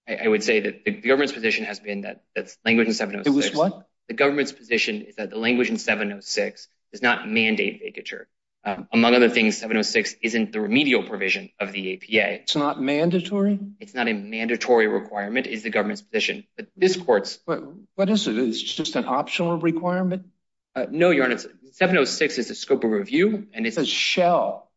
I 0.07 0.27
would 0.27 0.43
say 0.43 0.61
that 0.61 0.85
the 0.85 0.91
government's 0.91 1.33
position 1.33 1.65
has 1.65 1.79
been 1.79 2.01
that 2.01 2.23
that's 2.35 2.57
language 2.65 2.87
in 2.87 2.93
706. 2.93 3.27
It 3.27 3.35
was 3.35 3.55
what? 3.55 3.87
The 4.07 4.13
government's 4.13 4.51
position 4.51 5.03
is 5.03 5.15
that 5.15 5.29
the 5.29 5.37
language 5.37 5.69
in 5.69 5.77
706 5.77 6.67
does 6.91 7.01
not 7.01 7.29
mandate 7.29 7.81
vacatur. 7.81 8.25
Um, 8.63 8.87
among 8.91 9.15
other 9.15 9.29
things, 9.29 9.57
706 9.57 10.15
isn't 10.21 10.51
the 10.51 10.61
remedial 10.61 11.03
provision 11.03 11.49
of 11.59 11.71
the 11.71 11.93
APA. 11.93 12.33
It's 12.41 12.55
not 12.55 12.79
mandatory? 12.79 13.59
It's 13.79 13.95
not 13.95 14.07
a 14.07 14.13
mandatory 14.13 14.87
requirement, 14.87 15.47
is 15.47 15.63
the 15.63 15.71
government's 15.71 16.03
position. 16.03 16.45
But 16.55 16.67
this 16.77 16.95
court's... 16.95 17.39
What 17.45 18.09
is 18.09 18.27
it? 18.27 18.37
It's 18.37 18.61
just 18.61 18.95
an 18.95 19.05
optional 19.05 19.57
requirement? 19.57 20.27
Uh, 20.75 20.85
no, 20.91 21.09
Your 21.09 21.25
Honor. 21.25 21.37
706 21.37 22.37
is 22.37 22.47
the 22.49 22.55
scope 22.55 22.83
of 22.83 22.91
review 22.91 23.47
and 23.53 23.65
it's... 23.65 23.77
It 23.77 23.81
says 23.81 23.89
shall 23.89 24.69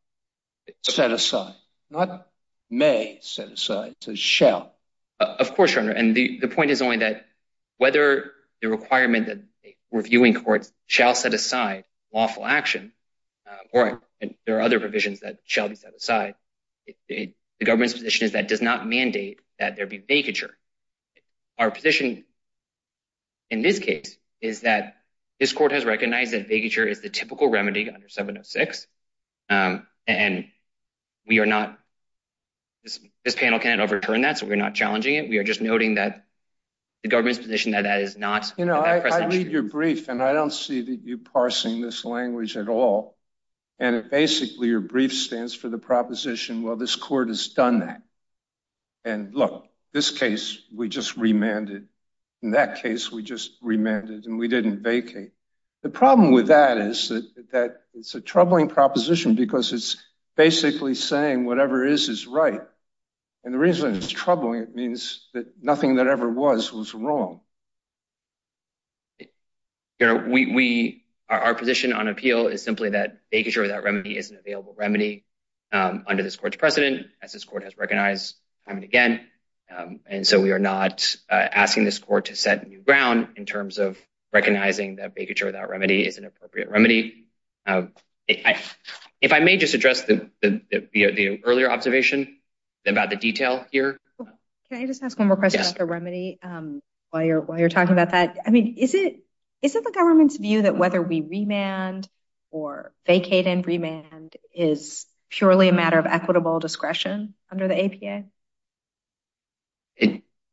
set 0.83 1.11
aside, 1.11 1.55
not 1.91 2.27
may 2.71 3.19
set 3.21 3.53
aside. 3.53 3.93
It 3.93 4.05
says 4.05 4.19
shall. 4.19 4.73
Uh, 5.21 5.37
of 5.41 5.55
course, 5.55 5.75
Your 5.75 5.83
Honor. 5.83 5.93
And 5.93 6.17
the 6.17 6.49
point 6.49 6.71
is 6.71 6.81
only 6.81 6.99
that 6.99 7.27
whether 7.77 8.33
the 8.63 8.69
requirement 8.71 9.27
that 9.27 9.43
reviewing 9.93 10.35
courts 10.43 10.73
shall 10.87 11.15
set 11.15 11.35
aside 11.35 11.85
lawful 12.13 12.47
action, 12.47 12.93
Um, 13.47 13.59
or 13.73 14.03
there 14.47 14.59
are 14.59 14.63
other 14.63 14.81
provisions 14.81 15.21
that 15.21 15.39
shall 15.45 15.69
be 15.69 15.75
set 15.75 15.95
aside, 15.95 16.35
the 17.09 17.35
government's 17.65 17.95
position 17.95 18.27
is 18.27 18.33
that 18.33 18.49
does 18.49 18.63
not 18.63 18.87
mandate 18.87 19.41
that 19.59 19.77
there 19.77 19.87
be 19.87 19.99
vacatur. 19.99 20.51
Our 21.59 21.71
position 21.71 22.25
in 23.51 23.63
this 23.63 23.79
case 23.79 24.17
is 24.41 24.63
that 24.63 24.97
this 25.39 25.53
court 25.53 25.73
has 25.73 25.85
recognized 25.85 26.33
that 26.33 26.49
vacatur 26.49 26.89
is 26.89 27.01
the 27.01 27.11
typical 27.11 27.49
remedy 27.49 27.91
under 27.91 28.09
706. 28.09 28.87
Um, 29.49 29.87
and 30.07 30.47
we 31.27 31.39
are 31.39 31.47
not... 31.47 31.79
This 33.25 33.35
panel 33.35 33.59
can't 33.59 33.81
overturn 33.81 34.23
that, 34.23 34.39
so 34.39 34.47
we're 34.47 34.57
not 34.57 34.75
challenging 34.75 35.15
it. 35.15 35.31
We 35.31 35.39
are 35.39 35.45
just 35.45 35.63
noting 35.63 35.95
that 35.95 36.27
the 37.03 37.09
government's 37.09 37.39
position 37.39 37.73
that 37.73 37.83
that 37.83 38.03
is 38.03 38.17
not... 38.19 38.53
You 38.59 38.67
know, 38.67 38.81
I 38.81 39.27
read 39.27 39.51
your 39.51 39.63
brief 39.63 40.09
and 40.09 40.23
I 40.23 40.33
don't 40.33 40.53
see 40.53 40.83
that 40.83 41.01
you 41.03 41.19
parsing 41.19 41.81
this 41.81 42.05
language 42.05 42.57
at 42.57 42.69
all. 42.69 43.17
And 43.79 44.09
basically, 44.11 44.69
your 44.69 44.81
brief 44.81 45.13
stands 45.13 45.55
for 45.55 45.69
the 45.69 45.79
proposition, 45.79 46.63
well, 46.63 46.77
this 46.77 46.97
court 46.97 47.29
has 47.29 47.49
done 47.49 47.81
that. 47.81 48.03
And 49.05 49.35
look, 49.35 49.67
this 49.93 50.11
case, 50.11 50.61
we 50.73 50.89
just 50.89 51.17
remanded. 51.17 51.89
In 52.43 52.53
that 52.53 52.83
case, 52.83 53.11
we 53.11 53.23
just 53.23 53.53
remanded 53.63 54.27
and 54.27 54.39
we 54.39 54.49
didn't 54.49 54.83
vacate. 54.83 55.33
The 55.83 55.89
problem 55.91 56.33
with 56.33 56.49
that 56.49 56.79
is 56.79 57.09
that 57.09 57.83
it's 57.95 58.15
a 58.15 58.21
troubling 58.21 58.69
proposition 58.69 59.35
because 59.35 59.73
it's 59.73 59.97
basically 60.37 60.95
saying 60.95 61.45
whatever 61.45 61.85
is, 61.85 62.09
is 62.09 62.27
right. 62.27 62.61
And 63.45 63.53
the 63.53 63.59
reason 63.59 63.95
it's 63.95 64.09
troubling, 64.09 64.63
it 64.63 64.75
means 64.75 65.29
that 65.35 65.63
nothing 65.63 65.97
that 65.97 66.07
ever 66.07 66.29
was, 66.31 66.73
was 66.73 66.95
wrong. 66.95 67.41
You 69.19 70.07
know, 70.07 70.17
we... 70.29 71.04
Our 71.29 71.55
position 71.55 71.93
on 71.93 72.09
appeal 72.09 72.49
is 72.49 72.63
simply 72.63 72.91
that 72.91 73.19
vacatur 73.33 73.63
without 73.63 73.83
remedy 73.83 74.17
is 74.17 74.31
an 74.31 74.37
available 74.37 74.75
remedy 74.77 75.25
um, 75.73 76.05
under 76.07 76.23
this 76.23 76.37
court's 76.37 76.57
precedent, 76.57 77.07
as 77.23 77.33
this 77.33 77.45
court 77.45 77.65
has 77.65 77.77
recognized 77.79 78.37
time 78.67 78.77
and 78.77 78.85
again. 78.85 79.21
Um, 79.75 80.01
and 80.07 80.27
so 80.27 80.41
we 80.41 80.53
are 80.53 80.59
not 80.59 81.17
uh, 81.31 81.35
asking 81.35 81.85
this 81.85 81.99
court 81.99 82.27
to 82.27 82.37
set 82.37 82.69
new 82.69 82.83
ground 82.83 83.29
in 83.37 83.47
terms 83.47 83.79
of 83.79 83.99
recognizing 84.33 84.97
that 84.97 85.17
vacatur 85.17 85.47
without 85.47 85.71
remedy 85.71 86.07
is 86.07 86.19
an 86.19 86.25
appropriate 86.27 86.69
remedy. 86.69 87.27
Uh, 87.67 87.85
if 88.29 89.33
I 89.33 89.41
may 89.41 89.57
just 89.57 89.75
address 89.75 90.03
the 90.03 91.41
earlier 91.45 91.71
observation 91.71 92.37
about 92.87 93.11
the 93.11 93.17
detail 93.17 93.67
here. 93.71 93.99
Can 94.69 94.83
I 94.83 94.87
just 94.87 95.03
ask 95.03 95.19
one 95.19 95.29
more 95.29 95.37
question 95.37 95.61
about 95.61 95.77
the 95.77 95.85
remedy 95.85 96.39
um, 96.43 96.83
while 97.11 97.25
you're 97.25 97.69
talking 97.69 97.93
about 97.93 98.11
that? 98.11 98.39
I 98.47 98.51
mean, 98.51 98.77
is 98.77 98.95
it 98.95 99.24
the 99.73 99.93
government's 99.93 100.37
view 100.37 100.63
that 100.63 100.77
whether 100.77 101.01
we 101.01 101.23
remand 101.23 102.09
or 102.51 102.93
vacate 103.07 103.47
and 103.47 103.67
remand 103.67 104.37
is 104.55 105.07
purely 105.31 105.69
a 105.69 105.73
matter 105.73 105.99
of 105.99 106.07
equitable 106.07 106.61
discretion 106.61 107.35
under 107.51 107.67
the 107.67 107.85
APA? 107.85 108.25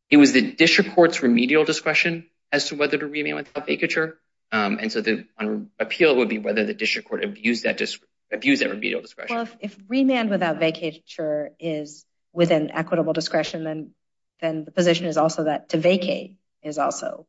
It 0.10 0.18
was 0.18 0.34
the 0.34 0.52
district 0.52 0.94
court's 0.94 1.24
remedial 1.24 1.64
discretion 1.64 2.28
as 2.52 2.68
to 2.68 2.76
whether 2.76 2.98
to 2.98 3.08
remand 3.08 3.38
without 3.38 3.66
vacatur. 3.66 4.16
Um, 4.52 4.80
and 4.82 4.92
so 4.92 5.00
the 5.00 5.26
appeal 5.80 6.18
would 6.18 6.28
be 6.28 6.38
whether 6.38 6.66
the 6.66 6.74
district 6.74 7.08
court 7.08 7.24
abused 7.24 7.64
that 7.64 7.80
remedial 8.34 9.02
discretion. 9.02 9.36
Well, 9.38 9.48
if 9.62 9.78
remand 9.88 10.30
without 10.30 10.60
vacatur 10.60 11.52
is 11.60 12.06
within 12.34 12.72
equitable 12.72 13.14
discretion, 13.14 13.94
then 14.42 14.66
the 14.66 14.72
position 14.72 15.06
is 15.06 15.16
also 15.16 15.46
that 15.46 15.70
to 15.70 15.78
vacate 15.78 16.38
is 16.62 16.78
also 16.78 17.26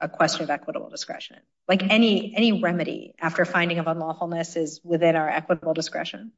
a 0.00 0.08
question 0.08 0.42
of 0.42 0.50
equitable 0.50 0.88
discretion. 0.88 1.36
Like 1.68 1.82
any 1.82 2.60
remedy 2.62 3.14
after 3.18 3.44
finding 3.44 3.78
of 3.78 3.86
unlawfulness 3.86 4.56
is 4.56 4.80
within 4.82 5.16
our 5.16 5.28
equitable 5.28 5.74
discretion? 5.74 6.32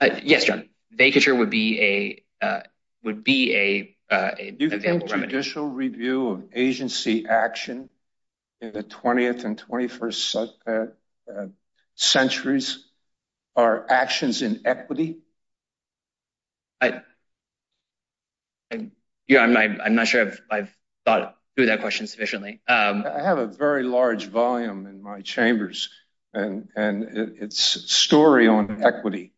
Uh, 0.00 0.20
yes, 0.22 0.44
John. 0.44 0.68
Vacatur 0.96 1.36
would 1.38 1.50
be 1.50 1.80
a 1.80 2.24
uh, 2.44 2.60
uh, 3.04 3.10
available 3.10 3.96
remedy. 4.10 4.52
Do 4.52 4.64
you 4.64 4.80
think 4.80 5.06
judicial 5.06 5.68
review 5.68 6.28
of 6.30 6.44
agency 6.54 7.26
action 7.26 7.90
in 8.60 8.72
the 8.72 8.82
20th 8.82 9.44
and 9.44 9.62
21st 9.68 10.52
centuries 11.94 12.84
are 13.56 13.86
actions 13.90 14.42
in 14.42 14.62
equity? 14.64 15.18
I'm 16.80 17.02
not 19.94 20.06
sure 20.06 20.32
I've 20.50 20.74
thought 21.04 21.37
through 21.58 21.66
that 21.66 21.80
question 21.80 22.06
sufficiently. 22.06 22.60
Um, 22.68 23.04
I 23.04 23.20
have 23.20 23.38
a 23.38 23.48
very 23.48 23.82
large 23.82 24.26
volume 24.26 24.86
in 24.86 25.02
my 25.02 25.22
chambers 25.22 25.90
and 26.32 26.68
it's 26.76 27.74
a 27.74 27.80
story 27.80 28.46
on 28.46 28.84
equity. 28.84 29.32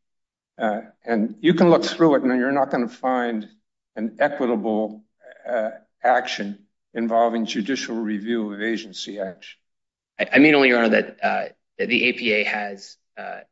Uh, 0.58 0.82
and 1.02 1.36
you 1.40 1.54
can 1.54 1.70
look 1.70 1.82
through 1.82 2.16
it 2.16 2.22
and 2.22 2.38
you're 2.38 2.52
not 2.52 2.70
going 2.70 2.86
to 2.86 2.94
find 2.94 3.48
an 3.96 4.18
equitable 4.18 5.02
uh, 5.48 5.70
action 6.04 6.66
involving 6.92 7.46
judicial 7.46 7.96
review 7.96 8.52
of 8.52 8.60
agency 8.60 9.18
action. 9.18 9.58
I 10.18 10.40
mean 10.40 10.54
only, 10.54 10.68
Your 10.68 10.80
Honor, 10.80 10.90
that 10.90 11.24
uh, 11.24 11.44
the 11.78 12.10
APA 12.10 12.50
has, 12.50 12.98
that 13.16 13.46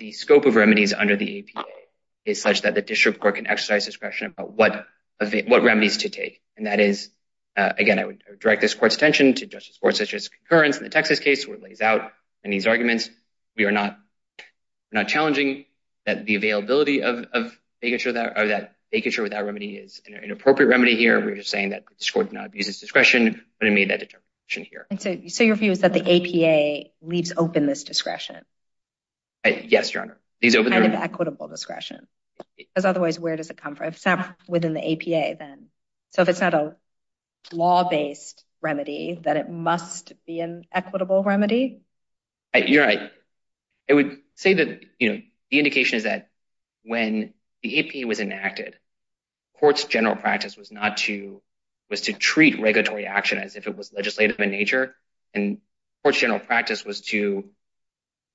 the 0.00 0.10
scope 0.10 0.44
of 0.46 0.56
remedies 0.56 0.92
under 0.92 1.14
the 1.14 1.38
APA 1.38 1.68
is 2.24 2.42
such 2.42 2.62
that 2.62 2.74
the 2.74 2.82
district 2.82 3.20
court 3.20 3.36
can 3.36 3.46
exercise 3.46 3.84
discretion 3.84 4.34
about 4.36 4.54
what 4.54 4.86
remedies 5.30 5.98
to 5.98 6.08
take. 6.08 6.40
And 6.56 6.66
that 6.66 6.80
is, 6.80 7.10
uh, 7.56 7.72
again, 7.78 7.98
I 7.98 8.04
would 8.04 8.22
direct 8.40 8.60
this 8.60 8.74
court's 8.74 8.96
attention 8.96 9.34
to 9.34 9.46
Justice 9.46 9.78
Gorsuch's 9.82 10.28
concurrence 10.28 10.78
in 10.78 10.84
the 10.84 10.90
Texas 10.90 11.18
case 11.18 11.46
where 11.46 11.56
it 11.56 11.62
lays 11.62 11.80
out 11.80 12.12
in 12.44 12.50
these 12.50 12.66
arguments. 12.66 13.10
We 13.56 13.64
are 13.64 13.72
not 13.72 13.98
challenging 15.08 15.66
that 16.06 16.24
the 16.24 16.34
availability 16.36 17.02
of 17.02 17.26
that 17.82 18.32
or 18.36 18.48
that 18.48 18.76
vacatur 18.92 19.22
without 19.22 19.44
remedy 19.44 19.76
is 19.76 20.02
an 20.06 20.30
appropriate 20.30 20.68
remedy 20.68 20.96
here. 20.96 21.24
We're 21.24 21.36
just 21.36 21.50
saying 21.50 21.70
that 21.70 21.84
the 21.86 22.10
court 22.12 22.26
did 22.26 22.34
not 22.34 22.46
abuse 22.46 22.68
its 22.68 22.80
discretion, 22.80 23.42
but 23.58 23.68
it 23.68 23.72
made 23.72 23.90
that 23.90 24.00
determination 24.00 24.64
here. 24.70 24.86
And 24.90 25.00
so 25.00 25.16
so 25.28 25.44
your 25.44 25.56
view 25.56 25.70
is 25.70 25.80
that 25.80 25.92
the 25.92 26.00
APA 26.00 26.90
leaves 27.00 27.32
open 27.36 27.66
this 27.66 27.84
discretion? 27.84 28.44
Uh, 29.44 29.50
yes, 29.64 29.92
Your 29.92 30.04
Honor. 30.04 30.18
These 30.40 30.56
open 30.56 30.72
kind 30.72 30.84
of 30.84 30.92
equitable 30.92 31.48
discretion. 31.48 32.06
Because 32.56 32.84
otherwise, 32.84 33.18
where 33.18 33.36
does 33.36 33.50
it 33.50 33.56
come 33.56 33.74
from? 33.74 33.88
If 33.88 33.96
it's 33.96 34.06
not 34.06 34.36
within 34.48 34.74
the 34.74 34.92
APA, 34.92 35.36
then. 35.38 35.66
So 36.10 36.22
if 36.22 36.28
it's 36.28 36.40
not 36.40 36.54
a 36.54 36.76
law-based 37.52 38.44
remedy, 38.60 39.18
then 39.20 39.36
it 39.36 39.50
must 39.50 40.12
be 40.26 40.40
an 40.40 40.64
equitable 40.70 41.22
remedy? 41.22 41.80
You're 42.54 42.84
right. 42.84 43.10
I 43.90 43.94
would 43.94 44.18
say 44.36 44.54
that 44.54 44.80
the 45.00 45.24
indication 45.50 45.96
is 45.96 46.04
that 46.04 46.30
when 46.84 47.34
the 47.62 47.78
APA 47.78 48.06
was 48.06 48.20
enacted, 48.20 48.76
court's 49.58 49.84
general 49.84 50.16
practice 50.16 50.56
was 50.56 50.70
not 50.70 50.98
to, 50.98 51.42
was 51.90 52.02
to 52.02 52.12
treat 52.12 52.60
regulatory 52.60 53.06
action 53.06 53.38
as 53.38 53.56
if 53.56 53.66
it 53.66 53.76
was 53.76 53.92
legislative 53.92 54.38
in 54.38 54.50
nature. 54.50 54.94
And 55.34 55.58
court's 56.02 56.20
general 56.20 56.40
practice 56.40 56.84
was 56.84 57.00
to, 57.02 57.48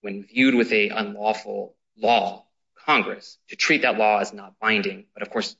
when 0.01 0.23
viewed 0.23 0.55
with 0.55 0.71
a 0.73 0.89
unlawful 0.89 1.75
law, 1.97 2.45
Congress, 2.87 3.37
to 3.49 3.55
treat 3.55 3.81
that 3.81 3.97
law 3.97 4.19
as 4.19 4.33
not 4.33 4.53
binding. 4.59 5.05
But 5.13 5.23
of 5.23 5.29
course, 5.29 5.55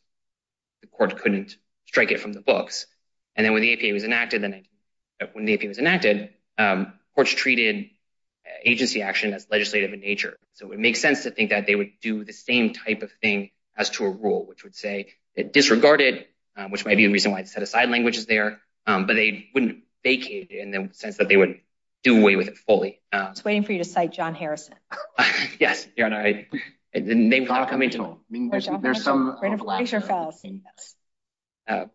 the 0.82 0.88
court 0.88 1.18
couldn't 1.22 1.58
strike 1.86 2.12
it 2.12 2.20
from 2.20 2.34
the 2.34 2.42
books. 2.42 2.88
And 3.36 3.46
then 3.46 3.54
when 3.54 3.62
the 3.62 3.74
APA 3.74 3.94
was 3.94 4.04
enacted, 4.04 4.42
when 5.34 5.46
the 5.46 5.54
APA 5.54 5.68
was 5.68 5.78
enacted, 5.78 6.30
um, 6.58 6.94
courts 7.16 7.32
treated 7.32 7.90
agency 8.64 9.02
action 9.02 9.34
as 9.34 9.48
legislative 9.52 9.94
in 9.94 10.00
nature. 10.00 10.38
So 10.54 10.72
it 10.72 10.80
makes 10.80 11.02
sense 11.02 11.24
to 11.24 11.32
think 11.32 11.50
that 11.50 11.68
they 11.68 11.76
would 11.76 11.92
do 12.02 12.24
the 12.24 12.34
same 12.34 12.74
type 12.74 13.04
of 13.04 13.12
thing 13.22 13.52
as 13.76 13.90
to 13.92 14.06
a 14.06 14.10
rule, 14.10 14.46
which 14.46 14.64
would 14.64 14.76
say 14.76 15.14
disregard 15.52 16.02
it, 16.02 16.28
um, 16.56 16.72
which 16.72 16.86
might 16.86 16.98
be 16.98 17.06
the 17.06 17.14
reason 17.14 17.32
why 17.32 17.42
the 17.42 17.48
set-aside 17.48 17.90
language 17.90 18.18
is 18.18 18.26
there. 18.26 18.62
Um, 18.86 19.06
but 19.06 19.16
they 19.16 19.50
wouldn't 19.54 19.84
vacate 20.04 20.50
it 20.50 20.60
in 20.60 20.72
the 20.72 20.90
sense 20.94 21.18
that 21.18 21.28
they 21.28 21.38
would 21.38 21.60
do 22.04 22.22
away 22.22 22.36
with 22.36 22.48
it 22.48 22.58
fully. 22.58 23.02
I 23.12 23.30
was 23.30 23.44
waiting 23.44 23.64
for 23.64 23.74
you 23.74 23.80
to 23.80 23.84
cite 23.84 24.14
John 24.14 24.34
Harrison. 24.34 24.76
Yes, 25.60 25.88
Your 25.98 26.06
Honor. 26.06 26.46
The 26.94 27.02
name's 27.16 27.50
not 27.50 27.70
coming 27.70 27.90
to 27.92 28.18
me. 28.30 28.50
There's 28.82 29.04
some... 29.04 29.38
Uh, 31.68 31.86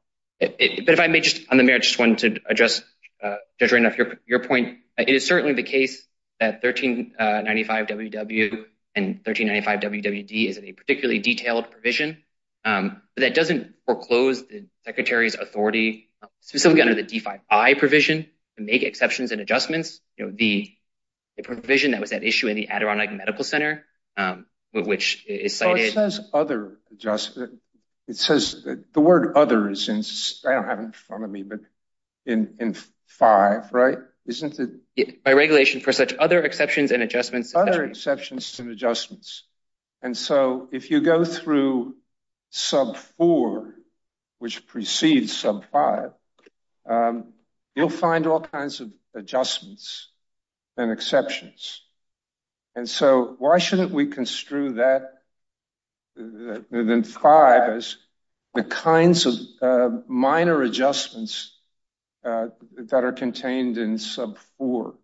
but 0.40 0.56
if 0.58 1.00
I 1.00 1.06
may 1.06 1.20
just, 1.20 1.42
on 1.50 1.56
the 1.56 1.62
merit, 1.62 1.82
just 1.82 1.98
wanted 1.98 2.34
to 2.34 2.40
address, 2.48 2.82
uh, 3.22 3.36
Judge 3.58 3.72
Randolph, 3.72 3.96
your 4.26 4.44
point. 4.44 4.78
Uh, 4.98 5.04
it 5.06 5.14
is 5.14 5.26
certainly 5.26 5.54
the 5.54 5.62
case 5.62 6.06
that 6.40 6.62
1395 6.62 7.86
WW 7.86 8.64
and 8.94 9.06
1395 9.24 9.80
WWD 9.80 10.48
is 10.48 10.58
a 10.58 10.72
particularly 10.72 11.20
detailed 11.20 11.70
provision. 11.70 12.22
Um, 12.64 13.02
but 13.14 13.22
that 13.22 13.34
doesn't 13.34 13.74
foreclose 13.86 14.46
the 14.46 14.66
Secretary's 14.84 15.34
authority, 15.34 16.10
specifically 16.40 16.82
under 16.82 16.94
the 16.94 17.04
D5I 17.04 17.78
provision, 17.78 18.26
to 18.56 18.62
make 18.62 18.82
exceptions 18.82 19.32
and 19.32 19.40
adjustments. 19.40 20.00
The 20.18 20.76
provision 21.42 21.92
that 21.92 22.00
was 22.00 22.12
at 22.12 22.22
issue 22.22 22.48
in 22.48 22.56
the 22.56 22.68
Adirondack 22.68 23.12
Medical 23.12 23.42
Center, 23.42 23.84
um, 24.16 24.46
which 24.72 25.24
is 25.26 25.56
cited... 25.56 25.86
It 25.86 25.92
says 25.92 26.20
other 26.32 26.78
adjustment. 26.90 27.60
It 28.08 28.16
says 28.16 28.66
the 28.92 29.00
word 29.00 29.36
other 29.36 29.70
is 29.70 29.88
in, 29.88 30.02
I 30.50 30.54
don't 30.54 30.64
have 30.64 30.80
it 30.80 30.84
in 30.84 30.92
front 30.92 31.24
of 31.24 31.30
me, 31.30 31.42
but 31.44 31.60
in 32.26 32.76
five, 33.06 33.72
right? 33.72 33.98
Isn't 34.26 34.58
it? 34.96 35.24
By 35.24 35.32
regulation 35.32 35.80
for 35.80 35.92
such 35.92 36.14
other 36.14 36.42
exceptions 36.42 36.92
and 36.92 37.02
adjustments. 37.02 37.54
Other 37.54 37.84
exceptions 37.84 38.58
and 38.58 38.70
adjustments. 38.70 39.44
And 40.00 40.16
so 40.16 40.68
if 40.72 40.90
you 40.90 41.00
go 41.00 41.24
through 41.24 41.96
sub 42.50 42.96
four, 42.96 43.74
which 44.38 44.66
precedes 44.66 45.36
sub 45.36 45.64
five, 45.70 46.12
um, 46.86 47.32
you'll 47.74 47.88
find 47.88 48.26
all 48.26 48.40
kinds 48.40 48.80
of 48.80 48.92
adjustments 49.14 50.08
and 50.76 50.90
exceptions. 50.90 51.82
And 52.74 52.88
so 52.88 53.36
why 53.38 53.58
shouldn't 53.58 53.92
we 53.92 54.06
construe 54.06 54.74
that 54.74 55.12
within 56.16 57.04
five 57.04 57.70
as 57.70 57.96
the 58.54 58.64
kinds 58.64 59.26
of 59.26 59.34
uh, 59.60 59.96
minor 60.06 60.62
adjustments 60.62 61.56
uh, 62.24 62.48
that 62.76 63.04
are 63.04 63.12
contained 63.12 63.78
in 63.78 63.98
sub 63.98 64.38
four, 64.58 64.94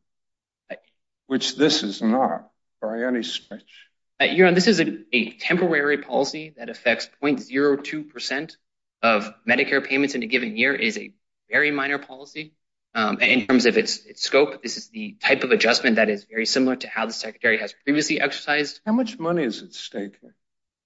which 1.27 1.57
this 1.57 1.83
is 1.83 2.01
not 2.03 2.51
by 2.81 3.03
any 3.03 3.23
stretch? 3.23 3.89
Uh, 4.21 4.25
Your 4.25 4.47
Honor, 4.47 4.55
this 4.55 4.67
is 4.67 4.81
a 4.81 5.31
temporary 5.39 5.99
policy 5.99 6.55
that 6.57 6.69
affects 6.69 7.09
0.02% 7.23 8.57
of 9.03 9.33
Medicare 9.49 9.87
payments 9.87 10.15
in 10.15 10.23
a 10.23 10.27
given 10.27 10.57
year. 10.57 10.75
It 10.75 10.81
is 10.81 10.99
a 10.99 11.13
very 11.51 11.71
minor 11.71 11.99
policy. 11.99 12.55
Um, 12.99 13.21
in 13.21 13.47
terms 13.47 13.67
of 13.67 13.79
its 13.79 14.01
scope, 14.21 14.61
this 14.61 14.77
is 14.77 14.89
the 14.89 15.17
type 15.23 15.45
of 15.45 15.53
adjustment 15.53 15.97
that 15.97 16.09
is 16.09 16.25
very 16.25 16.47
similar 16.47 16.75
to 16.75 16.89
how 16.89 17.07
the 17.07 17.13
Secretary 17.13 17.57
has 17.59 17.73
previously 17.85 18.21
exercised. 18.21 18.81
How 18.85 18.91
much 18.93 19.21
money 19.21 19.45
is 19.45 19.63
at 19.63 19.73
stake 19.73 20.17
here? 20.21 20.35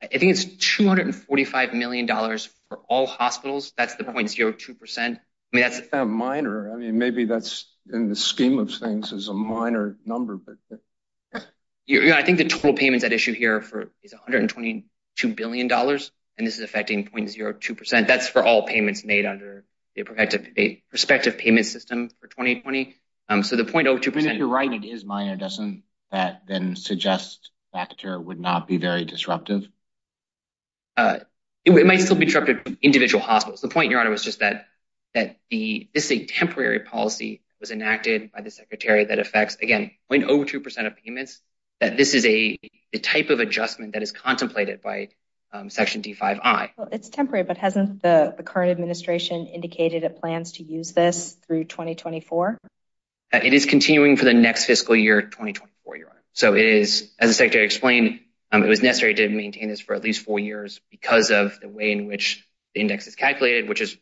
I 0.02 0.18
think 0.18 0.32
it's 0.32 0.44
$245 0.44 1.72
million 1.72 2.06
for 2.06 2.78
all 2.86 3.06
hospitals. 3.06 3.72
That's 3.78 3.94
the 3.94 4.04
0.02%. 4.04 4.98
I 4.98 5.06
mean, 5.08 5.18
that's... 5.62 5.80
a 5.90 6.04
Minor. 6.04 6.70
I 6.70 6.76
mean, 6.76 6.98
maybe 6.98 7.24
that's 7.24 7.64
in 7.90 8.10
the 8.10 8.16
scheme 8.16 8.58
of 8.58 8.74
things 8.74 9.12
is 9.12 9.28
a 9.28 9.34
minor 9.34 9.96
number, 10.04 10.36
but... 10.36 10.58
I 11.88 12.22
think 12.24 12.36
the 12.36 12.44
total 12.44 12.74
payments 12.74 13.06
at 13.06 13.14
issue 13.14 13.32
here 13.32 13.64
is 14.02 14.12
$122 14.28 14.84
billion. 15.34 15.72
and 15.72 16.46
this 16.46 16.58
is 16.58 16.60
affecting 16.60 17.06
0.02%. 17.06 18.06
That's 18.06 18.28
for 18.28 18.44
all 18.44 18.66
payments 18.66 19.02
made 19.02 19.24
under 19.24 19.64
the 19.94 20.82
prospective 20.90 21.38
payment 21.38 21.66
system 21.66 22.10
for 22.20 22.26
2020. 22.28 22.96
Um, 23.28 23.42
so 23.42 23.56
the 23.56 23.64
0.02%... 23.64 24.16
If 24.16 24.38
you're 24.38 24.48
right, 24.48 24.72
it 24.72 24.84
is 24.84 25.04
minor. 25.04 25.36
Doesn't 25.36 25.84
that 26.10 26.42
then 26.46 26.76
suggest 26.76 27.50
factor 27.72 28.20
would 28.20 28.40
not 28.40 28.66
be 28.68 28.76
very 28.76 29.04
disruptive? 29.04 29.68
Uh, 30.96 31.20
it 31.64 31.86
might 31.86 32.00
still 32.00 32.16
be 32.16 32.26
disruptive 32.26 32.64
to 32.64 32.76
individual 32.82 33.22
hospitals. 33.22 33.60
The 33.60 33.68
point, 33.68 33.90
Your 33.90 34.00
Honor, 34.00 34.10
was 34.10 34.24
just 34.24 34.40
that 34.40 34.66
this 35.14 36.10
is 36.10 36.12
a 36.12 36.26
temporary 36.26 36.80
policy 36.80 37.42
that 37.48 37.60
was 37.60 37.70
enacted 37.70 38.32
by 38.32 38.40
the 38.40 38.50
Secretary 38.50 39.04
that 39.04 39.18
affects, 39.18 39.56
again, 39.56 39.92
0.02% 40.10 40.86
of 40.86 40.96
payments, 40.96 41.40
that 41.80 41.96
this 41.96 42.14
is 42.14 42.26
a 42.26 42.58
type 43.00 43.30
of 43.30 43.40
adjustment 43.40 43.94
that 43.94 44.02
is 44.02 44.12
contemplated 44.12 44.82
by 44.82 45.08
Um, 45.54 45.68
Section 45.68 46.00
D5I. 46.00 46.70
Well, 46.78 46.88
it's 46.92 47.10
temporary, 47.10 47.44
but 47.44 47.58
hasn't 47.58 48.00
the 48.02 48.34
current 48.42 48.70
administration 48.70 49.46
indicated 49.46 50.02
it 50.02 50.18
plans 50.18 50.52
to 50.52 50.62
use 50.62 50.92
this 50.92 51.36
through 51.46 51.64
2024? 51.64 52.58
Uh, 53.32 53.40
it 53.42 53.52
is 53.52 53.66
continuing 53.66 54.16
for 54.16 54.24
the 54.24 54.32
next 54.32 54.64
fiscal 54.64 54.96
year, 54.96 55.20
2024, 55.20 55.96
Your 55.96 56.08
Honor. 56.08 56.22
So 56.32 56.54
it 56.54 56.64
is, 56.64 57.12
as 57.18 57.28
the 57.28 57.34
Secretary 57.34 57.66
explained, 57.66 58.20
um, 58.50 58.62
it 58.62 58.68
was 58.68 58.82
necessary 58.82 59.14
to 59.14 59.28
maintain 59.28 59.68
this 59.68 59.80
for 59.80 59.94
at 59.94 60.02
least 60.02 60.24
four 60.24 60.38
years 60.38 60.80
because 60.90 61.30
of 61.30 61.60
the 61.60 61.68
way 61.68 61.92
in 61.92 62.06
which 62.06 62.46
the 62.74 62.80
index 62.80 63.06
is 63.06 63.14
calculated, 63.14 63.68
which 63.68 63.82
is 63.82 63.96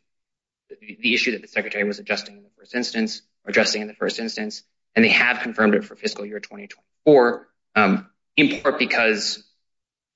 the 0.80 1.14
issue 1.14 1.32
that 1.32 1.42
the 1.42 1.48
Secretary 1.48 1.82
was 1.82 1.98
adjusting 1.98 2.36
in 2.36 2.42
the 2.44 2.50
first 2.56 2.76
instance, 2.76 3.22
or 3.44 3.50
addressing 3.50 3.82
in 3.82 3.88
the 3.88 3.94
first 3.94 4.20
instance, 4.20 4.62
and 4.94 5.04
they 5.04 5.08
have 5.08 5.40
confirmed 5.40 5.74
it 5.74 5.84
for 5.84 5.96
fiscal 5.96 6.24
year 6.24 6.38
2024, 6.38 7.48
um, 7.74 8.08
in 8.36 8.60
part 8.60 8.78
because 8.78 9.42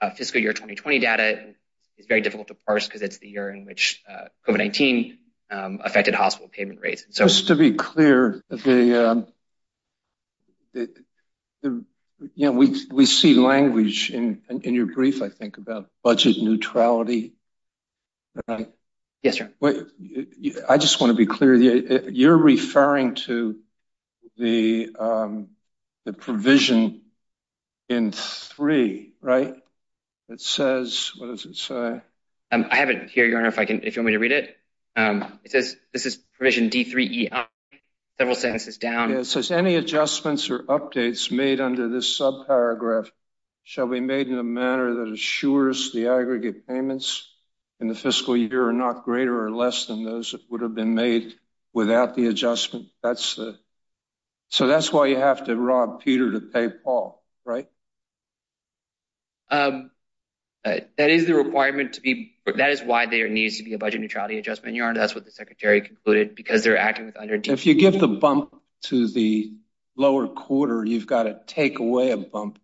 Uh, 0.04 0.10
fiscal 0.10 0.38
year 0.38 0.52
2020 0.52 0.98
data 0.98 1.54
is 1.96 2.04
very 2.06 2.20
difficult 2.20 2.48
to 2.48 2.54
parse 2.66 2.86
because 2.86 3.00
it's 3.00 3.18
the 3.18 3.28
year 3.28 3.48
in 3.48 3.64
which 3.64 4.02
uh, 4.06 4.26
COVID-19 4.46 5.16
um, 5.50 5.80
affected 5.82 6.14
hospital 6.14 6.50
payment 6.52 6.80
rates. 6.82 7.06
Just 7.10 7.46
to 7.46 7.54
be 7.54 7.72
clear, 7.72 8.42
um, 8.50 9.26
we 12.36 13.06
see 13.06 13.34
language 13.34 14.10
in 14.10 14.42
your 14.62 14.86
brief, 14.86 15.22
I 15.22 15.30
think, 15.30 15.56
about 15.56 15.88
budget 16.02 16.36
neutrality. 16.36 17.32
Yes, 18.46 19.38
sir. 19.38 19.50
I 19.62 20.76
just 20.76 21.00
want 21.00 21.12
to 21.12 21.16
be 21.16 21.24
clear. 21.24 21.54
You're 21.54 22.36
referring 22.36 23.14
to 23.26 23.56
um, 24.98 25.48
the 26.04 26.12
provision 26.12 27.00
in 27.88 28.12
three, 28.12 29.14
right? 29.22 29.63
It 30.28 30.40
says, 30.40 31.12
what 31.16 31.26
does 31.26 31.44
it 31.44 31.56
say? 31.56 32.00
Um, 32.50 32.66
I 32.70 32.76
have 32.76 32.90
it 32.90 33.10
here, 33.10 33.26
Your 33.26 33.38
Honor, 33.38 33.48
if 33.48 33.58
I 33.58 33.64
can, 33.64 33.82
if 33.84 33.96
you 33.96 34.02
want 34.02 34.06
me 34.06 34.12
to 34.12 34.18
read 34.18 34.32
it. 34.32 34.56
Um, 34.96 35.38
it 35.44 35.50
says, 35.50 35.76
this 35.92 36.06
is 36.06 36.16
provision 36.16 36.70
D3EI, 36.70 37.46
several 38.18 38.36
sentences 38.36 38.78
down. 38.78 39.12
It 39.12 39.24
says, 39.26 39.50
any 39.50 39.76
adjustments 39.76 40.50
or 40.50 40.60
updates 40.60 41.30
made 41.30 41.60
under 41.60 41.88
this 41.88 42.18
subparagraph 42.18 43.10
shall 43.64 43.86
be 43.86 44.00
made 44.00 44.28
in 44.28 44.38
a 44.38 44.44
manner 44.44 44.94
that 44.94 45.12
assures 45.12 45.92
the 45.92 46.08
aggregate 46.08 46.66
payments 46.66 47.28
in 47.80 47.88
the 47.88 47.94
fiscal 47.94 48.36
year 48.36 48.68
are 48.68 48.72
not 48.72 49.04
greater 49.04 49.44
or 49.44 49.50
less 49.50 49.86
than 49.86 50.04
those 50.04 50.32
that 50.32 50.40
would 50.50 50.60
have 50.60 50.74
been 50.74 50.94
made 50.94 51.34
without 51.72 52.14
the 52.14 52.26
adjustment. 52.26 52.86
That's 53.02 53.34
the, 53.34 53.58
so 54.48 54.68
that's 54.68 54.92
why 54.92 55.06
you 55.06 55.16
have 55.16 55.44
to 55.46 55.56
rob 55.56 56.02
Peter 56.02 56.32
to 56.32 56.40
pay 56.40 56.68
Paul, 56.68 57.22
right? 57.44 57.68
Um, 59.50 59.90
Uh, 60.64 60.80
that 60.96 61.10
is 61.10 61.26
the 61.26 61.34
requirement 61.34 61.94
to 61.94 62.00
be, 62.00 62.32
that 62.46 62.70
is 62.70 62.82
why 62.82 63.04
there 63.04 63.28
needs 63.28 63.58
to 63.58 63.64
be 63.64 63.74
a 63.74 63.78
budget 63.78 64.00
neutrality 64.00 64.38
adjustment, 64.38 64.74
Your 64.74 64.88
Honor. 64.88 64.98
That's 64.98 65.14
what 65.14 65.26
the 65.26 65.30
Secretary 65.30 65.82
concluded, 65.82 66.34
because 66.34 66.64
they're 66.64 66.78
acting 66.78 67.04
with 67.06 67.18
under 67.18 67.34
If 67.34 67.66
you 67.66 67.74
give 67.74 67.98
the 68.00 68.08
bump 68.08 68.54
to 68.84 69.06
the 69.08 69.52
lower 69.94 70.26
quarter, 70.26 70.82
you've 70.84 71.06
got 71.06 71.24
to 71.24 71.38
take 71.46 71.80
away 71.80 72.12
a 72.12 72.16
bump 72.16 72.58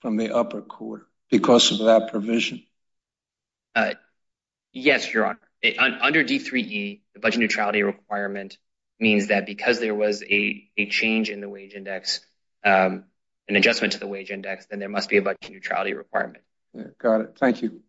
from 0.00 0.16
the 0.16 0.34
upper 0.34 0.62
quarter 0.62 1.06
because 1.30 1.70
of 1.70 1.86
that 1.86 2.10
provision. 2.10 2.64
Uh, 3.74 3.94
yes, 4.72 5.12
Your 5.12 5.26
Honor. 5.26 5.38
Under 5.78 6.24
D3E, 6.24 7.00
the 7.14 7.20
budget 7.20 7.40
neutrality 7.40 7.84
requirement 7.84 8.58
means 8.98 9.28
that 9.28 9.46
because 9.46 9.78
there 9.78 9.94
was 9.94 10.24
a 10.28 10.68
change 10.90 11.30
in 11.30 11.40
the 11.40 11.48
wage 11.48 11.74
index, 11.74 12.20
um, 12.64 13.04
an 13.48 13.56
adjustment 13.56 13.92
to 13.92 14.00
the 14.00 14.06
wage 14.06 14.30
index, 14.30 14.66
then 14.66 14.80
there 14.80 14.88
must 14.88 15.08
be 15.08 15.18
a 15.18 15.22
budget 15.22 15.50
neutrality 15.50 15.94
requirement. 15.94 16.42
Got 16.98 17.20
it. 17.20 17.36
Thank 17.38 17.62
you. 17.62 17.80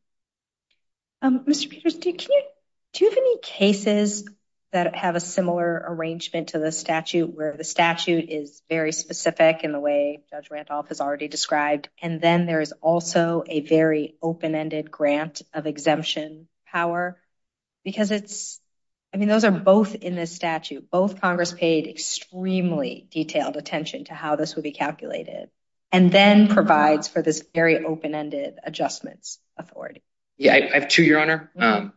Um, 1.21 1.45
Mr. 1.45 1.69
Peters, 1.69 1.95
do 1.95 2.09
you 2.11 3.09
have 3.09 3.17
any 3.17 3.37
cases 3.39 4.27
that 4.71 4.95
have 4.95 5.15
a 5.15 5.21
similar 5.21 5.85
arrangement 5.87 6.49
to 6.49 6.59
the 6.59 6.71
statute 6.71 7.33
where 7.33 7.55
the 7.55 7.63
statute 7.63 8.29
is 8.29 8.61
very 8.69 8.91
specific 8.91 9.63
in 9.63 9.71
the 9.71 9.79
way 9.79 10.21
Judge 10.29 10.51
Randolph 10.51 10.89
has 10.89 10.99
already 10.99 11.29
described, 11.29 11.87
and 12.01 12.19
then 12.19 12.45
there 12.45 12.59
is 12.59 12.73
also 12.81 13.43
a 13.47 13.61
very 13.61 14.15
open-ended 14.21 14.91
grant 14.91 15.41
of 15.53 15.65
exemption 15.65 16.49
power? 16.67 17.17
Because 17.85 18.11
it's, 18.11 18.59
I 19.13 19.17
mean, 19.17 19.29
those 19.29 19.45
are 19.45 19.51
both 19.51 19.95
in 19.95 20.15
this 20.15 20.35
statute. 20.35 20.91
Both 20.91 21.21
Congress 21.21 21.53
paid 21.53 21.87
extremely 21.87 23.07
detailed 23.11 23.55
attention 23.55 24.03
to 24.05 24.13
how 24.13 24.35
this 24.35 24.55
would 24.55 24.63
be 24.63 24.73
calculated, 24.73 25.49
and 25.95 26.11
then 26.11 26.49
provides 26.49 27.07
for 27.07 27.21
this 27.21 27.41
very 27.53 27.85
open-ended 27.85 28.59
adjustments 28.63 29.39
authority. 29.57 30.03
Yeah, 30.37 30.53
I 30.53 30.73
have 30.73 30.89
two, 30.89 31.03
Your 31.03 31.21
Honor. 31.21 31.49
Mm-hmm. 31.57 31.63
Um, 31.63 31.93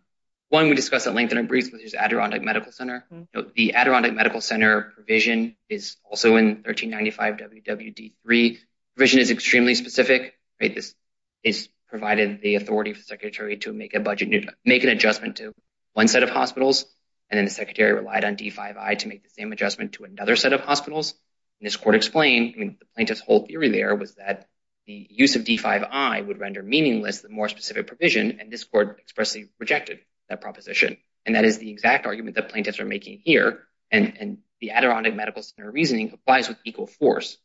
one 0.50 0.68
we 0.68 0.76
discussed 0.76 1.08
at 1.08 1.14
length 1.14 1.32
in 1.32 1.38
our 1.38 1.44
briefs, 1.44 1.72
which 1.72 1.82
is 1.82 1.94
Adirondack 1.94 2.42
Medical 2.42 2.70
Center. 2.70 3.04
Mm-hmm. 3.12 3.48
The 3.56 3.74
Adirondack 3.74 4.14
Medical 4.14 4.40
Center 4.40 4.92
provision 4.94 5.56
is 5.68 5.96
also 6.08 6.36
in 6.36 6.62
1395 6.62 7.38
WWD3. 7.38 8.58
Provision 8.96 9.18
is 9.18 9.32
extremely 9.32 9.74
specific. 9.74 10.34
Right? 10.60 10.72
This 10.72 10.94
is 11.42 11.68
provided 11.88 12.40
the 12.40 12.54
authority 12.54 12.92
for 12.92 13.00
the 13.00 13.04
Secretary 13.04 13.56
to 13.58 13.72
make 13.72 13.94
a 13.94 14.00
budget, 14.00 14.48
make 14.64 14.84
an 14.84 14.90
adjustment 14.90 15.36
to 15.38 15.52
one 15.94 16.06
set 16.06 16.22
of 16.22 16.30
hospitals, 16.30 16.84
and 17.30 17.36
then 17.36 17.46
the 17.46 17.50
Secretary 17.50 17.92
relied 17.92 18.24
on 18.24 18.36
D5I 18.36 18.98
to 19.00 19.08
make 19.08 19.24
the 19.24 19.30
same 19.30 19.50
adjustment 19.50 19.94
to 19.94 20.04
another 20.04 20.36
set 20.36 20.52
of 20.52 20.60
hospitals. 20.60 21.14
This 21.60 21.76
court 21.76 21.96
explained, 21.96 22.54
I 22.56 22.58
mean, 22.58 22.76
the 22.78 22.86
plaintiff's 22.94 23.20
whole 23.20 23.46
theory 23.46 23.70
there 23.70 23.94
was 23.94 24.14
that 24.14 24.48
the 24.86 25.06
use 25.10 25.36
of 25.36 25.42
D5I 25.42 26.26
would 26.26 26.38
render 26.38 26.62
meaningless 26.62 27.20
the 27.20 27.28
more 27.28 27.48
specific 27.48 27.86
provision, 27.88 28.38
and 28.40 28.50
this 28.50 28.64
court 28.64 28.98
expressly 29.00 29.48
rejected 29.58 29.98
that 30.28 30.40
proposition. 30.40 30.96
And 31.26 31.34
that 31.34 31.44
is 31.44 31.58
the 31.58 31.70
exact 31.70 32.06
argument 32.06 32.36
that 32.36 32.48
plaintiffs 32.48 32.80
are 32.80 32.84
making 32.84 33.20
here, 33.24 33.64
and 33.90 34.38
the 34.60 34.70
Adirondack 34.70 35.14
Medical 35.14 35.42
Center 35.42 35.70
reasoning 35.70 36.12
applies 36.12 36.48
with 36.48 36.58
equal 36.64 36.86
force. 36.86 37.36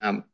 Um, 0.00 0.24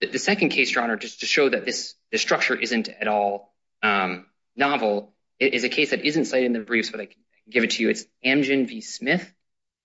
the 0.00 0.18
second 0.18 0.50
case, 0.50 0.74
Your 0.74 0.84
Honor, 0.84 0.96
just 0.96 1.20
to 1.20 1.26
show 1.26 1.48
that 1.48 1.64
this 1.64 1.94
structure 2.16 2.54
isn't 2.54 2.88
at 2.88 3.08
all 3.08 3.54
um, 3.82 4.26
novel, 4.56 5.14
is 5.38 5.64
a 5.64 5.68
case 5.68 5.90
that 5.90 6.04
isn't 6.04 6.26
cited 6.26 6.46
in 6.46 6.52
the 6.52 6.60
briefs, 6.60 6.90
but 6.90 7.00
I 7.00 7.06
can 7.06 7.16
give 7.48 7.64
it 7.64 7.70
to 7.72 7.82
you. 7.82 7.90
It's 7.90 8.04
Amgen 8.24 8.68
v. 8.68 8.80
Smith. 8.80 9.32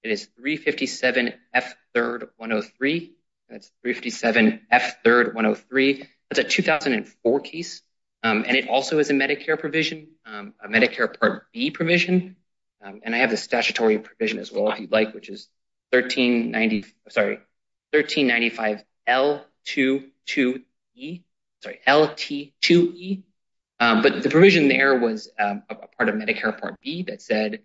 It 0.04 0.12
is 0.12 0.26
357 0.38 1.34
F. 1.54 1.76
3rd 1.96 2.30
103. 2.38 3.14
That's 3.50 3.72
357 3.82 4.62
F. 4.72 5.04
3rd 5.04 5.34
103. 5.34 6.08
That's 6.30 6.40
a 6.40 6.44
2004 6.44 7.40
case, 7.40 7.82
um, 8.22 8.46
and 8.48 8.56
it 8.56 8.70
also 8.70 9.00
is 9.00 9.10
a 9.10 9.14
Medicare 9.14 9.60
provision, 9.60 10.10
um, 10.26 10.54
a 10.64 10.68
Medicare 10.68 11.20
Part 11.20 11.52
B 11.52 11.72
provision. 11.72 12.36
Um, 12.82 13.02
and 13.04 13.16
I 13.16 13.20
have 13.20 13.32
the 13.32 13.38
statutory 13.38 13.98
provision 13.98 14.40
as 14.40 14.52
well, 14.52 14.72
if 14.72 14.80
you'd 14.80 14.92
like, 14.92 15.14
which 15.14 15.30
is 15.30 15.50
1395 15.90 18.84
L22E. 19.08 21.24
Sorry, 21.62 21.80
LT2E. 21.86 23.24
But 23.80 24.24
the 24.24 24.30
provision 24.30 24.70
there 24.70 24.98
was 24.98 25.30
a 25.38 25.62
part 25.98 26.10
of 26.10 26.16
Medicare 26.16 26.58
Part 26.58 26.80
B 26.80 27.04
that 27.04 27.22
said 27.22 27.64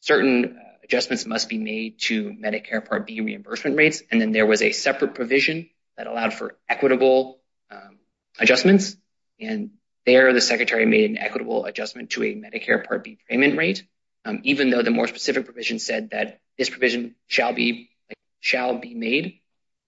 certain 0.00 0.58
adjustments 0.86 1.26
must 1.26 1.48
be 1.48 1.58
made 1.58 1.98
to 1.98 2.30
Medicare 2.30 2.86
Part 2.86 3.06
B 3.06 3.20
reimbursement 3.20 3.76
rates, 3.76 4.02
and 4.10 4.20
then 4.20 4.30
there 4.30 4.46
was 4.46 4.62
a 4.62 4.70
separate 4.70 5.14
provision 5.14 5.68
that 5.96 6.06
allowed 6.06 6.32
for 6.32 6.56
equitable 6.68 7.40
um, 7.70 7.98
adjustments. 8.38 8.96
And 9.40 9.70
there, 10.04 10.32
the 10.32 10.40
Secretary 10.40 10.86
made 10.86 11.10
an 11.10 11.18
equitable 11.18 11.64
adjustment 11.64 12.10
to 12.10 12.22
a 12.22 12.34
Medicare 12.34 12.86
Part 12.86 13.02
B 13.02 13.18
payment 13.28 13.58
rate, 13.58 13.84
um, 14.24 14.40
even 14.44 14.70
though 14.70 14.82
the 14.82 14.92
more 14.92 15.08
specific 15.08 15.44
provision 15.44 15.80
said 15.80 16.10
that 16.10 16.40
this 16.56 16.70
provision 16.70 17.16
shall 17.26 17.52
be 17.52 17.88
made. 18.94 19.40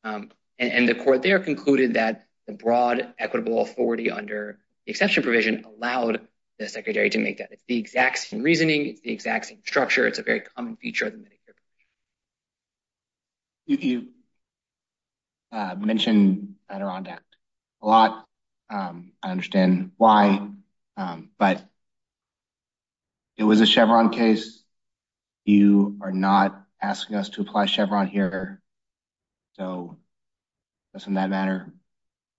Um, 0.02 0.30
and 0.58 0.88
the 0.88 0.96
court 0.96 1.22
there 1.22 1.38
concluded 1.38 1.94
that 1.94 2.26
the 2.48 2.52
broad 2.52 3.14
equitable 3.16 3.60
authority 3.60 4.10
under 4.10 4.58
the 4.84 4.90
exception 4.90 5.22
provision 5.22 5.64
allowed 5.64 6.26
the 6.58 6.68
Secretary 6.68 7.10
to 7.10 7.18
make 7.18 7.38
that. 7.38 7.52
It's 7.52 7.64
the 7.68 7.78
exact 7.78 8.18
same 8.18 8.42
reasoning. 8.42 8.86
It's 8.86 9.00
the 9.00 9.12
exact 9.12 9.46
same 9.46 9.60
structure. 9.64 10.06
It's 10.06 10.18
a 10.18 10.22
very 10.22 10.40
common 10.40 10.76
feature 10.76 11.06
of 11.06 11.12
the 11.12 11.18
Medicare 11.18 11.54
provision. 13.66 13.84
You 13.84 14.08
uh, 15.52 15.74
mentioned 15.78 16.56
Adirondack 16.68 17.22
a 17.82 17.86
lot. 17.86 18.26
Um, 18.70 19.12
I 19.22 19.30
understand 19.30 19.92
why, 19.96 20.48
um, 20.96 21.30
but 21.38 21.64
it 23.36 23.44
was 23.44 23.60
a 23.60 23.66
Chevron 23.66 24.10
case. 24.10 24.62
You 25.44 25.96
are 26.02 26.12
not 26.12 26.60
asking 26.82 27.16
us 27.16 27.30
to 27.30 27.40
apply 27.40 27.66
Chevron 27.66 28.08
here. 28.08 28.60
So 29.56 29.96
doesn't 30.92 31.14
that 31.14 31.30
matter? 31.30 31.72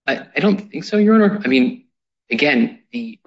I 0.06 0.40
don't 0.40 0.72
think 0.72 0.84
so, 0.84 0.98
Your 0.98 1.16
Honor. 1.16 1.42
I 1.44 1.48
mean, 1.48 1.86
again, 2.32 2.80
the 2.92 3.20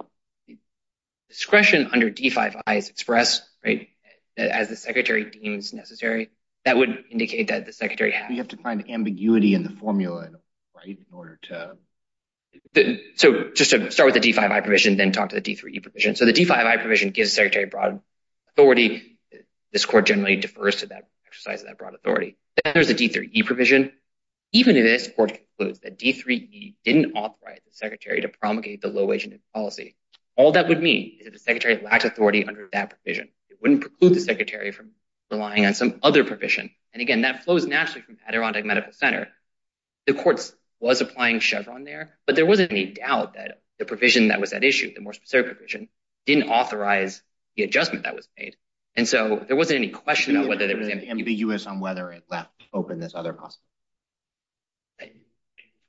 discretion 1.32 1.90
under 1.92 2.10
D5I 2.10 2.76
is 2.76 2.88
expressed, 2.88 3.42
right, 3.64 3.88
as 4.36 4.68
the 4.68 4.76
secretary 4.76 5.30
deems 5.30 5.72
necessary. 5.72 6.30
That 6.64 6.76
would 6.76 7.04
indicate 7.10 7.48
that 7.48 7.66
the 7.66 7.72
secretary 7.72 8.12
has. 8.12 8.30
You 8.30 8.36
have 8.36 8.48
to 8.48 8.56
find 8.56 8.88
ambiguity 8.88 9.54
in 9.54 9.64
the 9.64 9.70
formula, 9.70 10.30
right, 10.76 10.98
in 10.98 11.06
order 11.12 11.38
to. 11.42 11.76
So 13.16 13.50
just 13.54 13.70
to 13.70 13.90
start 13.90 14.12
with 14.12 14.22
the 14.22 14.32
D5I 14.32 14.62
provision, 14.62 14.96
then 14.96 15.12
talk 15.12 15.30
to 15.30 15.40
the 15.40 15.42
D3E 15.42 15.82
provision. 15.82 16.14
So 16.14 16.24
the 16.24 16.32
D5I 16.32 16.80
provision 16.80 17.10
gives 17.10 17.30
the 17.30 17.34
secretary 17.34 17.66
broad 17.66 18.00
authority. 18.50 19.18
This 19.72 19.86
court 19.86 20.06
generally 20.06 20.36
defers 20.36 20.76
to 20.76 20.86
that 20.86 21.08
exercise 21.26 21.62
of 21.62 21.68
that 21.68 21.78
broad 21.78 21.94
authority. 21.94 22.36
Then 22.62 22.74
there's 22.74 22.88
the 22.88 22.94
D3E 22.94 23.44
provision. 23.46 23.92
Even 24.52 24.76
if 24.76 24.84
this 24.84 25.08
court 25.16 25.32
concludes 25.32 25.80
that 25.80 25.98
D3E 25.98 26.74
didn't 26.84 27.12
authorize 27.12 27.60
the 27.66 27.72
secretary 27.72 28.20
to 28.20 28.28
promulgate 28.28 28.82
the 28.82 28.88
low-wage 28.88 29.28
policy, 29.54 29.96
all 30.36 30.52
that 30.52 30.68
would 30.68 30.82
mean 30.82 31.16
is 31.18 31.24
that 31.24 31.32
the 31.32 31.38
secretary 31.38 31.80
lacks 31.82 32.04
authority 32.04 32.44
under 32.44 32.68
that 32.72 32.90
provision. 32.90 33.28
It 33.50 33.58
wouldn't 33.60 33.82
preclude 33.82 34.14
the 34.14 34.20
secretary 34.20 34.72
from 34.72 34.90
relying 35.30 35.66
on 35.66 35.74
some 35.74 35.98
other 36.02 36.24
provision. 36.24 36.70
And 36.92 37.00
again, 37.00 37.22
that 37.22 37.44
flows 37.44 37.66
naturally 37.66 38.02
from 38.02 38.18
Adirondack 38.26 38.64
Medical 38.64 38.92
Center. 38.92 39.28
The 40.06 40.14
court 40.14 40.52
was 40.80 41.00
applying 41.00 41.40
Chevron 41.40 41.84
there, 41.84 42.18
but 42.26 42.36
there 42.36 42.46
wasn't 42.46 42.72
any 42.72 42.86
doubt 42.86 43.34
that 43.34 43.60
the 43.78 43.84
provision 43.84 44.28
that 44.28 44.40
was 44.40 44.52
at 44.52 44.64
issue, 44.64 44.92
the 44.94 45.00
more 45.00 45.12
specific 45.12 45.56
provision, 45.56 45.88
didn't 46.26 46.48
authorize 46.48 47.22
the 47.56 47.62
adjustment 47.62 48.04
that 48.04 48.14
was 48.14 48.28
made. 48.38 48.56
And 48.94 49.08
so 49.08 49.42
there 49.46 49.56
wasn't 49.56 49.78
any 49.78 49.88
question 49.88 50.36
about 50.36 50.48
whether 50.48 50.66
there 50.66 50.76
was 50.76 50.88
ambiguous 50.88 51.66
on 51.66 51.80
whether 51.80 52.12
it 52.12 52.24
left 52.30 52.50
open 52.74 53.00
this 53.00 53.14
other 53.14 53.32
possibility. 53.32 53.60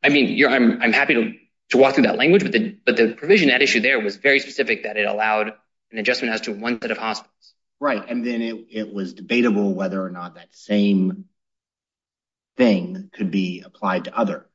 I 0.03 0.09
mean, 0.09 0.45
I'm 0.45 0.93
happy 0.93 1.13
to 1.15 1.33
walk 1.73 1.95
through 1.95 2.03
that 2.03 2.17
language, 2.17 2.43
but 2.43 2.51
the 2.97 3.15
provision 3.17 3.49
at 3.49 3.61
issue 3.61 3.79
there 3.79 3.99
was 3.99 4.17
very 4.17 4.39
specific 4.39 4.83
that 4.83 4.97
it 4.97 5.07
allowed 5.07 5.53
an 5.91 5.97
adjustment 5.97 6.33
as 6.33 6.41
to 6.41 6.51
one 6.51 6.79
set 6.81 6.91
of 6.91 6.97
hospitals. 6.97 7.53
Right. 7.79 8.03
And 8.07 8.25
then 8.25 8.41
it 8.69 8.93
was 8.93 9.13
debatable 9.13 9.73
whether 9.73 10.03
or 10.03 10.09
not 10.09 10.35
that 10.35 10.49
same 10.51 11.25
thing 12.57 13.09
could 13.13 13.31
be 13.31 13.63
applied 13.65 14.05
to 14.05 14.15
other 14.17 14.45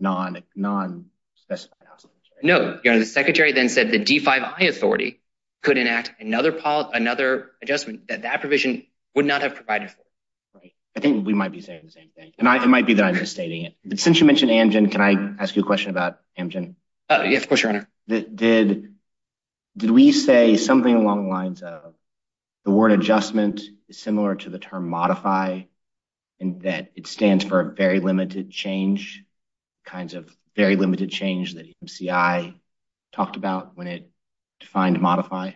non-specified 0.00 1.86
hospitals. 1.86 2.16
No. 2.42 2.80
The 2.82 3.04
secretary 3.04 3.52
then 3.52 3.68
said 3.68 3.90
the 3.90 4.00
D5I 4.00 4.68
authority 4.68 5.20
could 5.62 5.78
enact 5.78 6.12
another 6.20 7.50
adjustment 7.62 8.08
that 8.08 8.22
that 8.22 8.40
provision 8.40 8.86
would 9.14 9.26
not 9.26 9.42
have 9.42 9.54
provided 9.54 9.90
for. 9.90 10.02
I 10.96 11.00
think 11.00 11.26
we 11.26 11.32
might 11.32 11.52
be 11.52 11.60
saying 11.60 11.82
the 11.84 11.90
same 11.90 12.10
thing. 12.14 12.32
And 12.38 12.48
I 12.48 12.62
it 12.62 12.66
might 12.66 12.86
be 12.86 12.94
that 12.94 13.04
I'm 13.04 13.14
misstating 13.14 13.64
it. 13.64 13.76
But 13.84 13.98
since 13.98 14.20
you 14.20 14.26
mentioned 14.26 14.50
Amgen, 14.50 14.90
can 14.90 15.00
I 15.00 15.42
ask 15.42 15.56
you 15.56 15.62
a 15.62 15.66
question 15.66 15.90
about 15.90 16.18
Amgen? 16.38 16.74
Uh, 17.08 17.24
yes, 17.26 17.42
of 17.42 17.48
course, 17.48 17.62
Your 17.62 17.70
Honor. 17.70 17.88
Did, 18.08 18.94
did 19.76 19.90
we 19.90 20.12
say 20.12 20.56
something 20.56 20.94
along 20.94 21.24
the 21.24 21.30
lines 21.30 21.62
of 21.62 21.94
the 22.64 22.70
word 22.70 22.92
adjustment 22.92 23.62
is 23.88 23.98
similar 23.98 24.34
to 24.34 24.50
the 24.50 24.58
term 24.58 24.88
modify 24.88 25.62
and 26.40 26.62
that 26.62 26.92
it 26.94 27.06
stands 27.06 27.44
for 27.44 27.60
a 27.60 27.74
very 27.74 28.00
limited 28.00 28.50
change, 28.50 29.24
kinds 29.84 30.14
of 30.14 30.34
very 30.56 30.76
limited 30.76 31.10
change 31.10 31.54
that 31.54 31.66
MCI 31.84 32.54
talked 33.12 33.36
about 33.36 33.76
when 33.76 33.86
it 33.86 34.10
defined 34.60 35.00
modify? 35.00 35.52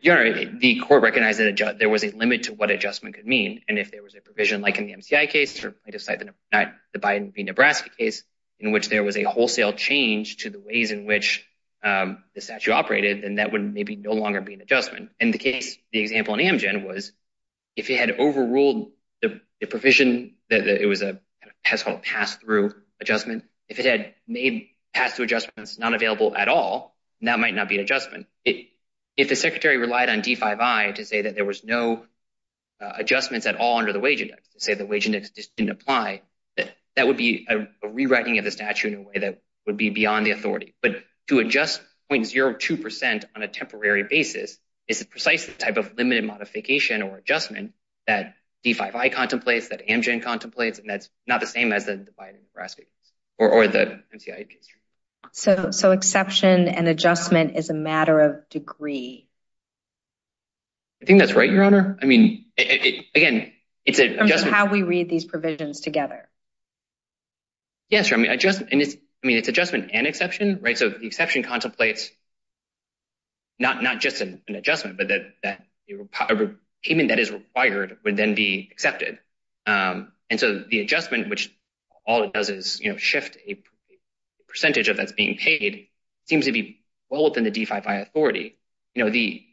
Your 0.00 0.18
Honor, 0.18 0.58
the 0.58 0.80
court 0.80 1.02
recognized 1.02 1.40
that 1.40 1.76
there 1.78 1.88
was 1.88 2.04
a 2.04 2.10
limit 2.10 2.44
to 2.44 2.54
what 2.54 2.70
adjustment 2.70 3.14
could 3.16 3.26
mean. 3.26 3.62
And 3.68 3.78
if 3.78 3.90
there 3.90 4.02
was 4.02 4.14
a 4.14 4.20
provision 4.20 4.60
like 4.60 4.78
in 4.78 4.86
the 4.86 4.94
MCI 4.94 5.28
case 5.28 5.64
or 5.64 5.72
plaintiff 5.72 6.02
cite 6.02 6.20
the 6.20 6.72
the 6.92 6.98
Biden 6.98 7.34
v. 7.34 7.42
Nebraska 7.42 7.90
case 7.90 8.22
in 8.58 8.72
which 8.72 8.88
there 8.88 9.02
was 9.02 9.16
a 9.16 9.24
wholesale 9.24 9.72
change 9.72 10.38
to 10.38 10.50
the 10.50 10.58
ways 10.58 10.90
in 10.90 11.04
which 11.04 11.46
um, 11.82 12.24
the 12.34 12.40
statute 12.40 12.72
operated, 12.72 13.22
then 13.22 13.36
that 13.36 13.52
would 13.52 13.74
maybe 13.74 13.96
no 13.96 14.12
longer 14.12 14.40
be 14.40 14.54
an 14.54 14.60
adjustment. 14.60 15.10
And 15.20 15.32
the 15.32 15.38
case, 15.38 15.76
the 15.92 16.00
example 16.00 16.34
in 16.34 16.40
Amgen 16.40 16.86
was 16.86 17.12
if 17.76 17.90
it 17.90 17.98
had 17.98 18.18
overruled 18.18 18.90
the 19.60 19.66
provision 19.66 20.34
that 20.50 20.66
it 20.66 20.86
was 20.86 21.02
a 21.02 21.20
pass-through 21.64 22.74
adjustment, 23.00 23.44
if 23.68 23.78
it 23.78 23.86
had 23.86 24.14
made 24.28 24.68
pass-through 24.92 25.24
adjustments 25.24 25.78
not 25.78 25.94
available 25.94 26.36
at 26.36 26.48
all, 26.48 26.94
that 27.22 27.38
might 27.38 27.54
not 27.54 27.68
be 27.68 27.76
an 27.76 27.82
adjustment. 27.82 28.26
If 29.16 29.28
the 29.28 29.36
secretary 29.36 29.78
relied 29.78 30.08
on 30.08 30.20
D5I 30.20 30.96
to 30.96 31.04
say 31.04 31.22
that 31.22 31.34
there 31.34 31.44
was 31.44 31.64
no 31.64 32.04
uh, 32.80 32.92
adjustments 32.96 33.46
at 33.46 33.56
all 33.56 33.78
under 33.78 33.92
the 33.92 34.00
wage 34.00 34.20
index, 34.20 34.48
to 34.48 34.60
say 34.60 34.74
the 34.74 34.86
wage 34.86 35.06
index 35.06 35.30
just 35.30 35.56
didn't 35.56 35.70
apply, 35.70 36.22
that 36.96 37.06
would 37.06 37.16
be 37.16 37.46
a 37.48 37.88
rewriting 37.88 38.38
of 38.38 38.44
the 38.44 38.50
statute 38.50 38.92
in 38.92 39.00
a 39.00 39.02
way 39.02 39.18
that 39.20 39.42
would 39.66 39.76
be 39.76 39.90
beyond 39.90 40.26
the 40.26 40.30
authority. 40.30 40.74
But 40.82 41.04
to 41.28 41.38
adjust 41.38 41.80
0.02% 42.10 43.24
on 43.34 43.42
a 43.42 43.48
temporary 43.48 44.04
basis 44.04 44.58
is 44.88 45.02
precisely 45.04 45.52
the 45.52 45.58
type 45.58 45.76
of 45.76 45.96
limited 45.96 46.24
modification 46.24 47.02
or 47.02 47.18
adjustment 47.18 47.74
that 48.06 48.34
D5I 48.64 49.12
contemplates, 49.12 49.68
that 49.68 49.86
Amgen 49.86 50.22
contemplates, 50.22 50.78
and 50.78 50.88
that's 50.88 51.10
not 51.26 51.40
the 51.40 51.46
same 51.46 51.72
as 51.72 51.84
the 51.84 52.06
Biden-Nebraska 52.18 52.82
case 52.82 53.12
or 53.38 53.68
the 53.68 54.02
MCI 54.14 54.48
case. 54.48 54.68
So 55.32 55.92
exception 55.92 56.68
and 56.68 56.88
adjustment 56.88 57.56
is 57.56 57.70
a 57.70 57.74
matter 57.74 58.20
of 58.20 58.48
degree. 58.48 59.28
I 61.02 61.04
think 61.04 61.20
that's 61.20 61.34
right, 61.34 61.50
Your 61.50 61.62
Honor. 61.62 61.98
I 62.00 62.06
mean, 62.06 62.46
again, 62.56 63.52
it's 63.84 63.98
an 63.98 64.06
adjustment. 64.06 64.20
In 64.20 64.28
terms 64.28 64.42
of 64.42 64.48
how 64.48 64.66
we 64.66 64.82
read 64.82 65.08
these 65.08 65.24
provisions 65.24 65.80
together. 65.80 66.28
Yes. 67.88 68.12
I 68.12 68.16
mean, 68.16 68.30
it's 68.32 69.48
adjustment 69.48 69.90
and 69.92 70.06
exception, 70.06 70.60
right? 70.62 70.76
So 70.76 70.88
the 70.88 71.06
exception 71.06 71.42
contemplates 71.42 72.10
not 73.58 74.00
just 74.00 74.20
an 74.20 74.42
adjustment, 74.48 74.98
but 74.98 75.08
that 75.08 75.64
a 75.90 76.50
payment 76.82 77.10
that 77.10 77.18
is 77.18 77.30
required 77.30 77.98
would 78.04 78.16
then 78.16 78.34
be 78.34 78.68
accepted. 78.72 79.18
Um, 79.66 80.12
and 80.30 80.40
so 80.40 80.64
the 80.68 80.80
adjustment, 80.80 81.28
which 81.28 81.54
all 82.06 82.22
it 82.24 82.32
does 82.32 82.50
is 82.50 82.80
shift 82.98 83.36
a 83.46 83.58
percentage 84.48 84.88
of 84.88 84.96
that's 84.96 85.12
being 85.12 85.36
paid, 85.36 85.88
seems 86.26 86.46
to 86.46 86.52
be 86.52 86.80
well 87.08 87.24
within 87.24 87.44
the 87.44 87.50
D5I 87.50 88.02
authority. 88.02 88.56
You 88.94 89.04
know, 89.04 89.10
the 89.10 89.46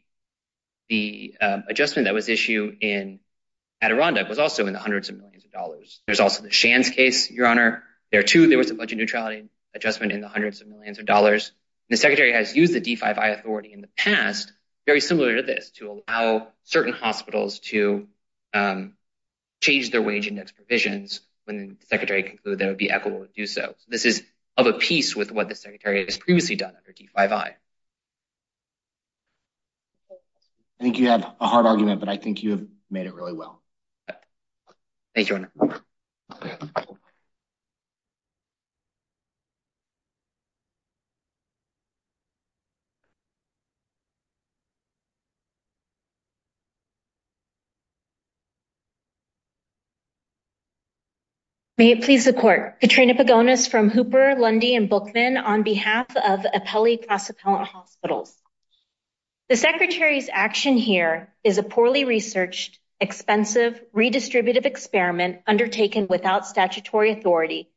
um, 1.40 1.64
adjustment 1.68 2.06
that 2.06 2.14
was 2.14 2.28
issued 2.28 2.78
in 2.80 3.20
Adirondack 3.80 4.28
was 4.28 4.38
also 4.38 4.66
in 4.66 4.72
the 4.72 4.78
hundreds 4.78 5.08
of 5.08 5.18
millions 5.18 5.44
of 5.44 5.50
dollars. 5.50 6.00
There's 6.06 6.20
also 6.20 6.42
the 6.42 6.50
Shands 6.50 6.90
case, 6.90 7.30
Your 7.30 7.46
Honor. 7.46 7.82
There, 8.10 8.22
too, 8.22 8.46
there 8.46 8.58
was 8.58 8.70
a 8.70 8.74
budget 8.74 8.98
neutrality 8.98 9.48
adjustment 9.74 10.12
in 10.12 10.20
the 10.20 10.28
hundreds 10.28 10.60
of 10.60 10.68
millions 10.68 10.98
of 10.98 11.06
dollars. 11.06 11.52
The 11.90 11.96
secretary 11.96 12.32
has 12.32 12.56
used 12.56 12.72
the 12.72 12.80
D5I 12.80 13.38
authority 13.38 13.72
in 13.72 13.80
the 13.80 13.88
past, 13.96 14.52
very 14.86 15.00
similar 15.00 15.36
to 15.36 15.42
this, 15.42 15.70
to 15.72 16.02
allow 16.08 16.48
certain 16.62 16.92
hospitals 16.92 17.58
to 17.60 18.06
um, 18.54 18.94
change 19.60 19.90
their 19.90 20.02
wage 20.02 20.26
index 20.26 20.52
provisions 20.52 21.20
when 21.44 21.76
the 21.80 21.86
secretary 21.86 22.22
concluded 22.22 22.60
that 22.60 22.66
it 22.66 22.68
would 22.68 22.78
be 22.78 22.90
equitable 22.90 23.26
to 23.26 23.32
do 23.34 23.46
so. 23.46 23.74
This 23.88 24.06
is 24.06 24.22
of 24.56 24.66
a 24.66 24.72
piece 24.72 25.16
with 25.16 25.32
what 25.32 25.48
the 25.48 25.54
secretary 25.54 26.04
has 26.04 26.16
previously 26.16 26.56
done 26.56 26.74
under 26.76 26.92
D5I. 26.92 27.54
I 30.80 30.82
think 30.82 30.98
you 30.98 31.08
have 31.08 31.24
a 31.40 31.46
hard 31.46 31.66
argument, 31.66 32.00
but 32.00 32.08
I 32.08 32.16
think 32.16 32.42
you 32.42 32.50
have 32.50 32.66
made 32.90 33.06
it 33.06 33.14
really 33.14 33.32
well. 33.32 33.62
Thank 35.14 35.28
you, 35.28 35.36
Your 35.36 35.50
Honor. 35.60 37.00
May 51.76 51.90
it 51.90 52.04
please 52.04 52.24
the 52.24 52.32
Court. 52.32 52.78
Katrina 52.80 53.14
Pagonis 53.14 53.68
from 53.68 53.90
Hooper, 53.90 54.36
Lundy, 54.38 54.76
and 54.76 54.88
Bookman 54.88 55.36
on 55.36 55.64
behalf 55.64 56.06
of 56.16 56.46
Appellee 56.54 57.04
Cross-Appellant 57.04 57.66
Hospitals. 57.66 58.32
The 59.48 59.56
secretary's 59.56 60.30
action 60.32 60.76
here 60.76 61.34
is 61.42 61.58
a 61.58 61.64
poorly 61.64 62.04
researched, 62.04 62.78
expensive, 63.00 63.82
redistributive 63.92 64.66
experiment 64.66 65.40
undertaken 65.48 66.06
without 66.08 66.46
statutory 66.46 67.10
authority, 67.10 67.68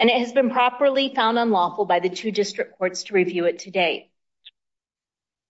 and 0.00 0.10
it 0.10 0.18
has 0.18 0.32
been 0.32 0.50
properly 0.50 1.12
found 1.14 1.38
unlawful 1.38 1.84
by 1.84 2.00
the 2.00 2.10
two 2.10 2.32
district 2.32 2.76
courts 2.76 3.04
to 3.04 3.14
review 3.14 3.44
it 3.44 3.60
today. 3.60 4.10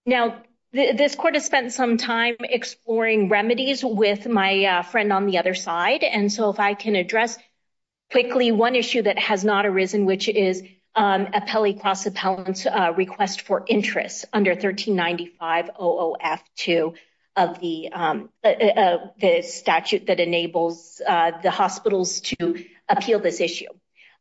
Now, 0.05 0.43
this 0.73 1.15
court 1.15 1.37
has 1.37 1.47
spent 1.47 1.73
some 1.73 1.97
time 1.97 2.37
exploring 2.41 3.31
remedies 3.31 3.83
with 3.83 4.27
my 4.27 4.63
uh, 4.67 4.83
friend 4.83 5.11
on 5.11 5.25
the 5.25 5.39
other 5.39 5.55
side, 5.55 6.05
and 6.05 6.31
so 6.31 6.51
if 6.51 6.61
I 6.61 6.75
can 6.75 6.97
address 6.97 7.39
quickly 8.11 8.53
one 8.53 8.77
issue 8.77 9.03
that 9.03 9.19
has 9.19 9.45
not 9.45 9.67
arisen, 9.67 10.07
which 10.07 10.29
is 10.29 10.63
um, 10.95 11.27
Appellee 11.27 11.79
Cross-Appellant's 11.81 12.67
uh, 12.67 12.93
request 12.97 13.43
for 13.43 13.65
interest 13.67 14.25
under 14.33 14.55
1395-00F2. 14.55 16.95
of 17.37 17.59
um, 17.93 18.31
uh, 18.45 18.49
uh, 18.49 18.99
the 19.19 19.43
statute 19.43 20.07
that 20.07 20.21
enables 20.21 20.99
the 20.99 21.51
hospitals 21.51 22.21
to 22.21 22.65
appeal 22.89 23.19
this 23.19 23.41
issue. 23.41 23.67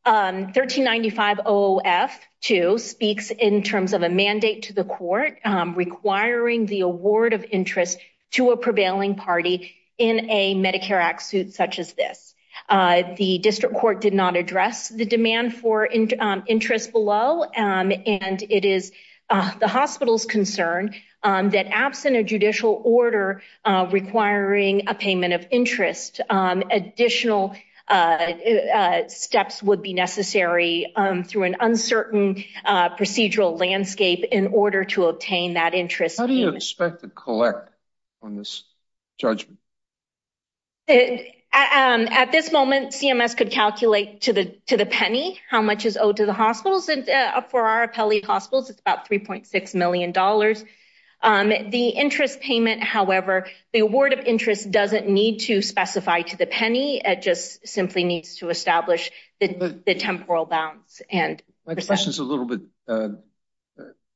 Um, 0.05 0.47
1395 0.51 1.37
OF2 1.45 2.79
speaks 2.79 3.29
in 3.31 3.63
terms 3.63 3.93
of 3.93 4.01
a 4.01 4.09
mandate 4.09 4.63
to 4.63 4.73
the 4.73 4.83
court 4.83 5.39
requiring 5.75 6.65
the 6.65 6.81
award 6.81 7.31
of 7.33 7.45
interest 7.49 7.99
to 8.31 8.51
a 8.51 8.57
prevailing 8.57 9.15
party 9.15 9.73
in 9.97 10.29
a 10.29 10.55
Medicare 10.55 10.99
Act 10.99 11.21
suit 11.21 11.53
such 11.53 11.79
as 11.79 11.93
this. 11.93 12.32
Uh, 12.69 13.03
the 13.17 13.37
district 13.39 13.75
court 13.75 14.01
did 14.01 14.13
not 14.13 14.35
address 14.35 14.89
the 14.89 15.05
demand 15.05 15.53
for 15.53 15.87
um, 16.19 16.43
interest 16.47 16.91
below, 16.91 17.43
um, 17.43 17.91
and 18.05 18.41
it 18.49 18.65
is 18.65 18.91
uh, 19.29 19.51
the 19.59 19.67
hospital's 19.67 20.25
concern 20.25 20.93
um, 21.23 21.49
that 21.51 21.67
absent 21.67 22.15
a 22.15 22.23
judicial 22.23 22.81
order 22.83 23.41
uh, 23.65 23.87
requiring 23.91 24.87
a 24.87 24.95
payment 24.95 25.33
of 25.33 25.45
interest, 25.51 26.21
additional 26.29 27.55
steps 29.07 29.63
would 29.63 29.81
be 29.81 29.93
necessary 29.93 30.93
through 31.25 31.43
an 31.43 31.55
uncertain 31.59 32.43
procedural 32.65 33.59
landscape 33.59 34.23
in 34.31 34.47
order 34.47 34.83
to 34.85 35.05
obtain 35.05 35.53
that 35.55 35.73
interest. 35.73 36.17
How 36.17 36.27
do 36.27 36.33
you 36.33 36.49
expect 36.49 37.01
to 37.01 37.09
collect 37.09 37.69
on 38.21 38.35
this 38.37 38.63
judgment? 39.17 39.57
Um, 41.53 42.07
at 42.09 42.31
this 42.31 42.51
moment, 42.51 42.93
CMS 42.93 43.37
could 43.37 43.51
calculate 43.51 44.21
to 44.21 44.33
the 44.33 44.85
penny 44.85 45.39
how 45.49 45.61
much 45.61 45.85
is 45.85 45.97
owed 45.97 46.17
to 46.17 46.25
the 46.25 46.33
hospitals. 46.33 46.89
And 46.89 47.07
uh, 47.07 47.41
for 47.41 47.61
our 47.67 47.87
appellee 47.87 48.25
hospitals, 48.25 48.71
it's 48.71 48.79
about 48.79 49.07
$3.6 49.07 49.75
million. 49.75 50.13
Um, 51.21 51.49
the 51.69 51.87
interest 51.89 52.41
payment, 52.41 52.83
however, 52.83 53.47
the 53.71 53.79
award 53.79 54.13
of 54.13 54.19
interest 54.25 54.71
doesn't 54.71 55.07
need 55.07 55.39
to 55.41 55.61
specify 55.61 56.23
to 56.23 56.37
the 56.37 56.47
penny. 56.47 57.01
It 57.03 57.21
just 57.21 57.67
simply 57.67 58.03
needs 58.03 58.37
to 58.37 58.49
establish 58.49 59.11
the 59.39 59.95
temporal 59.97 60.45
bounds. 60.45 61.01
My 61.11 61.75
question 61.75 62.09
is 62.09 62.19
a 62.19 62.23
little 62.23 62.45
bit 62.45 62.61
uh, 62.87 63.09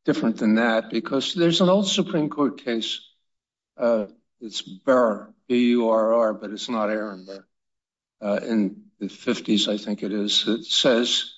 different 0.05 0.37
than 0.37 0.55
that 0.55 0.89
because 0.89 1.33
there's 1.33 1.61
an 1.61 1.69
old 1.69 1.87
Supreme 1.87 2.29
Court 2.29 2.63
case. 2.63 2.99
Uh, 3.77 4.07
It's 4.39 4.61
Burr, 4.61 5.33
B-U-R-R, 5.47 6.33
but 6.33 6.51
it's 6.51 6.69
not 6.69 6.89
Aaron 6.89 7.25
Burr. 7.25 7.45
Uh, 8.21 8.39
in 8.43 8.83
the 8.99 9.07
50s, 9.07 9.67
I 9.67 9.77
think 9.77 10.03
it 10.03 10.11
is. 10.11 10.47
It 10.47 10.65
says 10.65 11.33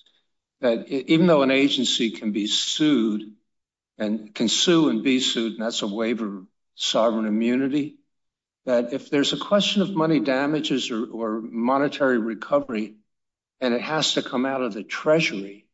that 0.62 0.88
even 0.90 1.28
though 1.28 1.42
an 1.42 1.52
agency 1.52 2.12
can 2.12 2.32
be 2.32 2.48
sued 2.48 3.34
and 3.98 4.34
can 4.34 4.48
sue 4.48 4.90
and 4.90 5.04
be 5.04 5.20
sued, 5.20 5.54
and 5.54 5.62
that's 5.62 5.82
a 5.82 5.88
waiver 5.88 6.40
of 6.40 6.48
sovereign 6.76 7.26
immunity, 7.26 7.98
that 8.66 8.94
if 8.94 9.10
there's 9.10 9.34
a 9.34 9.38
question 9.38 9.82
of 9.82 9.96
money 9.96 10.20
damages 10.20 10.92
or 10.92 11.42
monetary 11.42 12.18
recovery 12.18 12.96
and 13.62 13.74
it 13.74 13.82
has 13.82 14.14
to 14.14 14.22
come 14.22 14.46
out 14.46 14.62
of 14.62 14.74
the 14.74 14.84
treasury, 14.84 15.66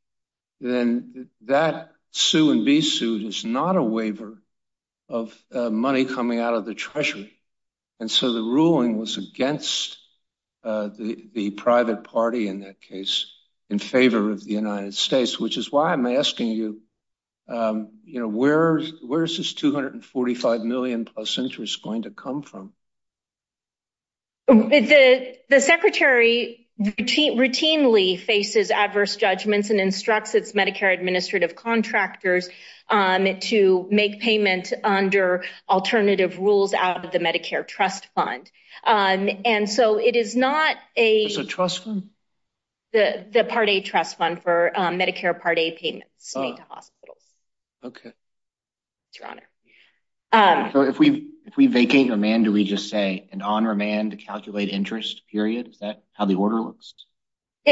then 0.59 1.29
that 1.41 1.91
sue 2.11 2.51
and 2.51 2.65
be 2.65 2.81
sued 2.81 3.23
is 3.23 3.45
not 3.45 3.75
a 3.75 3.83
waiver 3.83 4.41
of 5.09 5.35
uh, 5.51 5.69
money 5.69 6.05
coming 6.05 6.39
out 6.39 6.53
of 6.53 6.65
the 6.65 6.73
treasury. 6.73 7.31
And 7.99 8.09
so 8.09 8.33
the 8.33 8.41
ruling 8.41 8.97
was 8.97 9.17
against 9.17 9.97
uh, 10.63 10.89
the 10.97 11.51
private 11.51 12.03
party 12.03 12.47
in 12.47 12.61
that 12.61 12.81
case 12.81 13.31
in 13.69 13.79
favor 13.79 14.31
of 14.31 14.43
the 14.43 14.53
United 14.53 14.93
States, 14.93 15.39
which 15.39 15.57
is 15.57 15.71
why 15.71 15.91
I'm 15.93 16.05
asking 16.05 16.49
you, 16.49 16.81
um, 17.47 17.89
you 18.03 18.19
know, 18.19 18.27
where 18.27 18.77
is 18.77 19.37
this 19.37 19.53
245 19.53 20.61
million 20.61 21.05
plus 21.05 21.37
interest 21.37 21.81
going 21.83 22.03
to 22.03 22.11
come 22.11 22.41
from? 22.41 22.73
The 24.47 25.59
secretary 25.59 26.64
routinely 26.79 28.19
faces 28.19 28.71
adverse 28.71 29.15
judgments 29.15 29.69
and 29.69 29.79
instructs 29.79 30.35
its 30.35 30.51
Medicare 30.51 30.93
administrative 30.93 31.55
contractors 31.55 32.49
um, 32.89 33.39
to 33.39 33.87
make 33.89 34.19
payment 34.19 34.73
under 34.83 35.43
alternative 35.69 36.37
rules 36.37 36.73
out 36.73 37.05
of 37.05 37.11
the 37.11 37.19
Medicare 37.19 37.65
trust 37.67 38.07
fund. 38.13 38.51
Um, 38.83 39.29
and 39.45 39.69
so 39.69 39.97
it 39.97 40.15
is 40.15 40.35
not 40.35 40.75
a... 40.95 41.29
Trust 41.45 41.83
fund? 41.83 42.09
The 42.91 43.45
Part 43.49 43.67
A 43.67 43.81
trust 43.81 44.17
fund 44.17 44.41
for 44.41 44.71
um, 44.73 44.97
Medicare 44.97 45.37
Part 45.37 45.59
A 45.59 45.71
payments 45.71 46.33
ah. 46.35 46.41
made 46.41 46.55
to 46.55 46.63
hospitals. 46.69 47.21
Okay. 47.83 48.13
Your 49.19 49.27
Honor. 49.29 49.49
Um, 50.35 50.71
so 50.73 50.81
if 50.81 50.99
we 50.99 51.67
vacate 51.67 52.09
remand, 52.09 52.43
do 52.43 52.51
we 52.51 52.65
just 52.65 52.89
say 52.89 53.29
an 53.31 53.41
on 53.41 53.65
remand 53.65 54.11
to 54.11 54.17
calculate 54.17 54.69
interest, 54.69 55.21
period? 55.31 55.69
Is 55.69 55.79
that 55.79 56.03
how 56.13 56.25
the 56.25 56.35
order 56.35 56.59
looks? 56.59 56.93
Uh, 57.65 57.71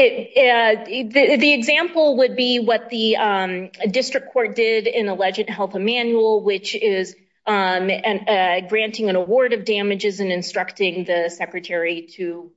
the 0.86 1.52
example 1.52 2.16
would 2.16 2.34
be 2.34 2.58
what 2.58 2.88
the 2.88 3.16
um, 3.16 3.70
district 3.90 4.32
court 4.32 4.56
did 4.56 4.86
in 4.86 5.06
the 5.06 5.14
Legend 5.14 5.50
Health 5.50 5.74
Manual, 5.74 6.42
which 6.42 6.74
is 6.74 7.14
um, 7.46 7.90
uh, 7.90 8.60
granting 8.68 9.10
an 9.10 9.16
award 9.16 9.52
of 9.52 9.64
damages 9.64 10.18
and 10.20 10.32
instructing 10.32 11.04
the 11.04 11.28
secretary 11.28 12.08
to 12.16 12.50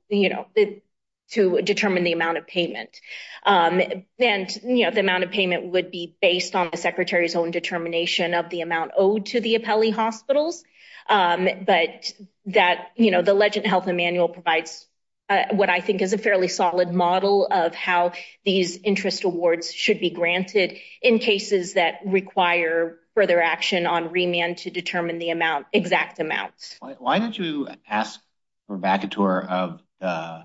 determine 1.28 2.04
the 2.04 2.12
amount 2.12 2.38
of 2.38 2.46
payment. 2.46 3.00
Um, 3.44 3.80
and 4.18 4.48
the 4.48 4.82
amount 4.84 5.24
of 5.24 5.30
payment 5.30 5.66
would 5.72 5.90
be 5.90 6.16
based 6.20 6.54
on 6.54 6.70
the 6.70 6.76
secretary's 6.76 7.36
own 7.36 7.50
determination 7.50 8.34
of 8.34 8.50
the 8.50 8.62
amount 8.62 8.92
owed 8.96 9.26
to 9.26 9.40
the 9.40 9.56
appellee 9.56 9.92
hospitals. 9.92 10.64
Um, 11.08 11.48
but 11.66 12.12
that 12.46 12.90
the 12.96 13.34
Legend 13.34 13.66
Health 13.66 13.86
Manual 13.86 14.28
provides 14.28 14.86
uh, 15.28 15.44
what 15.52 15.68
I 15.68 15.80
think 15.80 16.00
is 16.00 16.12
a 16.12 16.18
fairly 16.18 16.48
solid 16.48 16.92
model 16.92 17.48
of 17.50 17.74
how 17.74 18.12
these 18.44 18.78
interest 18.78 19.24
awards 19.24 19.72
should 19.72 20.00
be 20.00 20.10
granted 20.10 20.78
in 21.02 21.18
cases 21.18 21.74
that 21.74 22.00
require 22.06 22.98
further 23.14 23.40
action 23.42 23.86
on 23.86 24.10
remand 24.10 24.58
to 24.58 24.70
determine 24.70 25.18
the 25.18 25.30
amount, 25.30 25.66
exact 25.72 26.18
amount. 26.18 26.78
Why 26.80 27.18
did 27.18 27.36
you 27.36 27.68
ask 27.88 28.20
for 28.66 28.78
vacatur 28.78 29.46
of 29.46 29.82
the 30.00 30.44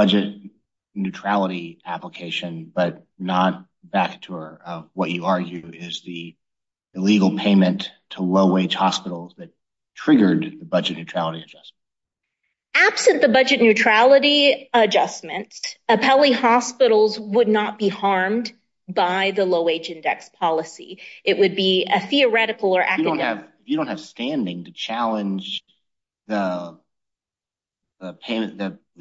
budget 0.00 0.34
neutrality 0.94 1.78
application, 1.84 2.72
but 2.74 3.04
not 3.18 3.66
vacatur 3.86 4.58
of 4.64 4.84
uh, 4.84 4.86
what 4.94 5.10
you 5.10 5.26
argue 5.26 5.70
is 5.74 6.00
the 6.06 6.34
illegal 6.94 7.36
payment 7.36 7.90
to 8.08 8.22
low-wage 8.22 8.74
hospitals 8.74 9.34
that 9.36 9.50
triggered 9.94 10.56
the 10.58 10.64
budget 10.64 10.96
neutrality 10.96 11.40
adjustment? 11.40 11.76
Absent 12.74 13.20
the 13.20 13.28
budget 13.28 13.60
neutrality 13.60 14.70
adjustment, 14.72 15.76
appellee 15.86 16.32
hospitals 16.32 17.20
would 17.20 17.48
not 17.48 17.78
be 17.78 17.88
harmed 17.88 18.50
by 18.88 19.32
the 19.32 19.44
low-wage 19.44 19.90
index 19.90 20.30
policy. 20.30 21.00
It 21.24 21.36
would 21.36 21.54
be 21.54 21.86
a 21.92 22.00
theoretical 22.00 22.74
or 22.74 22.80
academic... 22.80 23.44
You 23.66 23.76
don't 23.76 23.88
have 23.88 24.00
standing 24.00 24.64
to 24.64 24.72
challenge 24.72 25.62
the 26.26 26.78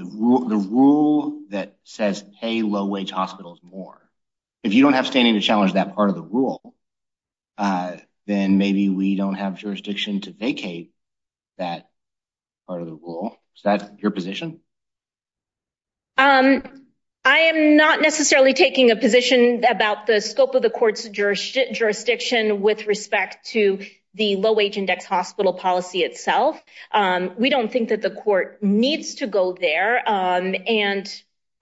the 0.03 0.57
rule 0.57 1.41
that 1.49 1.77
says 1.83 2.23
pay 2.39 2.61
low-wage 2.61 3.11
hospitals 3.11 3.59
more. 3.63 4.01
If 4.63 4.73
you 4.73 4.83
don't 4.83 4.93
have 4.93 5.07
standing 5.07 5.35
to 5.35 5.41
challenge 5.41 5.73
that 5.73 5.95
part 5.95 6.09
of 6.09 6.15
the 6.15 6.21
rule, 6.21 6.73
uh, 7.57 7.97
then 8.27 8.57
maybe 8.57 8.89
we 8.89 9.15
don't 9.15 9.35
have 9.35 9.57
jurisdiction 9.57 10.21
to 10.21 10.31
vacate 10.31 10.91
that 11.57 11.89
part 12.67 12.81
of 12.81 12.87
the 12.87 12.93
rule. 12.93 13.37
Is 13.55 13.63
that 13.63 13.99
your 13.99 14.11
position? 14.11 14.59
Um, 16.17 16.63
I 17.25 17.39
am 17.39 17.75
not 17.75 18.01
necessarily 18.01 18.53
taking 18.53 18.91
a 18.91 18.95
position 18.95 19.63
about 19.69 20.07
the 20.07 20.21
scope 20.21 20.55
of 20.55 20.61
the 20.61 20.69
court's 20.69 21.07
jurisdiction 21.07 22.61
with 22.61 22.87
respect 22.87 23.47
to 23.47 23.85
the 24.19 24.35
low-wage 24.35 24.77
index 24.77 25.05
hospital 25.05 25.53
policy 25.53 26.03
itself. 26.03 26.61
Um, 26.91 27.31
we 27.37 27.49
don't 27.49 27.71
think 27.71 27.89
that 27.89 28.01
the 28.01 28.11
court 28.11 28.61
needs 28.61 29.15
to 29.15 29.27
go 29.27 29.53
there. 29.53 30.03
Um, 30.07 30.55
and 30.67 31.11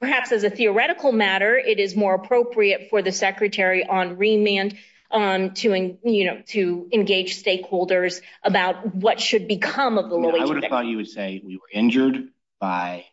perhaps 0.02 0.32
as 0.32 0.44
a 0.44 0.50
theoretical 0.50 1.12
matter, 1.12 1.56
it 1.56 1.80
is 1.80 1.96
more 1.96 2.16
appropriate 2.16 2.90
for 2.90 3.04
the 3.04 3.12
secretary 3.12 3.86
on 3.86 4.18
remand 4.18 4.76
um, 5.12 5.54
to 5.54 5.74
engage 5.74 7.44
stakeholders 7.44 8.22
about 8.44 8.96
what 8.96 9.22
should 9.22 9.48
become 9.48 10.00
of 10.00 10.10
the 10.10 10.16
low-wage 10.16 10.34
index. 10.34 10.50
I 10.50 10.54
would 10.54 10.64
have 10.64 10.70
thought 10.70 10.86
you 10.88 10.98
would 10.98 11.10
say 11.10 11.42
we 11.46 11.58
were 11.58 11.70
injured 11.72 12.30
by 12.60 13.06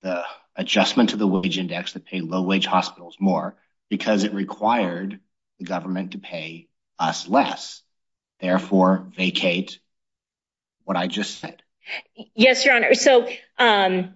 the 0.00 0.24
adjustment 0.56 1.10
to 1.10 1.16
the 1.16 1.26
wage 1.26 1.58
index 1.58 1.92
that 1.92 2.06
paid 2.06 2.22
low-wage 2.22 2.64
hospitals 2.64 3.16
more 3.20 3.56
because 3.90 4.24
it 4.24 4.32
required 4.32 5.20
the 5.58 5.66
government 5.66 6.12
to 6.12 6.18
pay 6.18 6.68
us 6.98 7.28
less. 7.28 7.82
Therefore, 8.40 9.06
vacate 9.16 9.78
what 10.84 10.96
I 10.96 11.06
just 11.06 11.38
said. 11.38 11.62
Yes, 12.34 12.64
Your 12.64 12.74
Honor. 12.74 12.94
So 12.94 13.28
um, 13.58 14.14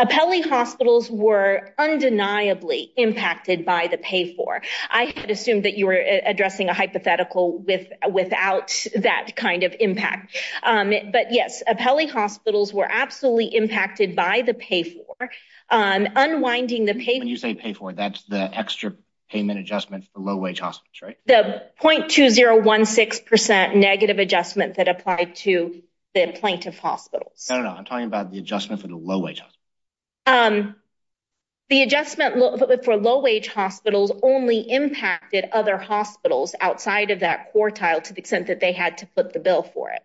Appellee 0.00 0.48
hospitals 0.48 1.10
were 1.10 1.74
undeniably 1.78 2.90
impacted 2.96 3.66
by 3.66 3.86
the 3.86 3.98
pay-for. 3.98 4.62
I 4.90 5.12
had 5.14 5.30
assumed 5.30 5.66
that 5.66 5.76
you 5.76 5.86
were 5.86 6.00
uh, 6.00 6.20
addressing 6.24 6.70
a 6.70 6.74
hypothetical 6.74 7.62
without 8.10 8.86
that 8.96 9.36
kind 9.36 9.62
of 9.62 9.74
impact. 9.78 10.34
Um, 10.62 10.92
but 11.12 11.32
yes, 11.32 11.62
appellee 11.68 12.08
hospitals 12.08 12.72
were 12.72 12.88
absolutely 12.90 13.54
impacted 13.54 14.16
by 14.16 14.42
the 14.42 14.54
pay-for. 14.54 15.30
Um, 15.68 16.08
unwinding 16.16 16.86
the 16.86 16.94
pay-for... 16.94 17.18
When 17.18 17.28
you 17.28 17.36
say 17.36 17.54
pay-for, 17.54 17.92
that's 17.92 18.22
the 18.22 18.38
extra 18.38 18.94
payment 19.30 19.58
adjustment 19.60 20.04
for 20.12 20.20
low-wage 20.20 20.60
hospitals, 20.60 20.96
right? 21.02 21.16
The 21.26 21.62
0.2016% 21.82 23.76
negative 23.76 24.18
adjustment 24.18 24.76
that 24.76 24.88
applied 24.88 25.36
to 25.36 25.82
the 26.14 26.32
plaintiff 26.38 26.78
hospitals. 26.78 27.46
No, 27.48 27.58
no, 27.58 27.62
no. 27.62 27.70
I'm 27.70 27.84
talking 27.84 28.06
about 28.06 28.32
the 28.32 28.38
adjustment 28.38 28.82
for 28.82 28.88
the 28.88 28.96
low-wage 28.96 29.40
hospitals. 29.40 29.56
Um, 30.26 30.74
the 31.68 31.82
adjustment 31.82 32.84
for 32.84 32.96
low-wage 32.96 33.46
hospitals 33.48 34.10
only 34.22 34.58
impacted 34.58 35.48
other 35.52 35.78
hospitals 35.78 36.54
outside 36.60 37.12
of 37.12 37.20
that 37.20 37.54
quartile 37.54 38.02
to 38.02 38.12
the 38.12 38.18
extent 38.18 38.48
that 38.48 38.58
they 38.58 38.72
had 38.72 38.98
to 38.98 39.06
put 39.06 39.32
the 39.32 39.38
bill 39.38 39.62
for 39.62 39.90
it. 39.90 40.02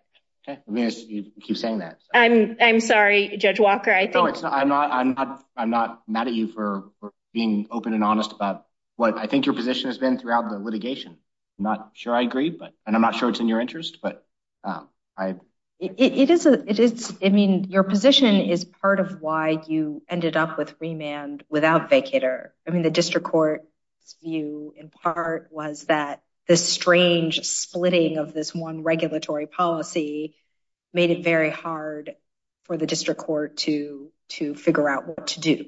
Okay. 0.48 0.60
I 0.66 0.70
mean 0.70 0.88
you 1.08 1.32
keep 1.42 1.56
saying 1.56 1.78
that. 1.78 1.98
I'm 2.14 2.78
sorry, 2.78 3.36
Judge 3.36 3.58
Walker. 3.58 3.92
I 3.92 4.06
think 4.06 4.42
No, 4.42 4.48
I'm 4.48 5.70
not 5.70 6.02
mad 6.06 6.28
at 6.28 6.34
you 6.34 6.46
for 6.46 6.84
being 7.32 7.66
open 7.72 7.94
and 7.94 8.04
honest 8.04 8.30
about 8.30 8.65
what 8.96 9.16
I 9.18 9.26
think 9.26 9.46
your 9.46 9.54
position 9.54 9.88
has 9.88 9.98
been 9.98 10.18
throughout 10.18 10.50
the 10.50 10.58
litigation. 10.58 11.16
I'm 11.58 11.64
not 11.64 11.90
sure 11.94 12.14
I 12.14 12.22
agree, 12.22 12.50
but 12.50 12.72
and 12.86 12.94
I'm 12.94 13.02
not 13.02 13.14
sure 13.14 13.28
it's 13.28 13.40
in 13.40 13.48
your 13.48 13.60
interest, 13.60 13.98
but 14.02 14.26
um, 14.64 14.88
I... 15.16 15.36
It 15.78 16.30
is. 16.30 16.46
It 16.46 16.78
is 16.78 17.14
I 17.22 17.28
mean, 17.28 17.64
your 17.64 17.82
position 17.82 18.34
is 18.36 18.64
part 18.64 18.98
of 18.98 19.20
why 19.20 19.62
you 19.66 20.02
ended 20.08 20.34
up 20.34 20.56
with 20.56 20.74
remand 20.80 21.44
without 21.50 21.90
vacatur. 21.90 22.48
I 22.66 22.70
mean, 22.70 22.80
the 22.80 22.90
district 22.90 23.26
court's 23.26 23.66
view 24.22 24.72
in 24.74 24.88
part 24.88 25.48
was 25.50 25.84
that 25.84 26.22
the 26.48 26.56
strange 26.56 27.44
splitting 27.44 28.16
of 28.16 28.32
this 28.32 28.54
one 28.54 28.84
regulatory 28.84 29.46
policy 29.46 30.34
made 30.94 31.10
it 31.10 31.22
very 31.22 31.50
hard 31.50 32.14
for 32.64 32.78
the 32.78 32.86
district 32.86 33.20
court 33.20 33.58
to 33.58 34.10
to 34.28 34.54
figure 34.54 34.88
out 34.88 35.06
what 35.06 35.26
to 35.28 35.40
do. 35.40 35.66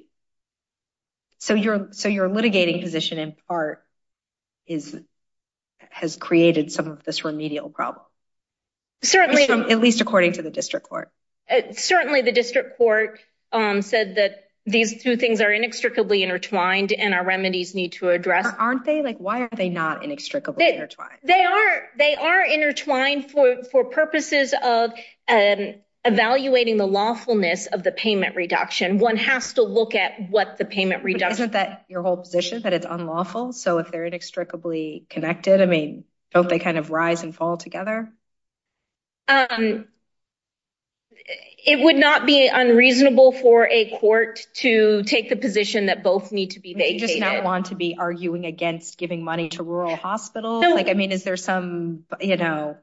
So 1.39 1.55
your 1.55 1.78
litigating 1.89 2.82
position 2.82 3.18
in 3.18 3.34
part 3.49 3.84
has 5.91 6.16
created 6.16 6.70
some 6.72 6.89
of 6.89 7.05
this 7.05 7.24
remedial 7.24 7.70
problem. 7.70 8.05
Certainly. 9.03 9.49
At 9.49 9.80
least 9.80 10.01
according 10.01 10.32
to 10.34 10.43
the 10.43 10.51
district 10.51 10.89
court. 10.89 11.11
Uh, 11.49 11.72
certainly, 11.72 12.20
the 12.22 12.32
district 12.32 12.76
court 12.76 13.20
um, 13.53 13.80
said 13.80 14.16
that 14.16 14.45
these 14.66 15.03
two 15.03 15.16
things 15.16 15.41
are 15.41 15.51
inextricably 15.51 16.22
intertwined 16.22 16.93
and 16.93 17.14
our 17.14 17.24
remedies 17.24 17.74
need 17.74 17.93
to 17.93 18.11
address... 18.11 18.47
Aren't 18.59 18.84
they? 18.84 19.01
Like, 19.03 19.16
why 19.16 19.41
are 19.41 19.51
they 19.57 19.70
not 19.70 20.05
inextricably 20.05 20.68
intertwined? 20.68 21.18
They 21.24 22.14
are 22.16 22.45
intertwined 22.45 23.30
for 23.30 23.84
purposes 23.84 24.53
of 24.62 24.93
um, 25.26 25.74
evaluating 26.09 26.78
the 26.78 26.86
lawfulness 26.86 27.66
of 27.66 27.82
the 27.82 27.92
payment 27.92 28.34
reduction. 28.34 28.98
One 28.98 29.16
has 29.16 29.52
to 29.54 29.62
look 29.62 29.94
at 29.94 30.30
what 30.30 30.56
the 30.56 30.64
payment 30.64 31.04
reduction... 31.04 31.32
Isn't 31.32 31.52
that 31.52 31.84
your 31.88 32.02
whole 32.02 32.16
position, 32.16 32.62
that 32.62 32.72
it's 32.72 32.86
unlawful? 32.88 33.52
So 33.52 33.78
if 33.78 33.90
they're 33.90 34.06
inextricably 34.06 35.04
connected, 35.11 35.61
I 35.61 35.66
mean, 35.66 36.04
don't 36.32 36.48
they 36.48 36.59
kind 36.59 36.78
of 36.78 36.90
rise 36.90 37.22
and 37.22 37.34
fall 37.34 37.59
together? 37.59 38.11
Um, 39.28 39.86
it 41.64 41.78
would 41.84 41.96
not 41.96 42.24
be 42.24 42.48
unreasonable 42.48 43.32
for 43.32 43.68
a 43.68 43.90
court 43.98 44.46
to 44.54 45.02
take 45.02 45.28
the 45.28 45.36
position 45.36 45.86
that 45.86 46.02
both 46.02 46.32
need 46.32 46.52
to 46.52 46.61
be 46.61 46.72
vacated. 46.72 47.02
You 47.02 47.06
just 47.06 47.20
not 47.20 47.44
want 47.44 47.66
to 47.66 47.74
be 47.74 47.96
arguing 47.98 48.46
against 48.46 48.96
giving 48.96 49.22
money 49.22 49.50
to 49.50 49.62
rural 49.62 49.96
hospitals? 49.96 50.64
Like, 50.64 50.88
I 50.88 50.94
mean, 50.94 51.12
is 51.12 51.24
there 51.24 51.36
some, 51.36 52.04
you 52.20 52.38
know... 52.38 52.78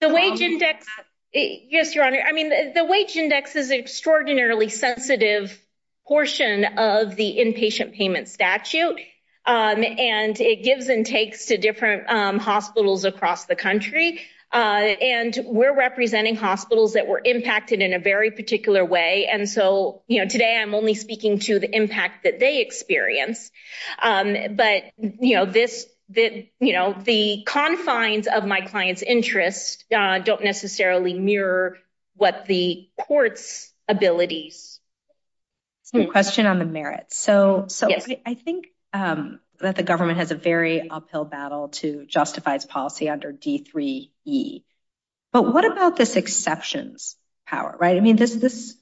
The 0.00 0.08
wage 0.08 0.40
um, 0.40 0.42
index... 0.42 0.86
Yes, 1.34 1.94
Your 1.94 2.04
Honor. 2.04 2.22
I 2.24 2.32
mean, 2.32 2.50
the 2.74 2.84
wage 2.84 3.16
index 3.16 3.56
is 3.56 3.70
an 3.70 3.80
extraordinarily 3.80 4.68
sensitive 4.68 5.60
portion 6.06 6.64
of 6.64 7.16
the 7.16 7.38
inpatient 7.38 7.94
payment 7.94 8.28
statute. 8.28 9.00
Um, 9.46 9.82
and 9.84 10.40
it 10.40 10.62
gives 10.62 10.88
and 10.88 11.04
takes 11.04 11.46
to 11.46 11.58
different 11.58 12.08
um, 12.08 12.38
hospitals 12.38 13.04
across 13.04 13.46
the 13.46 13.56
country. 13.56 14.20
Uh, 14.52 14.94
and 15.02 15.36
we're 15.44 15.76
representing 15.76 16.36
hospitals 16.36 16.92
that 16.92 17.08
were 17.08 17.20
impacted 17.24 17.82
in 17.82 17.92
a 17.92 17.98
very 17.98 18.30
particular 18.30 18.84
way. 18.84 19.28
And 19.30 19.48
so, 19.48 20.02
you 20.06 20.20
know, 20.20 20.28
today 20.28 20.56
I'm 20.56 20.74
only 20.74 20.94
speaking 20.94 21.40
to 21.40 21.58
the 21.58 21.74
impact 21.74 22.22
that 22.22 22.38
they 22.38 22.60
experience. 22.60 23.50
Um, 24.00 24.36
but, 24.54 24.84
you 24.96 25.34
know, 25.34 25.46
the 26.08 26.48
you 26.60 26.72
know 26.72 26.92
the 26.92 27.42
confines 27.46 28.26
of 28.26 28.44
my 28.44 28.60
client's 28.60 29.02
interest 29.02 29.84
uh, 29.94 30.18
don't 30.18 30.44
necessarily 30.44 31.14
mirror 31.14 31.78
what 32.16 32.46
the 32.46 32.88
court's 33.00 33.72
abilities... 33.88 34.80
Question 36.10 36.46
on 36.46 36.58
the 36.58 36.64
merits. 36.64 37.16
So 37.16 37.66
so 37.68 37.88
I 38.26 38.34
think 38.34 38.66
um, 38.92 39.38
that 39.60 39.76
the 39.76 39.84
government 39.84 40.18
has 40.18 40.32
a 40.32 40.34
very 40.34 40.90
uphill 40.90 41.24
battle 41.24 41.68
to 41.68 42.04
justify 42.06 42.56
its 42.56 42.66
policy 42.66 43.08
under 43.08 43.32
D3E. 43.32 44.64
But 45.32 45.54
what 45.54 45.64
about 45.64 45.96
this 45.96 46.16
exceptions 46.16 47.16
power, 47.46 47.76
right? 47.78 47.96
I 47.96 48.00
mean, 48.00 48.16
this, 48.16 48.76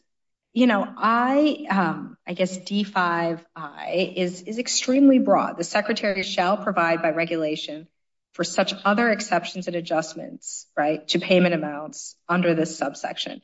you 0.53 0.67
know, 0.67 0.87
I 0.97 1.67
um, 1.71 2.19
guess 2.35 2.59
D5I 2.59 4.15
is 4.15 4.59
extremely 4.59 5.19
broad. 5.19 5.57
The 5.57 5.65
secretary 5.65 6.23
shall 6.23 6.57
provide 6.59 7.01
by 7.01 7.11
regulation 7.11 7.89
for 8.33 8.45
such 8.45 8.75
other 8.85 9.11
exceptions 9.11 9.67
and 9.67 9.77
adjustments, 9.77 10.67
right, 10.77 11.07
to 11.09 11.19
payment 11.21 11.55
amounts 11.55 12.17
under 12.29 12.55
this 12.55 12.77
subsection. 12.77 13.41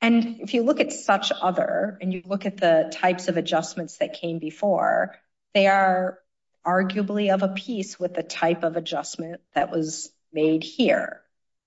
And 0.00 0.40
if 0.40 0.52
you 0.52 0.62
look 0.62 0.80
at 0.80 0.92
such 0.92 1.32
other, 1.32 1.98
and 2.00 2.12
you 2.12 2.22
look 2.26 2.44
at 2.44 2.58
the 2.58 2.90
types 2.92 3.28
of 3.28 3.38
adjustments 3.38 3.96
that 3.98 4.20
came 4.20 4.38
before, 4.38 5.14
they 5.54 5.66
are 5.66 6.18
arguably 6.66 7.32
of 7.32 7.42
a 7.42 7.48
piece 7.48 7.98
with 7.98 8.14
the 8.14 8.22
type 8.22 8.62
of 8.62 8.76
adjustment 8.76 9.40
that 9.54 9.70
was 9.70 10.10
made 10.32 10.64
here. 10.64 11.22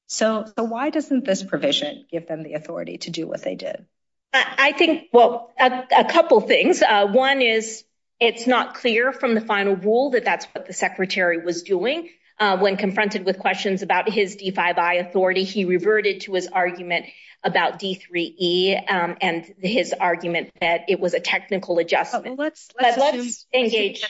So 0.08 0.46
why 0.56 0.90
doesn't 0.90 1.26
this 1.26 1.44
provision 1.44 2.06
give 2.12 2.28
them 2.28 2.44
the 2.44 2.54
authority 2.54 2.98
to 3.00 3.12
do 3.12 3.28
what 3.28 3.44
they 3.44 3.56
did? 3.56 3.86
Uh, 4.32 4.44
I 4.58 4.72
think, 4.74 5.08
well, 5.12 5.52
a 5.60 6.06
couple 6.06 6.40
things. 6.42 6.82
Uh, 6.82 7.08
one 7.08 7.42
is 7.42 7.84
it's 8.20 8.46
not 8.46 8.76
clear 8.76 9.12
from 9.12 9.34
the 9.34 9.42
final 9.42 9.76
rule 9.76 10.12
that 10.12 10.26
that's 10.26 10.46
what 10.48 10.68
the 10.68 10.74
secretary 10.74 11.44
was 11.44 11.64
doing. 11.64 12.10
Uh, 12.38 12.58
when 12.58 12.78
confronted 12.78 13.26
with 13.26 13.38
questions 13.40 13.82
about 13.82 14.10
his 14.10 14.38
D5I 14.38 15.02
authority, 15.02 15.44
he 15.44 15.66
reverted 15.66 16.22
to 16.22 16.34
his 16.34 16.48
argument 16.48 17.06
about 17.44 17.80
D3E 17.80 18.92
um, 18.92 19.18
and 19.22 19.46
his 19.60 19.94
argument 19.94 20.52
that 20.62 20.82
it 20.88 21.00
was 21.00 21.14
a 21.14 21.20
technical 21.20 21.80
adjustment. 21.80 22.38
Let's 22.38 23.46
engage 23.54 24.02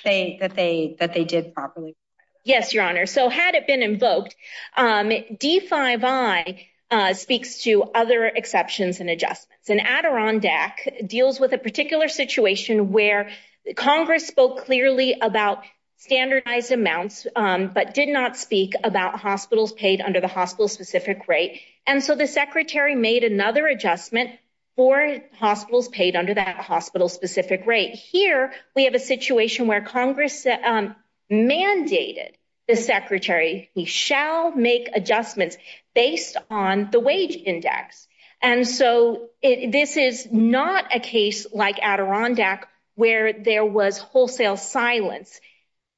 that 1.00 1.14
they 1.14 1.24
did 1.26 1.54
properly. 1.54 1.96
Yes, 2.44 2.74
Your 2.74 2.84
Honor. 2.84 3.06
So 3.06 3.30
had 3.30 3.56
it 3.56 3.68
been 3.68 3.84
invoked, 3.84 4.36
um, 4.76 5.10
D5I 5.10 6.66
Uh, 6.92 7.14
speaks 7.14 7.62
to 7.62 7.84
other 7.94 8.26
exceptions 8.26 9.00
and 9.00 9.12
adjustments. 9.12 9.70
And 9.70 9.80
Adirondack 9.80 11.06
deals 11.06 11.40
with 11.40 11.54
a 11.54 11.60
particular 11.60 12.08
situation 12.08 12.92
where 12.92 13.30
Congress 13.76 14.26
spoke 14.26 14.66
clearly 14.66 15.16
about 15.22 15.64
standardized 15.98 16.72
amounts, 16.72 17.28
um, 17.36 17.72
but 17.76 17.94
did 17.94 18.10
not 18.10 18.38
speak 18.38 18.74
about 18.84 19.20
hospitals 19.20 19.72
paid 19.74 20.02
under 20.02 20.20
the 20.20 20.28
hospital-specific 20.28 21.28
rate. 21.28 21.62
And 21.86 22.02
so 22.02 22.16
the 22.16 22.26
secretary 22.26 22.96
made 22.96 23.24
another 23.24 23.68
adjustment 23.68 24.32
for 24.76 25.18
hospitals 25.38 25.90
paid 25.90 26.16
under 26.16 26.34
that 26.34 26.56
hospital-specific 26.56 27.68
rate. 27.68 27.94
Here, 27.94 28.52
we 28.76 28.86
have 28.86 28.96
a 28.96 29.00
situation 29.00 29.68
where 29.68 29.82
Congress 29.82 30.48
um, 30.48 30.96
mandated 31.30 32.32
the 32.70 32.76
secretary, 32.76 33.72
he 33.74 33.86
shall 33.86 34.52
make 34.52 34.90
adjustments 34.94 35.58
based 35.96 36.38
on 36.52 36.90
the 36.92 37.00
wage 37.00 37.36
index. 37.36 38.08
And 38.42 38.66
so 38.66 39.30
this 39.42 39.98
is 39.98 40.28
not 40.32 40.96
a 40.96 41.00
case 41.00 41.48
like 41.52 41.80
Adirondack 41.82 42.70
where 42.94 43.34
there 43.34 43.66
was 43.66 43.98
wholesale 43.98 44.56
silence. 44.56 45.42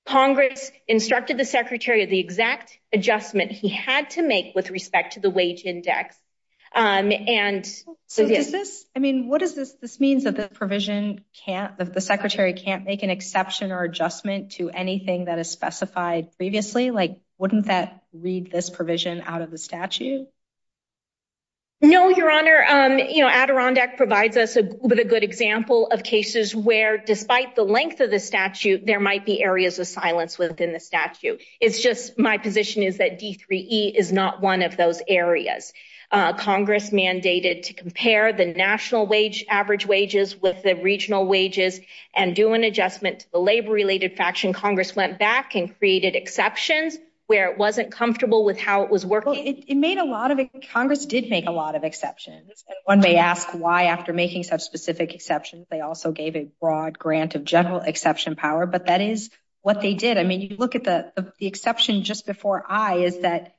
Congress 0.06 0.72
instructed 0.88 1.38
the 1.38 1.46
secretary 1.46 2.04
of 2.04 2.10
the 2.10 2.20
exact 2.20 2.80
adjustment 2.94 3.52
he 3.52 3.68
had 3.68 4.10
to 4.12 4.22
make 4.22 4.56
with 4.56 4.72
respect 4.72 5.14
to 5.14 5.20
the 5.20 5.30
wage 5.30 5.64
index. 5.66 6.16
Um, 6.74 7.12
and 7.12 7.66
so 8.08 8.28
does 8.28 8.52
this, 8.52 8.86
I 8.96 9.00
mean, 9.00 9.28
what 9.28 9.42
does 9.42 9.56
this, 9.56 9.74
this 9.74 10.00
means 10.00 10.24
that 10.24 10.38
the 10.38 10.48
provision 10.48 11.26
can't, 11.46 11.78
that 11.78 11.94
the 11.94 12.00
secretary 12.00 12.54
can't 12.54 12.86
make 12.86 13.04
an 13.04 13.10
exception 13.10 13.72
or 13.72 13.84
adjustment 13.84 14.54
to 14.54 14.70
anything 14.70 15.26
that 15.26 15.38
is 15.38 15.50
specified 15.50 16.36
previously? 16.38 16.92
Like, 16.92 17.20
wouldn't 17.38 17.66
that 17.66 18.04
read 18.14 18.52
this 18.52 18.70
provision 18.70 19.22
out 19.26 19.42
of 19.42 19.52
the 19.52 19.58
statute? 19.58 20.28
No, 21.84 22.10
Your 22.10 22.30
Honor. 22.30 22.64
Um, 22.64 23.00
you 23.00 23.24
know, 23.24 23.28
Adirondack 23.28 23.98
provides 23.98 24.38
us 24.38 24.56
with 24.56 25.00
a 25.00 25.04
good 25.04 25.24
example 25.24 25.88
of 25.88 26.04
cases 26.04 26.56
where, 26.56 27.00
despite 27.00 27.56
the 27.56 27.64
length 27.64 28.02
of 28.02 28.12
the 28.12 28.20
statute, 28.20 28.86
there 28.86 29.00
might 29.00 29.26
be 29.26 29.42
areas 29.42 29.80
of 29.80 29.88
silence 29.88 30.38
within 30.38 30.74
the 30.74 30.80
statute. 30.80 31.42
It's 31.60 31.82
just 31.82 32.20
my 32.20 32.38
position 32.38 32.84
is 32.84 33.00
that 33.00 33.20
D3E 33.20 33.96
is 33.96 34.12
not 34.12 34.42
one 34.42 34.62
of 34.62 34.78
those 34.78 35.02
areas. 35.08 35.74
Uh, 36.12 36.34
Congress 36.34 36.90
mandated 36.90 37.64
to 37.64 37.74
compare 37.74 38.34
the 38.34 38.46
national 38.46 39.08
wage 39.08 39.46
average 39.50 39.86
wages 39.86 40.36
with 40.36 40.62
the 40.62 40.76
regional 40.76 41.26
wages 41.26 41.80
and 42.14 42.36
do 42.36 42.54
an 42.54 42.66
adjustment 42.66 43.22
to 43.22 43.32
the 43.32 43.40
labor-related 43.40 44.18
faction. 44.18 44.52
Congress 44.52 44.94
went 44.94 45.18
back 45.20 45.56
and 45.56 45.78
created 45.78 46.18
exceptions 46.18 46.98
where 47.28 47.50
it 47.50 47.58
wasn't 47.58 47.94
comfortable 47.94 48.44
with 48.44 48.60
how 48.60 48.84
it 48.84 48.92
was 48.92 49.06
working. 49.06 49.64
It 49.66 49.78
made 49.78 49.98
a 49.98 50.04
lot 50.04 50.32
of. 50.32 50.40
Congress 50.74 51.06
did 51.06 51.30
make 51.30 51.46
a 51.46 51.52
lot 51.52 51.76
of 51.76 51.86
exceptions. 51.86 52.66
And 52.68 52.76
one 52.84 53.00
may 53.00 53.16
ask 53.16 53.48
why, 53.54 53.86
after 53.86 54.12
making 54.12 54.44
such 54.44 54.64
specific 54.64 55.14
exceptions, 55.14 55.66
they 55.72 55.80
also 55.80 56.12
gave 56.12 56.36
a 56.36 56.50
broad 56.60 57.00
grant 57.00 57.36
of 57.36 57.46
general 57.46 57.80
exception 57.80 58.36
power. 58.36 58.66
But 58.66 58.88
that 58.88 59.00
is 59.00 59.30
what 59.62 59.80
they 59.80 59.94
did. 59.94 60.18
I 60.18 60.24
mean, 60.24 60.42
you 60.42 60.58
look 60.58 60.76
at 60.76 60.84
the 60.84 61.14
exception 61.40 62.04
just 62.04 62.26
before 62.26 62.66
I 62.68 62.96
is 62.96 63.20
that 63.20 63.56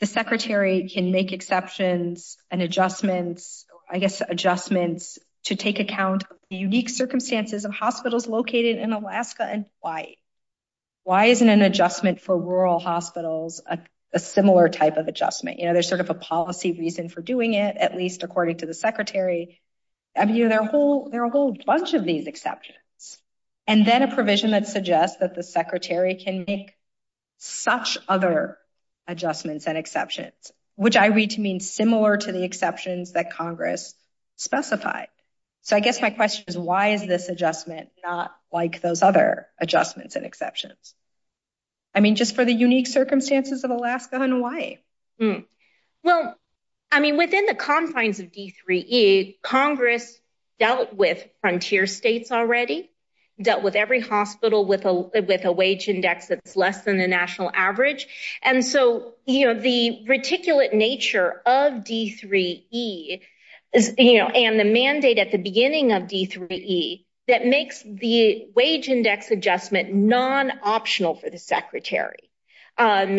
the 0.00 0.06
secretary 0.06 0.88
can 0.88 1.12
make 1.12 1.32
exceptions 1.32 2.36
and 2.50 2.60
adjustments, 2.60 3.64
I 3.90 3.98
guess, 3.98 4.20
adjustments 4.20 5.18
to 5.44 5.56
take 5.56 5.78
account 5.78 6.24
of 6.30 6.36
the 6.50 6.56
unique 6.56 6.88
circumstances 6.88 7.64
of 7.64 7.72
hospitals 7.72 8.26
located 8.26 8.78
in 8.78 8.92
Alaska 8.92 9.44
and 9.44 9.66
Hawaii. 9.80 10.16
Why 11.04 11.26
isn't 11.26 11.48
an 11.48 11.62
adjustment 11.62 12.20
for 12.20 12.36
rural 12.38 12.78
hospitals 12.78 13.60
a 14.12 14.18
similar 14.18 14.68
type 14.68 14.96
of 14.96 15.06
adjustment? 15.06 15.58
You 15.58 15.66
know, 15.66 15.74
there's 15.74 15.88
sort 15.88 16.00
of 16.00 16.10
a 16.10 16.14
policy 16.14 16.72
reason 16.72 17.08
for 17.08 17.20
doing 17.20 17.54
it, 17.54 17.76
at 17.76 17.94
least 17.94 18.22
according 18.22 18.58
to 18.58 18.66
the 18.66 18.74
secretary. 18.74 19.60
I 20.16 20.24
mean, 20.24 20.48
there 20.48 20.60
are 20.60 21.24
a 21.24 21.30
whole 21.30 21.56
bunch 21.66 21.94
of 21.94 22.04
these 22.04 22.26
exceptions. 22.26 22.78
And 23.66 23.86
then 23.86 24.02
a 24.02 24.14
provision 24.14 24.52
that 24.52 24.66
suggests 24.66 25.18
that 25.18 25.34
the 25.34 25.42
secretary 25.42 26.14
can 26.14 26.44
make 26.46 26.74
such 27.38 27.98
other 28.08 28.58
adjustments 29.06 29.66
and 29.66 29.78
exceptions, 29.78 30.52
which 30.76 30.96
I 30.96 31.06
read 31.06 31.30
to 31.30 31.40
mean 31.40 31.60
similar 31.60 32.16
to 32.16 32.32
the 32.32 32.44
exceptions 32.44 33.12
that 33.12 33.32
Congress 33.32 33.94
specified. 34.36 35.08
So 35.62 35.76
I 35.76 35.80
guess 35.80 36.02
my 36.02 36.10
question 36.10 36.44
is, 36.46 36.58
why 36.58 36.88
is 36.88 37.06
this 37.06 37.28
adjustment 37.28 37.88
not 38.02 38.34
like 38.52 38.80
those 38.80 39.02
other 39.02 39.46
adjustments 39.58 40.16
and 40.16 40.26
exceptions? 40.26 40.94
I 41.94 42.00
mean, 42.00 42.16
just 42.16 42.34
for 42.34 42.44
the 42.44 42.52
unique 42.52 42.86
circumstances 42.86 43.64
of 43.64 43.70
Alaska 43.70 44.20
and 44.20 44.32
Hawaii. 44.32 44.78
Hmm. 45.18 45.40
Well, 46.02 46.36
I 46.90 47.00
mean, 47.00 47.16
within 47.16 47.46
the 47.46 47.54
confines 47.54 48.20
of 48.20 48.30
D3E, 48.32 49.40
Congress 49.42 50.20
dealt 50.58 50.92
with 50.92 51.26
frontier 51.40 51.86
states 51.86 52.30
already, 52.30 52.90
dealt 53.40 53.62
with 53.62 53.74
every 53.74 54.00
hospital 54.00 54.64
with 54.64 54.84
a 54.84 55.52
wage 55.52 55.88
index 55.88 56.28
that's 56.28 56.56
less 56.56 56.82
than 56.82 56.98
the 56.98 57.08
national 57.08 57.50
average. 57.52 58.06
And 58.42 58.64
so, 58.64 59.14
you 59.26 59.46
know, 59.46 59.60
the 59.60 60.04
reticulate 60.06 60.72
nature 60.72 61.42
of 61.44 61.84
D3E 61.84 63.20
is, 63.72 63.94
you 63.98 64.18
know, 64.18 64.26
and 64.26 64.58
the 64.58 64.64
mandate 64.64 65.18
at 65.18 65.32
the 65.32 65.38
beginning 65.38 65.92
of 65.92 66.04
D3E 66.04 67.04
that 67.26 67.46
makes 67.46 67.82
the 67.82 68.46
wage 68.54 68.88
index 68.88 69.30
adjustment 69.30 69.92
non-optional 69.92 71.14
for 71.14 71.30
the 71.30 71.38
secretary 71.38 72.30
um, 72.78 73.18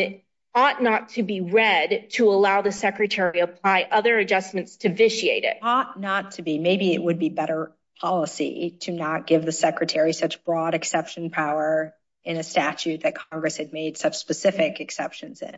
ought 0.54 0.82
not 0.82 1.10
to 1.10 1.24
be 1.24 1.42
read 1.42 2.08
to 2.12 2.30
allow 2.30 2.62
the 2.62 2.72
secretary 2.72 3.40
apply 3.42 3.88
other 3.92 4.18
adjustments 4.18 4.78
to 4.78 4.90
vitiate 4.90 5.44
it. 5.44 5.58
Ought 5.62 6.00
not 6.00 6.32
to 6.34 6.42
be. 6.42 6.60
Maybe 6.60 6.94
it 6.94 7.04
would 7.04 7.20
be 7.20 7.30
better 7.30 7.74
policy 8.00 8.78
to 8.82 8.92
not 8.92 9.28
give 9.28 9.46
the 9.46 9.52
secretary 9.52 10.14
such 10.14 10.44
broad 10.44 10.74
exception 10.74 11.30
power 11.30 11.94
in 12.24 12.38
a 12.38 12.44
statute 12.44 13.04
that 13.04 13.16
Congress 13.30 13.58
had 13.58 13.72
made 13.72 13.98
such 13.98 14.16
specific 14.16 14.80
exceptions 14.80 15.42
in. 15.42 15.58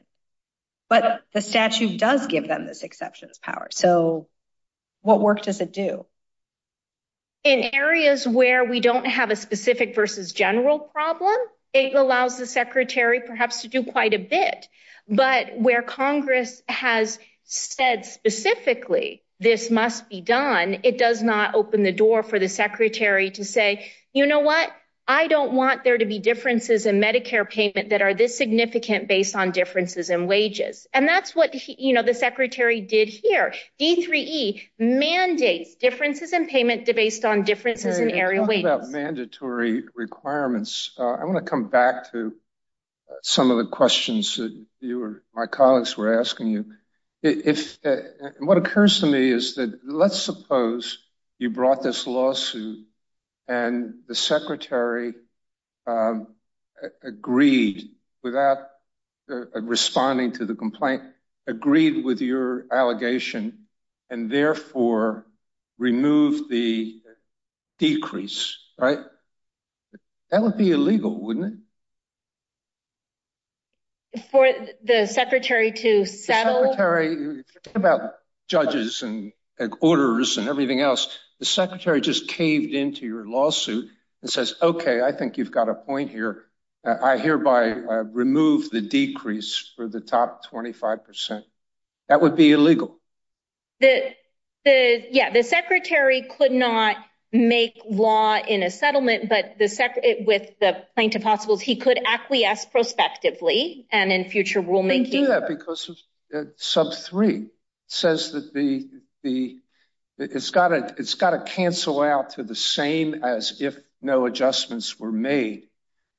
But 0.89 1.21
the 1.33 1.41
statute 1.41 1.99
does 1.99 2.27
give 2.27 2.47
them 2.47 2.65
this 2.65 2.83
exceptions 2.83 3.37
power. 3.37 3.67
So 3.71 4.27
what 5.01 5.21
work 5.21 5.41
does 5.41 5.61
it 5.61 5.73
do? 5.73 6.05
In 7.43 7.69
areas 7.73 8.27
where 8.27 8.63
we 8.65 8.79
don't 8.79 9.05
have 9.05 9.31
a 9.31 9.35
specific 9.35 9.95
versus 9.95 10.33
general 10.33 10.79
problem, 10.79 11.35
it 11.73 11.93
allows 11.93 12.37
the 12.37 12.45
secretary 12.45 13.21
perhaps 13.21 13.61
to 13.61 13.67
do 13.67 13.83
quite 13.83 14.13
a 14.13 14.19
bit. 14.19 14.67
But 15.07 15.57
where 15.57 15.81
Congress 15.81 16.61
has 16.67 17.19
said 17.43 18.05
specifically 18.05 19.23
this 19.39 19.69
must 19.69 20.09
be 20.09 20.21
done, 20.21 20.79
it 20.83 20.97
does 20.97 21.21
not 21.21 21.55
open 21.55 21.83
the 21.83 21.91
door 21.91 22.23
for 22.23 22.39
the 22.39 22.49
secretary 22.49 23.31
to 23.31 23.45
say, 23.45 23.91
you 24.13 24.25
know 24.25 24.39
what, 24.39 24.71
I 25.09 25.27
don't 25.27 25.53
want 25.53 25.85
there 25.85 25.97
to 25.97 26.05
be 26.05 26.19
differences 26.19 26.85
in 26.85 26.99
Medicare 26.99 27.49
payment 27.49 27.91
that 27.91 28.01
are 28.01 28.13
this 28.13 28.37
significant 28.37 29.07
based 29.07 29.37
on 29.37 29.51
differences 29.51 30.09
in 30.09 30.27
wages. 30.27 30.85
And 30.93 31.07
that's 31.07 31.33
what, 31.33 31.55
you 31.79 31.93
know, 31.93 32.03
the 32.03 32.13
secretary 32.13 32.81
did 32.81 33.07
here. 33.07 33.53
D3E 33.79 34.63
mandates 34.77 35.75
differences 35.75 36.33
in 36.33 36.47
payment 36.47 36.85
based 36.93 37.23
on 37.23 37.43
differences 37.43 37.99
in 37.99 38.11
area 38.11 38.43
wages. 38.43 38.65
About 38.65 38.89
mandatory 38.89 39.83
requirements, 39.95 40.91
uh, 40.99 41.03
I 41.05 41.23
want 41.23 41.37
to 41.37 41.49
come 41.49 41.69
back 41.69 42.11
to 42.11 42.33
uh, 43.09 43.13
some 43.21 43.49
of 43.49 43.57
the 43.57 43.67
questions 43.67 44.35
that 44.35 44.53
you 44.81 45.01
or 45.01 45.23
my 45.33 45.45
colleagues 45.45 45.95
were 45.95 46.19
asking 46.19 46.47
you. 46.47 46.65
If 47.23 47.79
what 48.39 48.57
occurs 48.57 48.99
to 48.99 49.07
me 49.07 49.31
is 49.31 49.55
that 49.55 49.79
let's 49.83 50.21
suppose 50.21 50.99
you 51.39 51.49
brought 51.49 51.81
this 51.81 52.05
lawsuit 52.05 52.85
and 53.47 53.95
the 54.07 54.15
secretary 54.15 55.13
um, 55.87 56.27
agreed 57.01 57.89
without 58.23 58.59
responding 59.27 60.33
to 60.33 60.45
the 60.45 60.55
complaint, 60.55 61.03
agreed 61.47 62.03
with 62.03 62.21
your 62.21 62.65
allegation 62.71 63.65
and 64.09 64.31
therefore 64.31 65.25
removed 65.77 66.49
the 66.49 67.01
decrease, 67.77 68.57
right? 68.77 68.99
That 70.29 70.41
would 70.41 70.57
be 70.57 70.71
illegal, 70.71 71.19
wouldn't 71.19 71.53
it? 71.53 71.59
For 74.31 74.49
the 74.83 75.05
secretary 75.05 75.71
to 75.71 76.05
settle? 76.05 76.61
The 76.61 76.69
secretary, 76.69 77.43
about 77.75 78.13
judges 78.47 79.03
and 79.03 79.33
orders 79.81 80.37
and 80.37 80.47
everything 80.47 80.81
else, 80.81 81.17
the 81.39 81.45
secretary 81.45 82.01
just 82.01 82.27
caved 82.27 82.73
into 82.73 83.05
your 83.05 83.27
lawsuit 83.27 83.89
and 84.21 84.31
says, 84.31 84.55
okay, 84.61 85.01
I 85.01 85.11
think 85.11 85.37
you've 85.37 85.51
got 85.51 85.69
a 85.69 85.75
point 85.75 86.09
here. 86.11 86.45
Uh, 86.85 86.95
I 87.01 87.17
hereby 87.17 87.71
uh, 87.71 88.03
remove 88.03 88.69
the 88.69 88.81
decrease 88.81 89.71
for 89.75 89.87
the 89.87 90.01
top 90.01 90.45
25%. 90.45 91.43
That 92.07 92.21
would 92.21 92.35
be 92.35 92.51
illegal. 92.51 92.97
The 93.79 94.15
the 94.63 95.07
yeah, 95.11 95.31
the 95.31 95.43
secretary 95.43 96.27
could 96.37 96.51
not 96.51 96.97
make 97.31 97.81
law 97.89 98.37
in 98.37 98.63
a 98.63 98.69
settlement, 98.69 99.29
but 99.29 99.55
with 99.59 100.59
the 100.59 100.83
plaintiff 100.95 101.23
hospitals, 101.23 101.61
he 101.61 101.75
could 101.75 101.99
acquiesce 102.05 102.65
prospectively 102.65 103.87
and 103.91 104.11
in 104.11 104.29
future 104.29 104.61
rulemaking. 104.61 105.05
He 105.05 105.11
can 105.11 105.21
do 105.21 105.27
that 105.27 105.47
because 105.47 106.05
uh, 106.33 106.43
sub 106.55 106.93
three 106.93 107.47
says 107.87 108.31
that 108.31 108.53
the 108.53 108.87
the 109.23 109.57
it's 110.17 110.49
got 110.49 110.69
to 110.69 110.95
it's 110.97 111.15
gotta 111.15 111.41
cancel 111.41 112.01
out 112.01 112.31
to 112.31 112.43
the 112.43 112.55
same 112.55 113.23
as 113.23 113.61
if 113.61 113.77
no 114.01 114.25
adjustments 114.25 114.99
were 114.99 115.11
made. 115.11 115.63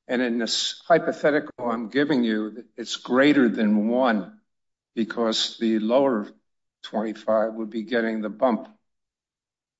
And 0.06 0.22
in 0.22 0.38
this 0.38 0.80
hypothetical 0.86 1.52
I'm 1.58 1.88
giving 1.88 2.24
you, 2.24 2.64
it's 2.76 2.96
greater 2.96 3.48
than 3.48 3.88
one 3.88 4.38
because 4.94 5.58
the 5.58 5.78
lower 5.78 6.28
25 6.84 7.54
would 7.54 7.70
be 7.70 7.82
getting 7.82 8.20
the 8.20 8.30
bump. 8.30 8.68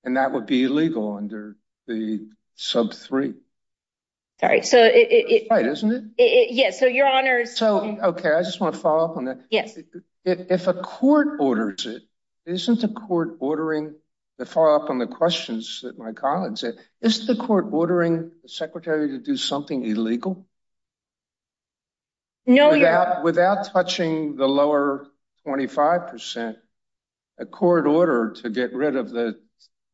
And 0.08 0.16
that 0.16 0.32
would 0.32 0.46
be 0.46 0.64
illegal 0.64 1.18
under 1.18 1.58
the 1.86 2.26
sub 2.54 2.94
three. 2.94 3.34
Sorry, 4.40 4.62
so 4.62 4.78
it. 4.82 5.48
right, 5.50 5.66
isn't 5.66 6.14
it? 6.16 6.48
Yes. 6.50 6.80
So 6.80 6.86
your 6.86 7.06
honors. 7.06 7.58
So, 7.58 7.98
okay, 8.02 8.30
I 8.30 8.42
just 8.42 8.58
want 8.58 8.74
to 8.74 8.80
follow 8.80 9.04
up 9.04 9.18
on 9.18 9.26
that. 9.26 9.40
Yes. 9.50 9.78
If 10.24 10.66
a 10.66 10.72
court 10.72 11.40
orders 11.40 11.84
it, 11.84 12.04
isn't 12.46 12.80
the 12.80 12.88
court 12.88 13.36
ordering 13.40 13.96
the 14.38 14.46
follow 14.46 14.82
up 14.82 14.88
on 14.88 14.96
the 14.96 15.06
questions 15.06 15.80
that 15.82 15.98
my 15.98 16.12
colleagues 16.12 16.62
said? 16.62 16.78
Is 17.02 17.26
the 17.26 17.36
court 17.36 17.66
ordering 17.70 18.30
the 18.42 18.48
secretary 18.48 19.08
to 19.08 19.18
do 19.18 19.36
something 19.36 19.84
illegal? 19.84 20.46
No, 22.46 22.70
without 23.22 23.70
touching 23.74 24.36
the 24.36 24.48
lower 24.48 25.06
25%, 25.46 26.56
a 27.38 27.44
court 27.44 27.86
order 27.86 28.30
to 28.42 28.48
get 28.48 28.72
rid 28.72 28.96
of 28.96 29.10
the 29.10 29.38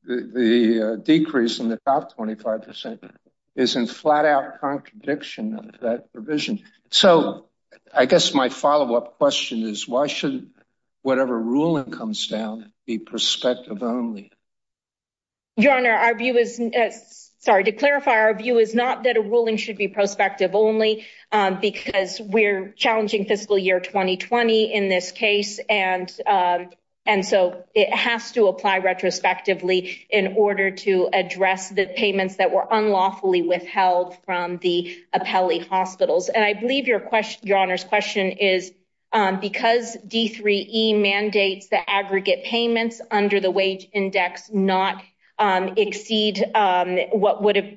Uh, 0.06 0.96
decrease 0.96 1.60
in 1.60 1.68
the 1.70 1.80
top 1.86 2.14
25% 2.16 3.10
is 3.56 3.76
in 3.76 3.86
flat 3.86 4.26
out 4.26 4.60
contradiction 4.60 5.58
of 5.58 5.80
that 5.80 6.12
provision. 6.12 6.62
So 6.90 7.46
I 7.92 8.04
guess 8.04 8.34
my 8.34 8.50
follow 8.50 8.96
up 8.96 9.16
question 9.16 9.62
is 9.62 9.88
why 9.88 10.08
should 10.08 10.50
whatever 11.00 11.38
ruling 11.38 11.90
comes 11.90 12.26
down 12.26 12.72
be 12.86 12.98
prospective 12.98 13.82
only? 13.82 14.30
Your 15.56 15.74
Honor, 15.76 15.92
our 15.92 16.14
view 16.16 16.36
is, 16.36 16.60
uh, 16.60 16.90
sorry, 17.38 17.64
to 17.64 17.72
clarify, 17.72 18.18
our 18.18 18.34
view 18.34 18.58
is 18.58 18.74
not 18.74 19.04
that 19.04 19.16
a 19.16 19.22
ruling 19.22 19.56
should 19.56 19.78
be 19.78 19.88
prospective 19.88 20.54
only 20.54 21.06
um, 21.32 21.60
because 21.60 22.20
we're 22.20 22.72
challenging 22.76 23.24
fiscal 23.24 23.56
year 23.56 23.80
2020 23.80 24.74
in 24.74 24.88
this 24.88 25.12
case. 25.12 25.60
And 25.68 26.12
um, 26.26 26.70
so 27.24 27.64
it 27.74 27.92
has 27.92 28.32
to 28.32 28.46
apply 28.46 28.78
retrospectively 28.78 30.06
in 30.08 30.34
order 30.36 30.70
to 30.70 31.08
address 31.12 31.68
the 31.68 31.86
payments 31.86 32.36
that 32.36 32.50
were 32.50 32.66
unlawfully 32.70 33.42
withheld 33.42 34.16
from 34.24 34.56
the 34.58 34.96
appellee 35.14 35.66
hospitals. 35.66 36.28
And 36.28 36.44
I 36.44 36.54
believe 36.54 36.86
your 36.86 37.00
question, 37.00 37.46
your 37.46 37.58
Honor's 37.58 37.84
question 37.84 38.32
is 38.32 38.72
um, 39.12 39.38
because 39.38 39.96
D3E 39.96 41.00
mandates 41.00 41.68
the 41.68 41.88
aggregate 41.88 42.44
payments 42.44 43.00
under 43.10 43.38
the 43.38 43.50
wage 43.50 43.86
index 43.92 44.50
not 44.50 45.02
um, 45.38 45.74
exceed 45.76 46.42
um, 46.54 46.96
what 47.12 47.42
would 47.42 47.56
have 47.56 47.74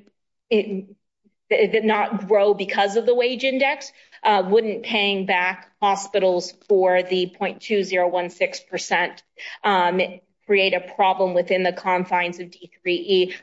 not 1.50 2.26
grow 2.26 2.54
because 2.54 2.96
of 2.96 3.06
the 3.06 3.14
wage 3.14 3.44
index, 3.44 3.92
uh, 4.22 4.42
wouldn't 4.46 4.82
paying 4.82 5.26
back 5.26 5.70
hospitals 5.80 6.52
for 6.68 7.02
the 7.02 7.34
0.2016% 7.40 9.22
um, 9.64 10.00
create 10.46 10.74
a 10.74 10.80
problem 10.80 11.34
within 11.34 11.62
the 11.62 11.72
confines 11.72 12.40
of 12.40 12.48
D3E. 12.48 13.34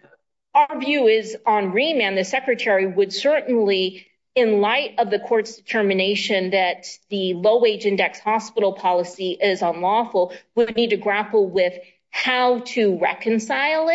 Our 0.53 0.79
view 0.79 1.07
is 1.07 1.37
on 1.45 1.71
remand, 1.71 2.17
the 2.17 2.23
Secretary 2.25 2.87
would 2.87 3.13
certainly, 3.13 4.07
in 4.35 4.61
light 4.61 4.95
of 4.97 5.09
the 5.09 5.19
court's 5.19 5.55
determination 5.57 6.51
that 6.51 6.87
the 7.09 7.33
low 7.33 7.59
wage 7.59 7.85
index 7.85 8.19
hospital 8.19 8.73
policy 8.73 9.37
is 9.39 9.61
unlawful, 9.61 10.33
would 10.55 10.75
need 10.75 10.89
to 10.91 10.97
grapple 10.97 11.47
with 11.47 11.73
how 12.15 12.59
to 12.59 12.97
reconcile 12.97 13.89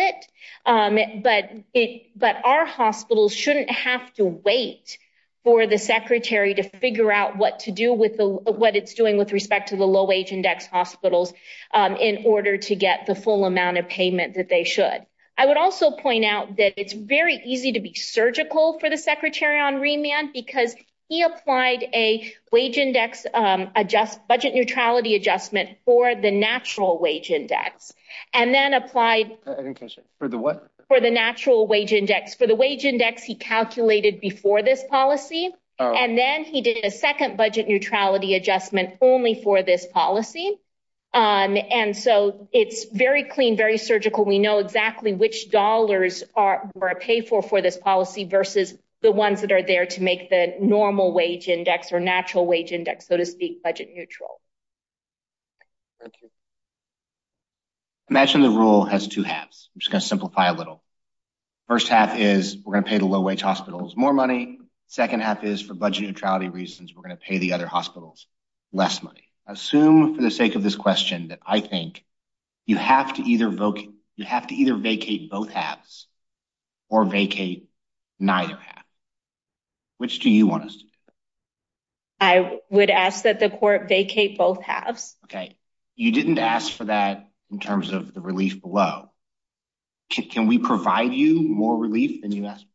um, 0.67 0.97
it. 0.99 2.05
But 2.15 2.35
our 2.45 2.65
hospitals 2.67 3.33
shouldn't 3.33 3.71
have 3.71 4.13
to 4.13 4.25
wait 4.25 4.99
for 5.43 5.65
the 5.65 5.79
Secretary 5.79 6.53
to 6.53 6.61
figure 6.61 7.11
out 7.11 7.35
what 7.35 7.61
to 7.61 7.71
do 7.71 7.91
with 7.93 8.17
what 8.19 8.75
it's 8.75 8.93
doing 8.93 9.17
with 9.17 9.33
respect 9.33 9.69
to 9.69 9.75
the 9.75 9.87
low 9.87 10.05
wage 10.05 10.31
index 10.31 10.67
hospitals 10.67 11.33
um, 11.73 11.95
in 11.95 12.23
order 12.27 12.57
to 12.57 12.75
get 12.75 13.07
the 13.07 13.15
full 13.15 13.43
amount 13.43 13.79
of 13.79 13.89
payment 13.89 14.35
that 14.35 14.49
they 14.49 14.65
should. 14.65 15.03
I 15.35 15.47
would 15.47 15.57
also 15.57 15.89
point 15.89 16.23
out 16.23 16.57
that 16.57 16.73
it's 16.79 16.93
very 16.93 17.41
easy 17.43 17.71
to 17.71 17.79
be 17.79 17.95
surgical 17.95 18.77
for 18.79 18.87
the 18.87 18.97
Secretary 18.97 19.59
on 19.59 19.81
remand 19.81 20.31
because 20.31 20.75
he 21.11 21.23
applied 21.23 21.83
a 21.93 22.33
wage 22.53 22.77
index 22.77 23.25
um, 23.33 23.69
budget 24.29 24.55
neutrality 24.55 25.15
adjustment 25.15 25.71
for 25.83 26.15
the 26.15 26.31
natural 26.31 27.01
wage 27.01 27.29
index 27.29 27.91
and 28.33 28.53
then 28.53 28.73
applied 28.73 29.37
for 30.19 30.29
the 30.29 30.37
what? 30.37 30.71
For 30.87 31.01
the 31.01 31.11
natural 31.11 31.67
wage 31.67 31.91
index. 31.91 32.35
For 32.35 32.47
the 32.47 32.55
wage 32.55 32.85
index 32.85 33.23
he 33.23 33.35
calculated 33.35 34.21
before 34.21 34.63
this 34.63 34.85
policy. 34.89 35.51
Oh. 35.79 35.93
And 35.93 36.17
then 36.17 36.45
he 36.45 36.61
did 36.61 36.85
a 36.85 36.91
second 36.91 37.35
budget 37.35 37.67
neutrality 37.67 38.35
adjustment 38.35 38.95
only 39.01 39.35
for 39.43 39.63
this 39.63 39.85
policy. 39.85 40.59
Um, 41.13 41.57
and 41.57 41.97
so 41.97 42.47
it's 42.53 42.85
very 42.85 43.25
clean, 43.25 43.57
very 43.57 43.77
surgical. 43.77 44.23
We 44.23 44.39
know 44.39 44.59
exactly 44.59 45.13
which 45.13 45.51
dollars 45.51 46.23
were 46.37 46.95
paid 47.01 47.27
for 47.27 47.41
for 47.41 47.61
this 47.61 47.75
policy 47.75 48.23
versus 48.23 48.77
the 49.01 49.11
ones 49.11 49.41
that 49.41 49.51
are 49.51 49.63
there 49.63 49.85
to 49.85 50.01
make 50.01 50.29
the 50.29 50.55
normal 50.59 51.13
wage 51.13 51.47
index 51.47 51.91
or 51.91 51.99
natural 51.99 52.45
wage 52.45 52.71
index, 52.71 53.07
so 53.07 53.17
to 53.17 53.25
speak, 53.25 53.63
budget 53.63 53.89
neutral. 53.93 54.41
You. 56.21 56.29
Imagine 58.09 58.41
the 58.41 58.49
rule 58.49 58.85
has 58.85 59.07
two 59.07 59.23
halves. 59.23 59.69
I'm 59.73 59.79
just 59.79 59.91
going 59.91 60.01
to 60.01 60.07
simplify 60.07 60.47
a 60.47 60.53
little. 60.53 60.83
First 61.67 61.87
half 61.87 62.17
is 62.17 62.57
we're 62.57 62.73
going 62.73 62.83
to 62.83 62.89
pay 62.89 62.97
the 62.97 63.05
low 63.05 63.21
wage 63.21 63.41
hospitals 63.41 63.95
more 63.95 64.13
money. 64.13 64.59
Second 64.87 65.21
half 65.21 65.43
is 65.43 65.61
for 65.61 65.73
budget 65.73 66.03
neutrality 66.03 66.49
reasons, 66.49 66.93
we're 66.93 67.03
going 67.03 67.15
to 67.15 67.23
pay 67.23 67.37
the 67.37 67.53
other 67.53 67.67
hospitals 67.67 68.27
less 68.73 69.01
money. 69.01 69.29
Assume 69.47 70.15
for 70.15 70.21
the 70.21 70.31
sake 70.31 70.55
of 70.55 70.63
this 70.63 70.75
question 70.75 71.29
that 71.29 71.39
I 71.45 71.61
think 71.61 72.03
you 72.65 72.75
have 72.77 73.13
to 73.13 73.23
either 73.23 73.49
vacate 73.49 75.31
both 75.31 75.49
halves 75.49 76.07
or 76.89 77.05
vacate 77.05 77.69
neither 78.19 78.57
half. 78.57 78.80
Which 80.01 80.17
do 80.17 80.31
you 80.31 80.47
want 80.47 80.63
us 80.63 80.77
to 80.77 80.79
do? 80.81 80.89
I 82.19 82.57
would 82.71 82.89
ask 82.89 83.25
that 83.25 83.39
the 83.39 83.51
court 83.51 83.87
vacate 83.87 84.35
both 84.35 84.63
halves. 84.63 85.15
Okay. 85.25 85.55
You 85.95 86.11
didn't 86.11 86.39
ask 86.39 86.71
for 86.71 86.85
that 86.85 87.29
in 87.51 87.59
terms 87.59 87.91
of 87.93 88.11
the 88.15 88.19
relief 88.19 88.63
below. 88.63 89.11
Can 90.09 90.47
we 90.47 90.57
provide 90.57 91.13
you 91.13 91.43
more 91.43 91.77
relief 91.77 92.23
than 92.23 92.31
you 92.31 92.47
asked 92.47 92.65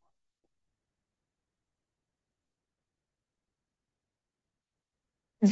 for? 5.43 5.49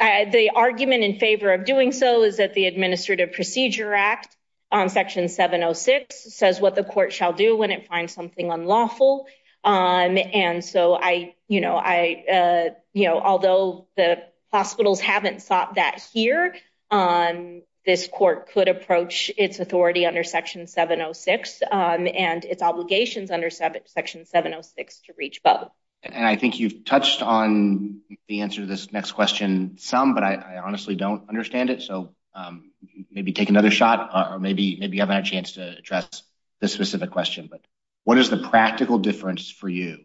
Uh, 0.00 0.24
the 0.32 0.50
argument 0.56 1.04
in 1.04 1.20
favor 1.20 1.52
of 1.52 1.64
doing 1.64 1.92
so 1.92 2.24
is 2.24 2.38
that 2.38 2.54
the 2.54 2.66
Administrative 2.66 3.32
Procedure 3.32 3.94
Act 3.94 4.36
on 4.72 4.88
Section 4.88 5.28
706 5.28 6.32
says 6.34 6.60
what 6.60 6.74
the 6.74 6.84
court 6.84 7.12
shall 7.12 7.32
do 7.32 7.56
when 7.56 7.70
it 7.70 7.88
finds 7.88 8.14
something 8.14 8.50
unlawful. 8.50 9.26
Um, 9.64 10.16
and 10.16 10.64
so 10.64 10.94
I, 10.94 11.34
you 11.48 11.60
know, 11.60 11.76
I, 11.76 12.24
uh, 12.32 12.74
you 12.92 13.06
know, 13.06 13.20
although 13.20 13.88
the 13.96 14.22
hospitals 14.52 15.00
haven't 15.00 15.42
sought 15.42 15.74
that 15.74 16.02
here, 16.12 16.56
um, 16.90 17.62
this 17.84 18.08
court 18.08 18.50
could 18.52 18.68
approach 18.68 19.30
its 19.36 19.58
authority 19.58 20.06
under 20.06 20.22
Section 20.22 20.66
706 20.66 21.62
um, 21.70 22.06
and 22.06 22.44
its 22.44 22.62
obligations 22.62 23.30
under 23.30 23.50
Section 23.50 24.26
706 24.26 25.00
to 25.06 25.12
reach 25.18 25.42
both. 25.42 25.70
And 26.02 26.26
I 26.26 26.36
think 26.36 26.58
you've 26.58 26.84
touched 26.84 27.22
on 27.22 28.00
the 28.28 28.40
answer 28.40 28.62
to 28.62 28.66
this 28.66 28.92
next 28.92 29.12
question 29.12 29.76
some, 29.78 30.14
but 30.14 30.22
I 30.22 30.60
honestly 30.64 30.94
don't 30.94 31.28
understand 31.28 31.68
it. 31.68 31.82
So 31.82 32.14
Um, 32.34 32.70
maybe 33.10 33.32
take 33.32 33.48
another 33.48 33.70
shot 33.70 34.32
or 34.32 34.38
maybe 34.38 34.62
you 34.62 35.00
haven't 35.00 35.14
had 35.14 35.26
a 35.26 35.28
chance 35.28 35.52
to 35.52 35.78
address 35.78 36.22
this 36.60 36.72
specific 36.72 37.10
question. 37.10 37.48
But 37.50 37.60
what 38.04 38.18
is 38.18 38.30
the 38.30 38.38
practical 38.38 38.98
difference 38.98 39.50
for 39.50 39.68
you 39.68 40.04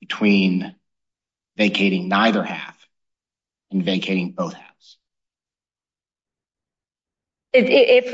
between 0.00 0.74
vacating 1.56 2.08
neither 2.08 2.42
half 2.42 2.76
and 3.70 3.84
vacating 3.84 4.32
both 4.32 4.54
halves? 4.54 4.98
If 7.52 8.12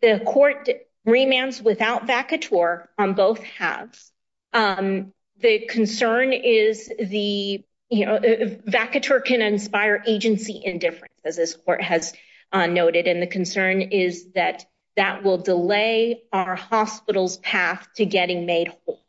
the 0.00 0.20
court 0.24 0.68
remands 1.06 1.62
without 1.62 2.06
vacatur 2.06 2.86
on 2.98 3.14
both 3.14 3.42
halves, 3.42 4.12
um, 4.52 5.12
the 5.38 5.66
concern 5.66 6.32
is 6.32 6.90
the 6.98 7.64
Uh, 7.92 8.04
uh, 8.04 8.20
vacatur 8.66 9.24
can 9.24 9.42
inspire 9.42 10.02
agency 10.06 10.60
indifference, 10.64 11.14
as 11.24 11.36
this 11.36 11.54
court 11.54 11.82
has 11.82 12.12
uh, 12.52 12.66
noted. 12.66 13.06
And 13.06 13.22
the 13.22 13.26
concern 13.26 13.80
is 13.82 14.32
that 14.34 14.66
that 14.96 15.22
will 15.22 15.38
delay 15.38 16.22
our 16.32 16.56
hospital's 16.56 17.36
path 17.38 17.86
to 17.96 18.06
getting 18.06 18.46
made 18.46 18.68
whole. 18.68 19.00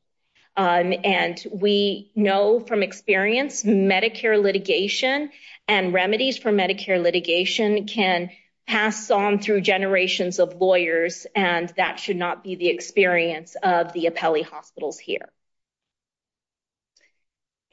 Um, 0.56 0.94
and 1.04 1.42
we 1.52 2.12
know 2.16 2.60
from 2.60 2.84
experience, 2.84 3.64
Medicare 3.64 4.42
litigation 4.42 5.32
and 5.68 5.94
remedies 5.94 6.38
for 6.38 6.52
Medicare 6.52 7.02
litigation 7.02 7.86
can 7.86 8.32
pass 8.68 9.10
on 9.12 9.40
through 9.40 9.62
generations 9.62 10.40
of 10.40 10.56
lawyers. 10.56 11.26
And 11.36 11.72
that 11.78 12.00
should 12.00 12.18
not 12.18 12.44
be 12.44 12.56
the 12.56 12.68
experience 12.68 13.56
of 13.62 13.94
the 13.94 14.06
appellee 14.06 14.44
hospitals 14.44 15.00
here. 15.00 15.30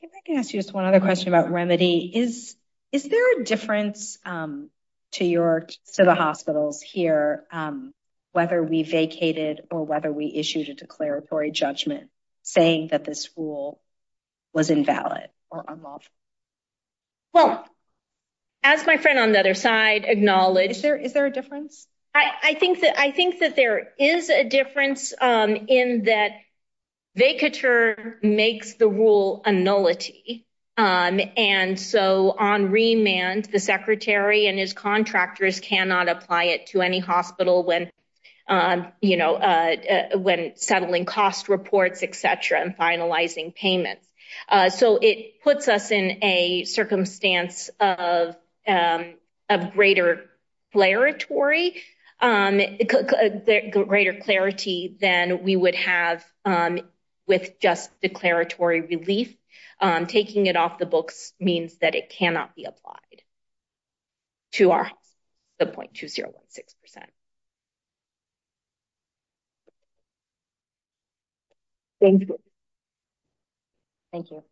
If 0.04 0.10
I 0.14 0.20
can 0.22 0.36
ask 0.36 0.52
you 0.52 0.60
just 0.60 0.74
one 0.74 0.84
other 0.84 1.00
question 1.00 1.28
about 1.28 1.50
remedy. 1.50 2.12
Is 2.14 2.56
there 2.92 3.40
a 3.40 3.44
difference 3.44 4.18
um, 4.26 4.68
to 5.12 5.24
the 5.96 6.14
hospitals 6.14 6.82
here, 6.82 7.44
um, 7.50 7.94
whether 8.32 8.62
we 8.62 8.82
vacated 8.82 9.62
or 9.70 9.82
whether 9.84 10.12
we 10.12 10.30
issued 10.34 10.68
a 10.68 10.74
declaratory 10.74 11.52
judgment 11.52 12.10
saying 12.42 12.88
that 12.88 13.04
this 13.04 13.30
rule 13.34 13.80
was 14.52 14.68
invalid 14.68 15.30
or 15.50 15.64
unlawful? 15.66 16.12
Well, 17.32 17.66
as 18.62 18.86
my 18.86 18.98
friend 18.98 19.18
on 19.18 19.32
the 19.32 19.40
other 19.40 19.54
side 19.54 20.04
acknowledged. 20.04 20.84
Is 20.84 21.14
there 21.14 21.26
a 21.26 21.32
difference? 21.32 21.86
I 22.14 22.56
think 22.58 22.80
that 22.80 23.56
there 23.56 23.94
is 23.98 24.28
a 24.28 24.44
difference 24.44 25.14
um, 25.18 25.56
in 25.68 26.02
that 26.04 26.32
vacatur 27.16 28.22
makes 28.22 28.74
the 28.74 28.88
rule 28.88 29.42
a 29.44 29.52
nullity. 29.52 30.46
Um, 30.76 31.20
and 31.36 31.78
so 31.78 32.34
on 32.36 32.72
remand, 32.72 33.44
the 33.44 33.60
secretary 33.60 34.46
and 34.48 34.58
his 34.58 34.72
contractors 34.72 35.60
cannot 35.60 36.08
apply 36.08 36.44
it 36.44 36.66
to 36.68 36.82
any 36.82 36.98
hospital 36.98 37.62
when 37.62 37.90
um, 38.46 38.92
you 39.00 39.16
know, 39.16 39.36
uh, 39.36 39.76
uh, 39.90 40.18
when 40.18 40.52
settling 40.56 41.06
cost 41.06 41.48
reports, 41.48 42.02
et 42.02 42.14
cetera, 42.14 42.60
and 42.60 42.76
finalizing 42.76 43.54
payments. 43.54 44.06
Uh, 44.48 44.68
so 44.68 44.98
it 45.00 45.42
puts 45.42 45.68
us 45.68 45.90
in 45.90 46.18
a 46.22 46.64
circumstance 46.64 47.70
of 47.80 48.36
um, 48.66 49.14
greater 49.72 50.28
clarity 54.22 54.96
than 55.00 55.42
we 55.42 55.56
would 55.56 55.74
have 55.74 56.24
with 57.26 57.60
just 57.60 57.90
declaratory 58.00 58.80
relief. 58.80 59.36
Um, 59.80 60.06
taking 60.06 60.46
it 60.46 60.56
off 60.56 60.78
the 60.78 60.86
books 60.86 61.32
means 61.40 61.78
that 61.78 61.94
it 61.94 62.08
cannot 62.08 62.54
be 62.54 62.64
applied 62.64 63.22
to 64.52 64.70
our 64.70 64.90
the 65.58 65.66
0.2016%. 65.66 67.04
Thank 72.00 72.22
you. 72.22 72.38
Thank 74.12 74.30
you. 74.30 74.44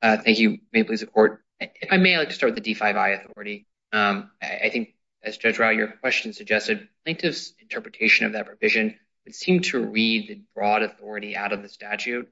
Uh, 0.00 0.16
thank 0.18 0.38
you. 0.38 0.58
May 0.72 0.80
it 0.80 0.86
please 0.86 1.00
the 1.00 1.06
court. 1.06 1.42
If 1.60 1.92
I 1.92 1.96
may, 1.96 2.16
like 2.16 2.28
to 2.28 2.34
start 2.34 2.54
with 2.54 2.62
the 2.62 2.74
D5I 2.74 3.24
authority. 3.24 3.66
Um, 3.92 4.30
I 4.40 4.68
think, 4.70 4.94
as 5.22 5.36
Judge 5.36 5.58
Rao, 5.58 5.70
your 5.70 5.88
question 5.88 6.32
suggested, 6.32 6.88
plaintiff's 7.04 7.52
interpretation 7.60 8.26
of 8.26 8.32
that 8.32 8.46
provision 8.46 8.96
would 9.24 9.34
seem 9.34 9.60
to 9.62 9.84
read 9.84 10.28
the 10.28 10.40
broad 10.54 10.82
authority 10.82 11.36
out 11.36 11.52
of 11.52 11.62
the 11.62 11.68
statute. 11.68 12.28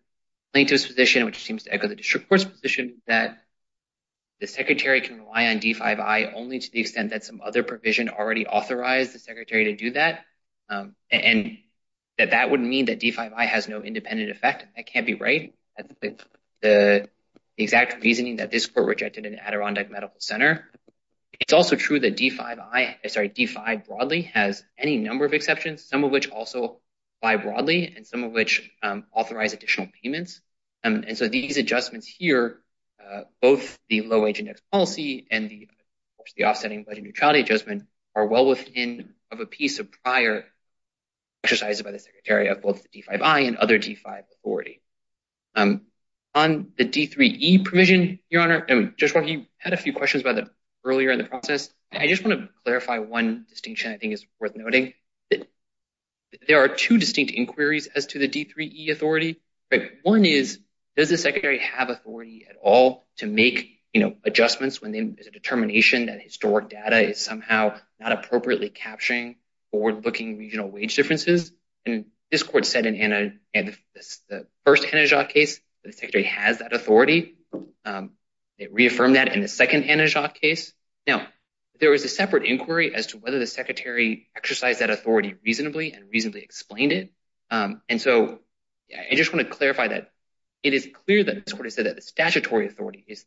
Plaintiff's 0.53 0.87
position, 0.87 1.25
which 1.25 1.45
seems 1.45 1.65
to 1.65 1.75
echo 1.75 1.89
the 1.89 1.97
district 1.97 2.29
court's 2.29 2.45
position, 2.45 3.03
that 3.07 3.39
the 4.41 4.47
secretary 4.47 5.01
can 5.01 5.19
rely 5.19 5.47
on 5.47 5.59
D5I 5.59 6.35
only 6.35 6.59
to 6.59 6.71
the 6.71 6.81
extent 6.81 7.11
that 7.11 7.25
some 7.25 7.41
other 7.41 7.63
provision 7.63 8.09
already 8.09 8.47
authorized 8.47 9.15
the 9.15 9.19
secretary 9.19 9.65
to 9.65 9.77
do 9.77 9.91
that, 9.93 10.25
um, 10.69 10.95
and 11.11 11.59
that 12.19 12.31
that 12.31 12.51
would 12.51 12.61
mean 12.61 12.87
that 12.87 13.01
D5I 13.01 13.47
has 13.47 13.69
no 13.69 13.83
independent 13.83 14.31
effect. 14.31 14.67
That 14.77 14.87
can't 14.87 15.07
be 15.07 15.15
right. 15.15 15.55
The 16.63 17.09
exact 17.59 18.03
reasoning 18.03 18.37
that 18.37 18.51
this 18.51 18.67
court 18.67 18.87
rejected 18.87 19.27
in 19.27 19.39
Adirondack 19.39 19.91
Medical 19.91 20.21
Center. 20.21 20.71
It's 21.41 21.53
also 21.53 21.77
true 21.77 22.01
that 22.01 22.17
D5 22.17 23.87
broadly 23.87 24.23
has 24.35 24.65
any 24.79 24.99
number 24.99 25.25
of 25.25 25.35
exceptions, 25.35 25.85
some 25.85 26.05
of 26.05 26.11
which 26.11 26.31
also 26.31 26.81
apply 27.19 27.37
broadly, 27.37 27.93
and 27.95 28.07
some 28.07 28.25
of 28.25 28.33
which 28.33 28.71
um, 28.83 29.05
authorize 29.13 29.53
additional 29.53 29.89
payments. 30.03 30.41
Um, 30.85 31.05
and 31.07 31.17
so 31.17 31.29
these 31.29 31.57
adjustments 31.57 32.07
here, 32.07 32.61
uh, 33.05 33.23
both 33.41 33.79
the 33.89 34.03
low-wage 34.03 34.39
index 34.39 34.63
policy 34.73 35.27
and 35.31 35.51
the 35.51 35.69
offsetting 36.45 36.85
budget 36.85 37.05
neutrality 37.05 37.41
adjustment, 37.41 37.85
are 38.15 38.27
well 38.27 38.47
within 38.47 39.11
of 39.31 39.41
a 39.41 39.47
piece 39.47 39.79
of 39.79 39.91
prior 40.03 40.45
exercises 41.45 41.83
by 41.83 41.93
the 41.93 41.99
secretary 41.99 42.49
of 42.49 42.63
both 42.63 42.83
the 42.83 43.03
D5I 43.03 43.47
and 43.47 43.57
other 43.57 43.79
D5 43.79 44.25
authority. 44.39 44.81
Um, 45.55 45.83
On 46.37 46.71
the 46.77 46.85
D3E 46.85 47.65
provision, 47.65 48.19
Your 48.29 48.43
Honor, 48.43 48.93
Judge 48.99 49.15
Rao, 49.15 49.23
you 49.23 49.47
had 49.57 49.73
a 49.73 49.79
few 49.79 49.95
questions 49.95 50.21
about 50.21 50.35
that 50.35 50.49
earlier 50.85 51.11
in 51.11 51.17
the 51.17 51.25
process. 51.25 51.71
I 51.91 52.09
just 52.09 52.23
want 52.23 52.39
to 52.39 52.49
clarify 52.63 52.99
one 52.99 53.47
distinction 53.49 53.91
I 53.91 53.97
think 53.97 54.13
is 54.13 54.27
worth 54.39 54.55
noting. 54.55 54.93
There 56.47 56.63
are 56.63 56.69
two 56.69 56.99
distinct 56.99 57.33
inquiries 57.33 57.87
as 57.87 58.05
to 58.09 58.19
the 58.19 58.29
D3E 58.29 58.91
authority. 58.91 59.41
One 60.03 60.27
is, 60.27 60.61
does 60.95 61.09
the 61.09 61.17
secretary 61.17 61.61
have 61.61 61.89
authority 61.89 62.47
at 62.51 62.57
all 62.63 63.07
to 63.17 63.27
make 63.27 63.81
adjustments 64.27 64.83
when 64.83 64.93
there's 64.93 65.29
a 65.29 65.31
determination 65.31 66.05
that 66.07 66.21
historic 66.21 66.69
data 66.69 67.01
is 67.01 67.19
somehow 67.19 67.79
not 67.99 68.13
appropriately 68.13 68.69
capturing 68.69 69.37
forward-looking 69.71 70.37
regional 70.37 70.69
wage 70.69 70.97
differences? 70.97 71.51
And 71.87 72.05
this 72.31 72.43
court 72.43 72.67
said 72.67 72.85
in 72.85 73.39
the 73.55 73.75
first 74.67 74.85
Anna 74.93 75.07
Jaques 75.07 75.33
case 75.33 75.61
the 75.87 75.93
secretary 75.93 76.25
has 76.25 76.59
that 76.59 76.73
authority. 76.73 77.37
Um, 77.85 78.13
it 78.59 78.73
reaffirmed 78.73 79.17
that 79.17 79.35
in 79.35 79.41
the 79.41 79.49
second 79.49 79.85
Anna 79.85 80.07
Jaques 80.07 80.39
case. 80.39 80.73
Now, 81.07 81.27
there 81.79 81.91
was 81.91 82.05
a 82.05 82.09
separate 82.09 82.45
inquiry 82.45 82.95
as 82.95 83.09
to 83.09 83.19
whether 83.19 83.39
the 83.39 83.47
secretary 83.47 84.29
exercised 84.37 84.81
that 84.81 84.91
authority 84.91 85.35
reasonably 85.45 85.93
and 85.93 86.11
reasonably 86.11 86.43
explained 86.43 86.93
it. 86.93 87.13
Um, 87.51 87.83
and 87.89 88.01
so 88.01 88.41
I 88.91 89.15
just 89.15 89.33
want 89.33 89.47
to 89.47 89.55
clarify 89.55 89.89
that 89.89 90.11
it 90.63 90.75
is 90.75 90.89
clear 90.93 91.23
that 91.23 91.45
this 91.45 91.53
court 91.53 91.67
has 91.67 91.75
said 91.75 91.87
that 91.87 91.97
the 91.97 92.03
statutory 92.03 92.67
authority 92.67 93.05
is 93.07 93.25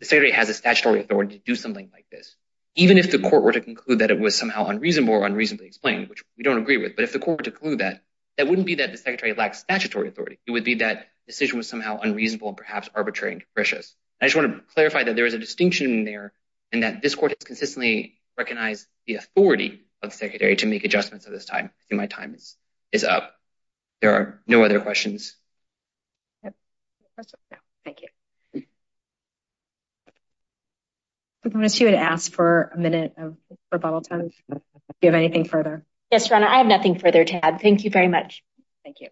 the 0.00 0.06
secretary 0.06 0.32
has 0.32 0.48
a 0.48 0.54
statutory 0.54 1.00
authority 1.00 1.38
to 1.38 1.44
do 1.44 1.54
something 1.54 1.90
like 1.92 2.06
this. 2.10 2.36
Even 2.74 2.98
if 2.98 3.10
the 3.10 3.18
court 3.18 3.42
were 3.42 3.52
to 3.52 3.60
conclude 3.60 3.98
that 3.98 4.10
it 4.10 4.18
was 4.18 4.36
somehow 4.36 4.66
unreasonable 4.66 5.14
or 5.14 5.26
unreasonably 5.26 5.66
explained, 5.66 6.08
which 6.08 6.22
we 6.36 6.44
don't 6.44 6.58
agree 6.58 6.76
with, 6.76 6.96
but 6.96 7.04
if 7.04 7.12
the 7.12 7.18
court 7.18 7.38
were 7.38 7.44
to 7.44 7.50
conclude 7.50 7.80
that, 7.80 8.02
that 8.36 8.48
wouldn't 8.48 8.66
be 8.66 8.76
that 8.76 8.92
the 8.92 8.98
secretary 8.98 9.34
lacks 9.34 9.58
statutory 9.58 10.08
authority. 10.08 10.38
It 10.46 10.52
would 10.52 10.64
be 10.64 10.76
that 10.76 11.08
decision 11.30 11.58
was 11.58 11.68
somehow 11.68 12.00
unreasonable 12.00 12.48
and 12.48 12.56
perhaps 12.56 12.88
arbitrary 12.94 13.34
and 13.34 13.42
capricious. 13.42 13.94
I 14.20 14.26
just 14.26 14.36
want 14.36 14.54
to 14.54 14.74
clarify 14.74 15.04
that 15.04 15.16
there 15.16 15.26
is 15.26 15.34
a 15.34 15.38
distinction 15.38 15.90
in 15.90 16.04
there 16.04 16.32
and 16.72 16.82
that 16.82 17.00
this 17.02 17.14
court 17.14 17.32
has 17.32 17.46
consistently 17.46 18.18
recognized 18.36 18.86
the 19.06 19.14
authority 19.14 19.82
of 20.02 20.10
the 20.10 20.16
secretary 20.16 20.56
to 20.56 20.66
make 20.66 20.84
adjustments 20.84 21.26
at 21.26 21.32
this 21.32 21.44
time. 21.44 21.66
I 21.66 21.82
think 21.88 22.00
my 22.00 22.06
time 22.06 22.36
is 22.92 23.04
up. 23.04 23.34
There 24.00 24.12
are 24.12 24.40
no 24.46 24.64
other 24.64 24.80
questions. 24.80 25.36
Thank 27.84 28.02
you. 28.02 28.62
I 31.44 31.48
promise 31.48 31.80
you 31.80 31.86
would 31.86 31.94
ask 31.94 32.32
for 32.32 32.70
a 32.74 32.78
minute 32.78 33.14
of 33.16 33.36
rebuttal 33.72 34.02
time. 34.02 34.30
Do 34.50 34.60
you 35.02 35.08
have 35.08 35.14
anything 35.14 35.44
further? 35.44 35.84
Yes, 36.10 36.28
Your 36.28 36.36
Honor, 36.36 36.48
I 36.48 36.58
have 36.58 36.66
nothing 36.66 36.98
further 36.98 37.24
to 37.24 37.44
add. 37.44 37.60
Thank 37.60 37.84
you 37.84 37.90
very 37.90 38.08
much. 38.08 38.42
Thank 38.84 38.96
you. 39.00 39.08